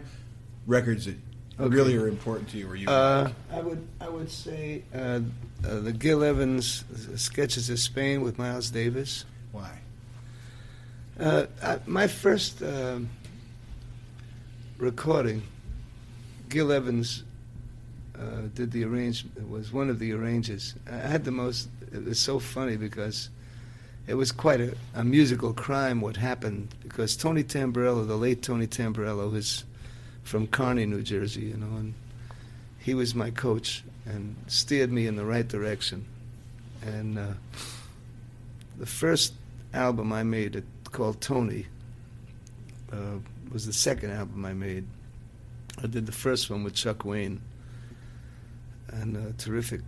records 0.68 1.06
that 1.06 1.16
Okay. 1.60 1.76
really 1.76 1.96
are 1.98 2.08
important 2.08 2.48
to 2.50 2.58
you. 2.58 2.68
Or 2.70 2.76
you 2.76 2.88
Uh, 2.88 3.30
I 3.52 3.60
would 3.62 3.86
I 4.00 4.08
would 4.10 4.32
say 4.32 4.84
uh, 4.96 5.20
uh, 5.68 5.80
the 5.82 5.92
Gil 5.92 6.24
Evans 6.24 6.86
sketches 7.18 7.70
of 7.70 7.78
Spain 7.80 8.22
with 8.22 8.38
Miles 8.40 8.72
Davis. 8.72 9.26
why? 9.52 9.80
Uh, 11.20 11.46
I, 11.62 11.80
my 11.86 12.08
first 12.08 12.64
um 12.64 13.10
recording, 14.78 15.44
Gil 16.50 16.72
Evans 16.72 17.24
uh, 18.18 18.48
did 18.56 18.72
the 18.72 18.84
arrangement. 18.86 19.50
Was 19.50 19.72
one 19.74 19.90
of 19.90 20.00
the 20.00 20.14
arrangers. 20.14 20.76
I 20.90 20.96
had 20.96 21.26
the 21.26 21.32
most. 21.32 21.68
It 21.94 22.06
was 22.06 22.20
so 22.20 22.40
funny 22.40 22.78
because 22.78 23.30
it 24.08 24.16
was 24.16 24.32
quite 24.32 24.62
a, 24.62 24.76
a 24.96 25.04
musical 25.04 25.54
crime 25.54 26.02
what 26.02 26.18
happened 26.18 26.70
because 26.84 27.16
Tony 27.16 27.44
Tamburello, 27.44 28.08
the 28.08 28.18
late 28.18 28.42
Tony 28.42 28.68
Tamburello, 28.68 29.32
was 29.32 29.64
from 30.24 30.48
Kearny, 30.48 30.88
New 30.88 31.02
Jersey, 31.02 31.42
you 31.42 31.58
know, 31.58 31.78
and 31.78 31.94
he 32.80 32.94
was 32.94 33.14
my 33.14 33.30
coach 33.32 33.84
and 34.06 34.36
steered 34.48 34.92
me 34.92 35.08
in 35.08 35.16
the 35.16 35.26
right 35.26 35.48
direction. 35.48 36.06
And 36.84 37.18
uh, 37.18 37.34
the 38.78 38.86
first 38.86 39.34
album 39.74 40.12
I 40.12 40.24
made, 40.24 40.56
it, 40.56 40.66
called 40.92 41.22
Tony, 41.22 41.68
uh, 42.92 43.20
was 43.52 43.66
the 43.66 43.74
second 43.74 44.12
album 44.12 44.44
I 44.46 44.54
made. 44.54 44.86
I 45.82 45.88
did 45.88 46.06
the 46.06 46.12
first 46.12 46.50
one 46.50 46.64
with 46.64 46.74
Chuck 46.74 47.06
Wayne, 47.06 47.42
and 48.90 49.16
a 49.16 49.34
terrific 49.34 49.82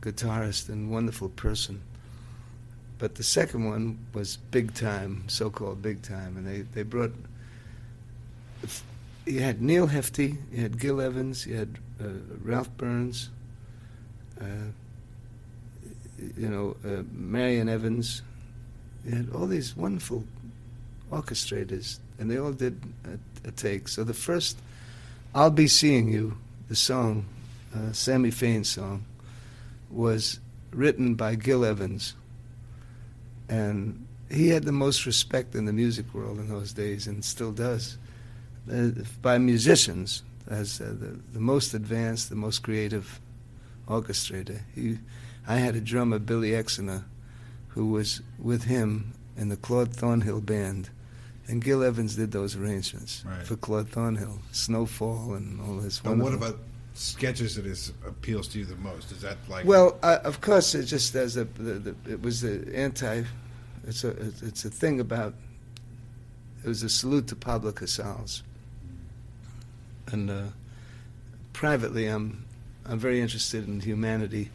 guitarist 0.00 0.68
and 0.68 0.90
wonderful 0.90 1.28
person. 1.30 1.82
But 2.98 3.16
the 3.16 3.22
second 3.22 3.64
one 3.64 3.98
was 4.12 4.36
big 4.50 4.74
time, 4.74 5.24
so-called 5.26 5.82
big 5.82 6.02
time, 6.02 6.36
and 6.36 6.46
they, 6.46 6.60
they 6.60 6.82
brought. 6.82 7.12
You 9.26 9.40
had 9.40 9.60
Neal 9.60 9.88
Hefti, 9.88 10.38
you 10.52 10.62
had 10.62 10.78
Gil 10.78 11.00
Evans, 11.00 11.46
you 11.46 11.56
had 11.56 11.78
uh, 12.00 12.08
Ralph 12.42 12.74
Burns, 12.76 13.30
uh, 14.40 14.44
you 16.36 16.48
know, 16.48 16.76
uh, 16.84 17.02
Marion 17.12 17.68
Evans. 17.68 18.22
You 19.04 19.16
had 19.16 19.30
all 19.34 19.46
these 19.46 19.76
wonderful 19.76 20.24
orchestrators, 21.10 21.98
and 22.18 22.30
they 22.30 22.38
all 22.38 22.52
did 22.52 22.80
a, 23.04 23.48
a 23.48 23.50
take. 23.52 23.88
So 23.88 24.04
the 24.04 24.14
first, 24.14 24.56
"I'll 25.34 25.50
Be 25.50 25.66
Seeing 25.66 26.08
You," 26.08 26.38
the 26.68 26.76
song, 26.76 27.26
uh, 27.74 27.92
Sammy 27.92 28.30
Fain's 28.30 28.68
song, 28.68 29.04
was 29.90 30.38
written 30.70 31.14
by 31.14 31.34
Gil 31.34 31.64
Evans, 31.64 32.14
and 33.48 34.06
he 34.30 34.48
had 34.48 34.64
the 34.64 34.72
most 34.72 35.06
respect 35.06 35.54
in 35.54 35.64
the 35.66 35.72
music 35.72 36.12
world 36.14 36.38
in 36.38 36.48
those 36.48 36.72
days, 36.72 37.06
and 37.06 37.24
still 37.24 37.52
does, 37.52 37.98
uh, 38.72 38.88
by 39.22 39.38
musicians 39.38 40.22
as 40.48 40.80
uh, 40.80 40.86
the, 40.86 41.18
the 41.32 41.40
most 41.40 41.74
advanced, 41.74 42.28
the 42.30 42.36
most 42.36 42.62
creative 42.62 43.20
orchestrator. 43.88 44.60
He, 44.74 44.98
I 45.46 45.56
had 45.56 45.74
a 45.76 45.80
drummer, 45.80 46.18
Billy 46.18 46.54
Exiner, 46.54 47.04
who 47.68 47.86
was 47.90 48.22
with 48.38 48.64
him 48.64 49.12
in 49.36 49.48
the 49.48 49.56
Claude 49.56 49.92
Thornhill 49.94 50.40
band, 50.40 50.90
and 51.46 51.62
Gil 51.62 51.82
Evans 51.82 52.16
did 52.16 52.32
those 52.32 52.56
arrangements 52.56 53.22
Right. 53.26 53.42
for 53.46 53.56
Claude 53.56 53.88
Thornhill, 53.90 54.38
Snowfall, 54.52 55.34
and 55.34 55.60
all 55.60 55.76
this. 55.76 56.00
And 56.02 56.18
what 56.20 56.32
wonderful- 56.32 56.46
about 56.48 56.60
sketches 56.94 57.56
that 57.56 57.66
is 57.66 57.92
appeals 58.06 58.48
to 58.48 58.60
you 58.60 58.64
the 58.64 58.76
most? 58.76 59.12
Is 59.12 59.20
that 59.22 59.36
like 59.48 59.66
Well, 59.66 59.98
uh, 60.02 60.18
of 60.24 60.40
course, 60.40 60.74
it 60.74 60.84
just 60.84 61.14
as 61.14 61.36
a 61.36 61.44
the, 61.44 61.74
the, 61.74 61.94
it 62.10 62.22
was 62.22 62.40
the 62.40 62.70
anti. 62.74 63.24
It's 63.86 64.04
a 64.04 64.10
it's 64.10 64.64
a 64.64 64.70
thing 64.70 65.00
about. 65.00 65.34
It 66.64 66.68
was 66.68 66.82
a 66.82 66.88
salute 66.88 67.26
to 67.28 67.36
Pablo 67.36 67.72
Casals. 67.72 68.42
And 70.10 70.30
uh, 70.30 70.44
privately, 71.52 72.06
I'm 72.06 72.44
I'm 72.86 72.98
very 72.98 73.20
interested 73.20 73.66
in 73.68 73.80
humanity, 73.80 74.50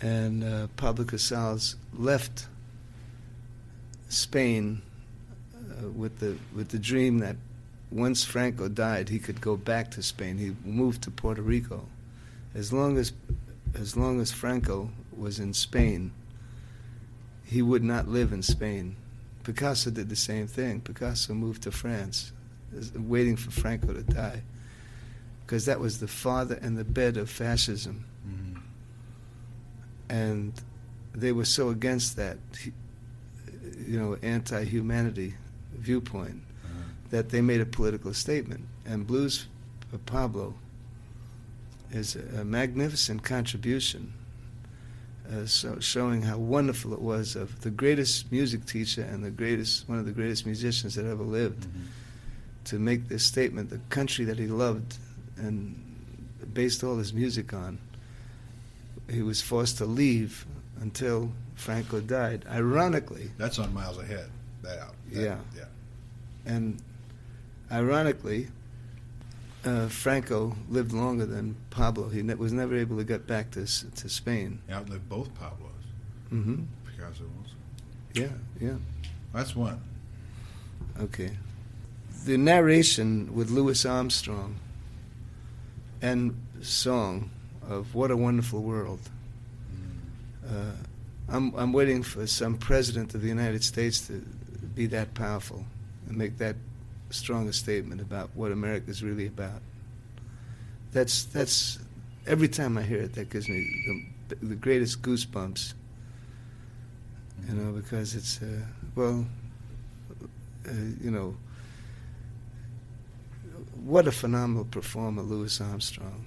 and 0.00 0.44
uh, 0.44 0.66
Pablo 0.76 1.04
Casals 1.04 1.76
left 1.92 2.46
Spain 4.08 4.82
uh, 5.54 5.88
with 5.88 6.18
the 6.20 6.36
with 6.54 6.68
the 6.68 6.78
dream 6.78 7.18
that 7.18 7.36
once 7.90 8.24
Franco 8.24 8.68
died, 8.68 9.08
he 9.08 9.18
could 9.18 9.40
go 9.40 9.56
back 9.56 9.90
to 9.92 10.02
Spain. 10.02 10.38
He 10.38 10.54
moved 10.64 11.02
to 11.02 11.10
Puerto 11.10 11.42
Rico. 11.42 11.86
As 12.54 12.72
long 12.72 12.96
as 12.96 13.12
as 13.74 13.96
long 13.96 14.20
as 14.20 14.32
Franco 14.32 14.90
was 15.16 15.38
in 15.38 15.54
Spain, 15.54 16.10
he 17.44 17.62
would 17.62 17.84
not 17.84 18.08
live 18.08 18.32
in 18.32 18.42
Spain. 18.42 18.96
Picasso 19.44 19.90
did 19.90 20.08
the 20.08 20.16
same 20.16 20.48
thing. 20.48 20.80
Picasso 20.80 21.34
moved 21.34 21.62
to 21.62 21.70
France, 21.70 22.32
waiting 22.96 23.36
for 23.36 23.52
Franco 23.52 23.92
to 23.92 24.02
die, 24.02 24.42
because 25.46 25.66
that 25.66 25.78
was 25.78 26.00
the 26.00 26.08
father 26.08 26.58
and 26.60 26.76
the 26.76 26.84
bed 26.84 27.16
of 27.16 27.30
fascism, 27.30 28.04
Mhm. 28.26 28.60
and 30.08 30.52
they 31.12 31.30
were 31.30 31.44
so 31.44 31.70
against 31.70 32.16
that, 32.16 32.38
you 33.86 33.98
know, 33.98 34.16
anti-humanity, 34.22 35.34
viewpoint 35.78 36.42
that 37.10 37.28
they 37.30 37.40
made 37.40 37.60
a 37.60 37.66
political 37.66 38.12
statement. 38.14 38.64
And 38.86 39.06
Blues 39.06 39.46
for 39.90 39.98
Pablo 39.98 40.54
is 41.92 42.16
a, 42.16 42.40
a 42.40 42.44
magnificent 42.44 43.22
contribution, 43.22 44.12
uh, 45.32 45.46
so 45.46 45.78
showing 45.80 46.22
how 46.22 46.38
wonderful 46.38 46.92
it 46.92 47.00
was 47.00 47.36
of 47.36 47.60
the 47.62 47.70
greatest 47.70 48.30
music 48.32 48.64
teacher 48.66 49.02
and 49.02 49.24
the 49.24 49.30
greatest 49.30 49.88
one 49.88 49.98
of 49.98 50.06
the 50.06 50.12
greatest 50.12 50.46
musicians 50.46 50.94
that 50.94 51.06
ever 51.06 51.22
lived 51.24 51.62
Mm-hmm. 51.62 51.82
to 52.64 52.78
make 52.78 53.08
this 53.08 53.24
statement. 53.24 53.70
The 53.70 53.80
country 53.90 54.24
that 54.26 54.38
he 54.38 54.46
loved 54.46 54.96
and 55.36 55.76
based 56.54 56.82
all 56.84 56.96
his 56.98 57.12
music 57.12 57.52
on, 57.54 57.78
he 59.08 59.22
was 59.22 59.40
forced 59.40 59.78
to 59.78 59.84
leave 59.86 60.46
until 60.80 61.30
Franco 61.54 62.00
died. 62.00 62.44
Ironically, 62.50 63.30
That's 63.38 63.58
on 63.58 63.72
Miles 63.74 63.98
Ahead. 63.98 64.30
That 64.62 64.78
out. 64.78 64.94
That- 65.12 65.22
Yeah. 65.22 65.38
Yeah. 65.56 65.64
and 66.46 66.80
ironically, 67.70 68.48
uh, 69.64 69.88
Franco 69.88 70.56
lived 70.68 70.92
longer 70.92 71.26
than 71.26 71.54
Pablo. 71.70 72.08
He 72.08 72.22
ne- 72.22 72.34
was 72.34 72.52
never 72.52 72.74
able 72.76 72.96
to 72.96 73.04
get 73.04 73.26
back 73.26 73.50
to 73.52 73.62
S- 73.62 73.84
to 73.96 74.08
Spain. 74.08 74.60
He 74.66 74.72
outlived 74.72 75.08
both 75.08 75.34
Pablos. 75.34 75.70
hmm 76.30 76.62
Picasso 76.86 77.24
also. 77.38 77.54
Yeah, 78.14 78.28
yeah. 78.60 78.76
That's 79.32 79.54
one. 79.54 79.80
Okay. 81.00 81.30
The 82.24 82.36
narration 82.36 83.34
with 83.34 83.50
Louis 83.50 83.84
Armstrong 83.86 84.56
and 86.02 86.34
song 86.62 87.30
of 87.68 87.94
"What 87.94 88.10
a 88.10 88.16
Wonderful 88.16 88.62
World." 88.62 89.00
Uh, 90.46 90.72
I'm 91.28 91.54
I'm 91.54 91.72
waiting 91.72 92.02
for 92.02 92.26
some 92.26 92.56
president 92.56 93.14
of 93.14 93.22
the 93.22 93.28
United 93.28 93.62
States 93.62 94.06
to 94.08 94.14
be 94.74 94.86
that 94.86 95.14
powerful 95.14 95.64
and 96.08 96.16
make 96.16 96.38
that 96.38 96.56
strong 97.10 97.48
a 97.48 97.52
statement 97.52 98.00
about 98.00 98.30
what 98.34 98.52
America 98.52 98.90
is 98.90 99.02
really 99.02 99.26
about. 99.26 99.60
That's 100.92 101.24
that's 101.24 101.78
every 102.26 102.48
time 102.48 102.78
I 102.78 102.82
hear 102.82 103.00
it, 103.00 103.14
that 103.14 103.30
gives 103.30 103.48
me 103.48 104.04
the, 104.28 104.36
the 104.46 104.54
greatest 104.54 105.02
goosebumps. 105.02 105.74
You 107.48 107.54
know, 107.54 107.72
because 107.72 108.14
it's 108.14 108.40
uh, 108.42 108.62
well, 108.94 109.26
uh, 110.68 110.72
you 111.00 111.10
know, 111.10 111.36
what 113.84 114.06
a 114.06 114.12
phenomenal 114.12 114.64
performer 114.64 115.22
Louis 115.22 115.60
Armstrong. 115.60 116.26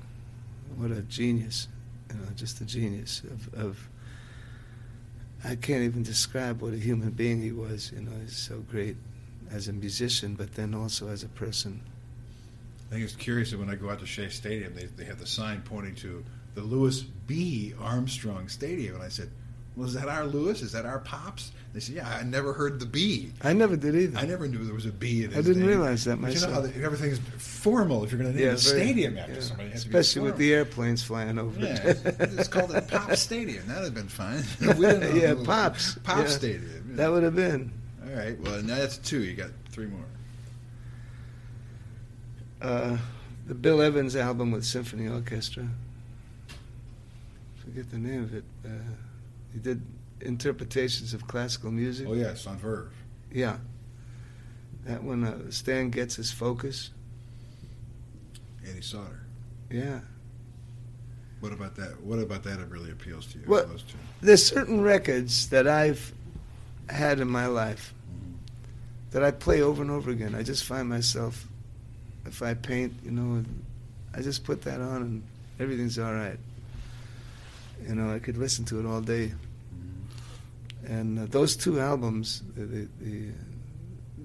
What 0.76 0.92
a 0.92 1.02
genius, 1.02 1.68
you 2.10 2.16
know, 2.18 2.28
just 2.36 2.60
a 2.62 2.66
genius 2.66 3.22
of, 3.24 3.54
of 3.54 3.90
I 5.44 5.56
can't 5.56 5.84
even 5.84 6.04
describe 6.04 6.62
what 6.62 6.74
a 6.74 6.78
human 6.78 7.12
being 7.12 7.42
he 7.42 7.52
was. 7.52 7.92
You 7.94 8.02
know, 8.02 8.12
he's 8.22 8.36
so 8.36 8.60
great 8.72 8.96
as 9.52 9.68
a 9.68 9.74
musician, 9.74 10.36
but 10.36 10.54
then 10.56 10.74
also 10.74 11.08
as 11.10 11.24
a 11.24 11.30
person. 11.30 11.82
I 12.90 12.94
think 12.96 13.06
it's 13.06 13.16
curious 13.16 13.52
that 13.52 13.60
when 13.60 13.70
I 13.70 13.76
go 13.76 13.90
out 13.90 14.00
to 14.02 14.06
Shea 14.06 14.30
Stadium, 14.30 14.76
they, 14.76 14.86
they 14.86 15.06
have 15.06 15.20
the 15.20 15.26
sign 15.26 15.62
pointing 15.66 15.96
to 15.96 16.24
the 16.56 16.62
Louis 16.62 17.02
B. 17.02 17.74
Armstrong 17.80 18.48
Stadium. 18.48 18.96
And 18.96 19.04
I 19.04 19.10
said, 19.10 19.30
well, 19.76 19.88
is 19.88 19.96
that 19.96 20.08
our 20.08 20.26
Louis? 20.26 20.62
Is 20.62 20.72
that 20.74 20.86
our 20.86 21.00
Pops? 21.00 21.52
They 21.74 21.80
said, 21.80 21.96
yeah, 21.96 22.08
I 22.08 22.22
never 22.22 22.54
heard 22.54 22.80
the 22.80 22.86
B. 22.86 23.32
I 23.42 23.54
never 23.54 23.76
did 23.76 23.96
either. 23.96 24.16
I 24.20 24.26
never 24.28 24.48
knew 24.48 24.64
there 24.64 24.76
was 24.76 24.86
a 24.86 24.92
B 24.92 25.24
in 25.24 25.32
his 25.32 25.40
I 25.40 25.42
didn't 25.42 25.62
name. 25.64 25.70
realize 25.70 26.04
that 26.04 26.22
But 26.22 26.36
you 26.36 26.42
know 26.42 26.54
how 26.54 26.60
myself. 26.62 26.76
the, 26.76 26.84
everything's 26.84 27.20
formal 27.40 28.04
if 28.04 28.12
you're 28.12 28.22
going 28.22 28.32
to 28.32 28.40
name 28.40 28.50
a 28.54 28.58
stadium 28.60 29.18
after 29.18 29.34
yeah. 29.34 29.40
somebody. 29.40 29.70
It 29.70 29.72
has 29.72 29.84
to 29.86 29.90
be 29.90 29.98
especially 29.98 30.22
with 30.30 30.38
the 30.38 30.54
airplanes 30.54 31.02
flying 31.02 31.40
over 31.40 31.60
Yeah, 31.60 31.74
it. 31.88 32.02
it's, 32.06 32.34
it's 32.36 32.48
called 32.48 32.70
the 32.70 32.84
Pop 32.84 33.16
Stadium. 33.16 33.64
That 33.68 33.78
would 33.78 33.86
have 33.86 33.96
been 33.96 34.08
fine. 34.08 34.44
We 34.60 34.68
didn't 34.86 35.16
know 35.16 35.22
Yeah, 35.40 35.44
Pops. 35.44 35.96
Pop 36.04 36.20
Yeah. 36.20 36.28
Stadium. 36.28 36.96
that 36.96 37.10
would 37.12 37.24
have 37.24 37.36
been. 37.36 37.72
All 38.14 38.20
right. 38.20 38.40
Well, 38.42 38.62
now 38.62 38.76
that's 38.76 38.98
two. 38.98 39.24
You 39.24 39.34
got 39.34 39.50
three 39.70 39.88
more. 39.88 40.06
Uh, 42.62 42.98
the 43.48 43.56
Bill 43.56 43.82
Evans 43.82 44.16
album 44.16 44.52
with 44.52 44.66
symphony 44.66 45.08
orchestra. 45.08 45.68
Forget 47.58 47.90
the 47.90 47.98
name 47.98 48.24
of 48.24 48.34
it. 48.36 48.44
Uh, 48.64 48.70
he 49.52 49.60
did 49.60 49.82
interpretations 50.22 51.14
of 51.14 51.28
classical 51.28 51.72
music. 51.72 52.08
Oh 52.08 52.14
yes, 52.14 52.46
on 52.46 52.58
Verve. 52.58 52.94
Yeah. 53.32 53.58
That 54.86 55.04
one, 55.04 55.24
uh, 55.24 55.50
Stan 55.50 55.90
Getz 55.90 56.16
his 56.16 56.32
focus. 56.32 56.92
Eddie 58.70 58.82
Sauter. 58.82 59.24
Yeah. 59.72 60.00
What 61.40 61.52
about 61.52 61.76
that? 61.78 62.02
What 62.02 62.20
about 62.20 62.44
that? 62.44 62.60
It 62.60 62.70
really 62.70 62.92
appeals 62.92 63.26
to 63.28 63.40
you. 63.40 63.46
Well- 63.48 63.66
those 63.66 63.84
two. 63.84 63.98
There's 64.22 64.46
certain 64.46 64.82
records 64.82 65.50
that 65.50 65.68
I've 65.68 66.14
had 66.90 67.20
in 67.20 67.28
my 67.28 67.48
life 67.48 67.94
that 69.14 69.24
I 69.24 69.32
play 69.32 69.62
over 69.62 69.82
and 69.82 69.90
over 69.90 70.12
again. 70.12 70.36
I 70.36 70.44
just 70.44 70.66
find 70.66 70.90
myself, 70.90 71.48
if 72.26 72.42
I 72.42 72.54
paint, 72.54 72.94
you 73.04 73.12
know, 73.12 73.44
I 74.14 74.22
just 74.22 74.44
put 74.44 74.62
that 74.64 74.82
on 74.82 75.02
and 75.02 75.24
everything's 75.60 75.98
all 75.98 76.14
right. 76.14 76.38
You 77.88 77.96
know, 77.96 78.14
I 78.14 78.20
could 78.20 78.38
listen 78.38 78.66
to 78.66 78.80
it 78.80 78.86
all 78.86 79.02
day. 79.02 79.34
And 80.86 81.18
uh, 81.20 81.26
those 81.30 81.56
two 81.56 81.80
albums, 81.80 82.44
the, 82.56 82.66
the, 82.66 82.88
the, 83.02 83.30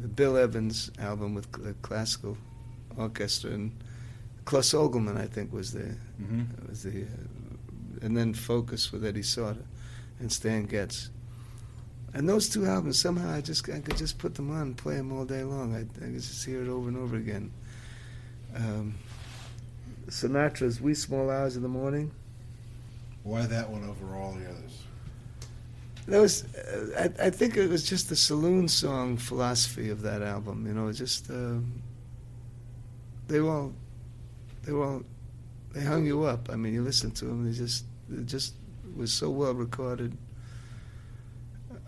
the 0.03 0.09
Bill 0.09 0.37
Evans 0.37 0.91
album 0.99 1.35
with 1.35 1.51
the 1.53 1.75
classical 1.83 2.37
orchestra 2.97 3.51
and 3.53 3.73
Claus 4.45 4.73
Ogerman, 4.73 5.17
I 5.17 5.27
think, 5.27 5.53
was 5.53 5.73
the 5.73 5.95
Mm-hmm. 6.21 6.69
was 6.69 6.83
the, 6.83 7.03
uh, 7.03 7.07
and 8.03 8.17
then 8.17 8.35
Focus 8.35 8.91
with 8.91 9.05
Eddie 9.05 9.23
Sauter 9.23 9.63
and 10.19 10.33
Stan 10.33 10.65
Getz. 10.65 11.11
And 12.15 12.29
those 12.29 12.49
two 12.49 12.67
albums, 12.67 12.99
somehow 12.99 13.33
I 13.35 13.41
just 13.41 13.69
I 13.69 13.81
could 13.81 13.97
just 13.97 14.19
put 14.19 14.35
them 14.35 14.51
on 14.51 14.63
and 14.63 14.77
play 14.77 14.97
them 14.97 15.13
all 15.13 15.25
day 15.25 15.43
long. 15.43 15.75
I, 15.75 15.81
I 15.81 16.11
could 16.11 16.15
just 16.15 16.45
hear 16.45 16.63
it 16.63 16.69
over 16.69 16.89
and 16.89 16.97
over 16.97 17.17
again. 17.17 17.53
Um, 18.57 18.95
Sinatra's 20.09 20.81
"Wee 20.81 20.95
Small 20.95 21.31
Hours 21.31 21.57
of 21.57 21.63
the 21.63 21.69
Morning." 21.69 22.11
Why 23.25 23.45
that 23.47 23.69
one 23.69 23.85
over 23.85 24.15
all 24.17 24.33
the 24.33 24.49
others? 24.49 24.83
That 26.07 26.21
was, 26.21 26.45
uh, 26.55 27.11
I, 27.21 27.27
I 27.27 27.31
think 27.31 27.59
it 27.59 27.69
was 27.69 27.87
just 27.87 28.09
the 28.09 28.17
saloon 28.17 28.67
song 28.67 29.19
philosophy 29.19 29.91
of 29.91 30.01
that 30.01 30.23
album. 30.23 30.67
You 30.67 30.73
know, 30.73 30.91
just 30.91 31.29
um, 31.29 31.71
they 33.27 33.41
were 33.41 33.51
all, 33.51 33.73
they 34.63 34.73
were 34.73 34.85
all, 34.87 35.03
they 35.75 35.85
hung 35.85 36.07
you 36.07 36.23
up. 36.23 36.49
I 36.51 36.57
mean, 36.57 36.73
you 36.73 36.83
listen 36.83 37.11
to 37.11 37.27
them, 37.27 37.45
they 37.45 37.53
just, 37.53 37.85
it 38.11 38.25
just 38.25 38.55
was 38.97 39.13
so 39.13 39.29
well 39.29 39.53
recorded, 39.53 40.17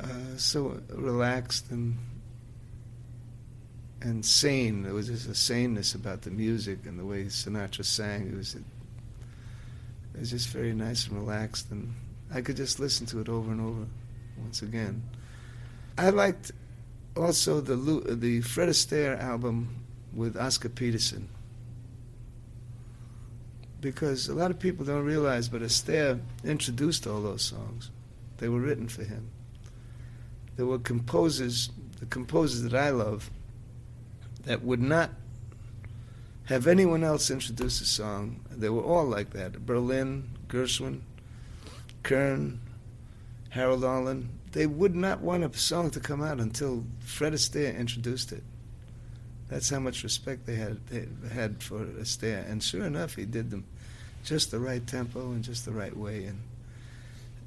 uh, 0.02 0.36
so 0.36 0.80
relaxed 0.90 1.70
and 1.70 1.96
and 4.02 4.24
sane. 4.24 4.82
There 4.82 4.94
was 4.94 5.08
just 5.08 5.28
a 5.28 5.34
saneness 5.34 5.94
about 5.94 6.22
the 6.22 6.30
music 6.30 6.86
and 6.86 6.98
the 6.98 7.04
way 7.04 7.24
Sinatra 7.24 7.84
sang. 7.84 8.28
It 8.28 8.36
was, 8.36 8.54
it 8.54 8.62
was 10.18 10.30
just 10.30 10.48
very 10.48 10.72
nice 10.72 11.06
and 11.06 11.18
relaxed, 11.18 11.70
and 11.70 11.94
I 12.32 12.40
could 12.40 12.56
just 12.56 12.80
listen 12.80 13.06
to 13.08 13.20
it 13.20 13.28
over 13.28 13.50
and 13.52 13.60
over 13.60 13.86
once 14.38 14.62
again. 14.62 15.02
I 15.98 16.10
liked 16.10 16.52
also 17.16 17.60
the 17.60 18.14
the 18.14 18.40
Fred 18.40 18.68
Astaire 18.68 19.20
album 19.20 19.84
with 20.14 20.36
Oscar 20.36 20.68
Peterson 20.68 21.28
because 23.80 24.28
a 24.28 24.34
lot 24.34 24.50
of 24.50 24.58
people 24.58 24.84
don't 24.84 25.04
realize, 25.04 25.48
but 25.48 25.62
Astaire 25.62 26.20
introduced 26.44 27.06
all 27.06 27.22
those 27.22 27.42
songs. 27.42 27.90
They 28.38 28.48
were 28.48 28.60
written 28.60 28.88
for 28.88 29.04
him. 29.04 29.30
There 30.60 30.66
were 30.66 30.78
composers, 30.78 31.70
the 32.00 32.04
composers 32.04 32.60
that 32.64 32.74
I 32.74 32.90
love, 32.90 33.30
that 34.42 34.62
would 34.62 34.82
not 34.82 35.08
have 36.44 36.66
anyone 36.66 37.02
else 37.02 37.30
introduce 37.30 37.80
a 37.80 37.86
song. 37.86 38.44
They 38.50 38.68
were 38.68 38.82
all 38.82 39.06
like 39.06 39.30
that. 39.30 39.64
Berlin, 39.64 40.28
Gershwin, 40.48 41.00
Kern, 42.02 42.60
Harold 43.48 43.84
Arlen. 43.84 44.28
They 44.52 44.66
would 44.66 44.94
not 44.94 45.22
want 45.22 45.44
a 45.44 45.58
song 45.58 45.88
to 45.92 45.98
come 45.98 46.22
out 46.22 46.40
until 46.40 46.84
Fred 46.98 47.32
Astaire 47.32 47.74
introduced 47.74 48.30
it. 48.30 48.42
That's 49.48 49.70
how 49.70 49.80
much 49.80 50.02
respect 50.02 50.44
they 50.44 50.56
had 50.56 50.86
they 50.88 51.06
had 51.32 51.62
for 51.62 51.86
Astaire, 51.86 52.46
and 52.50 52.62
sure 52.62 52.84
enough, 52.84 53.14
he 53.14 53.24
did 53.24 53.50
them 53.50 53.64
just 54.24 54.50
the 54.50 54.60
right 54.60 54.86
tempo 54.86 55.32
and 55.32 55.42
just 55.42 55.64
the 55.64 55.72
right 55.72 55.96
way, 55.96 56.24
and 56.24 56.42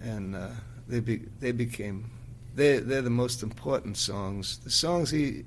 and 0.02 0.36
uh, 0.36 0.50
they 0.88 1.00
be, 1.00 1.18
they 1.40 1.52
became 1.52 2.10
they 2.56 2.80
they're 2.80 3.02
the 3.02 3.10
most 3.10 3.44
important 3.44 3.98
songs. 3.98 4.60
The 4.60 4.70
songs 4.70 5.10
he 5.12 5.44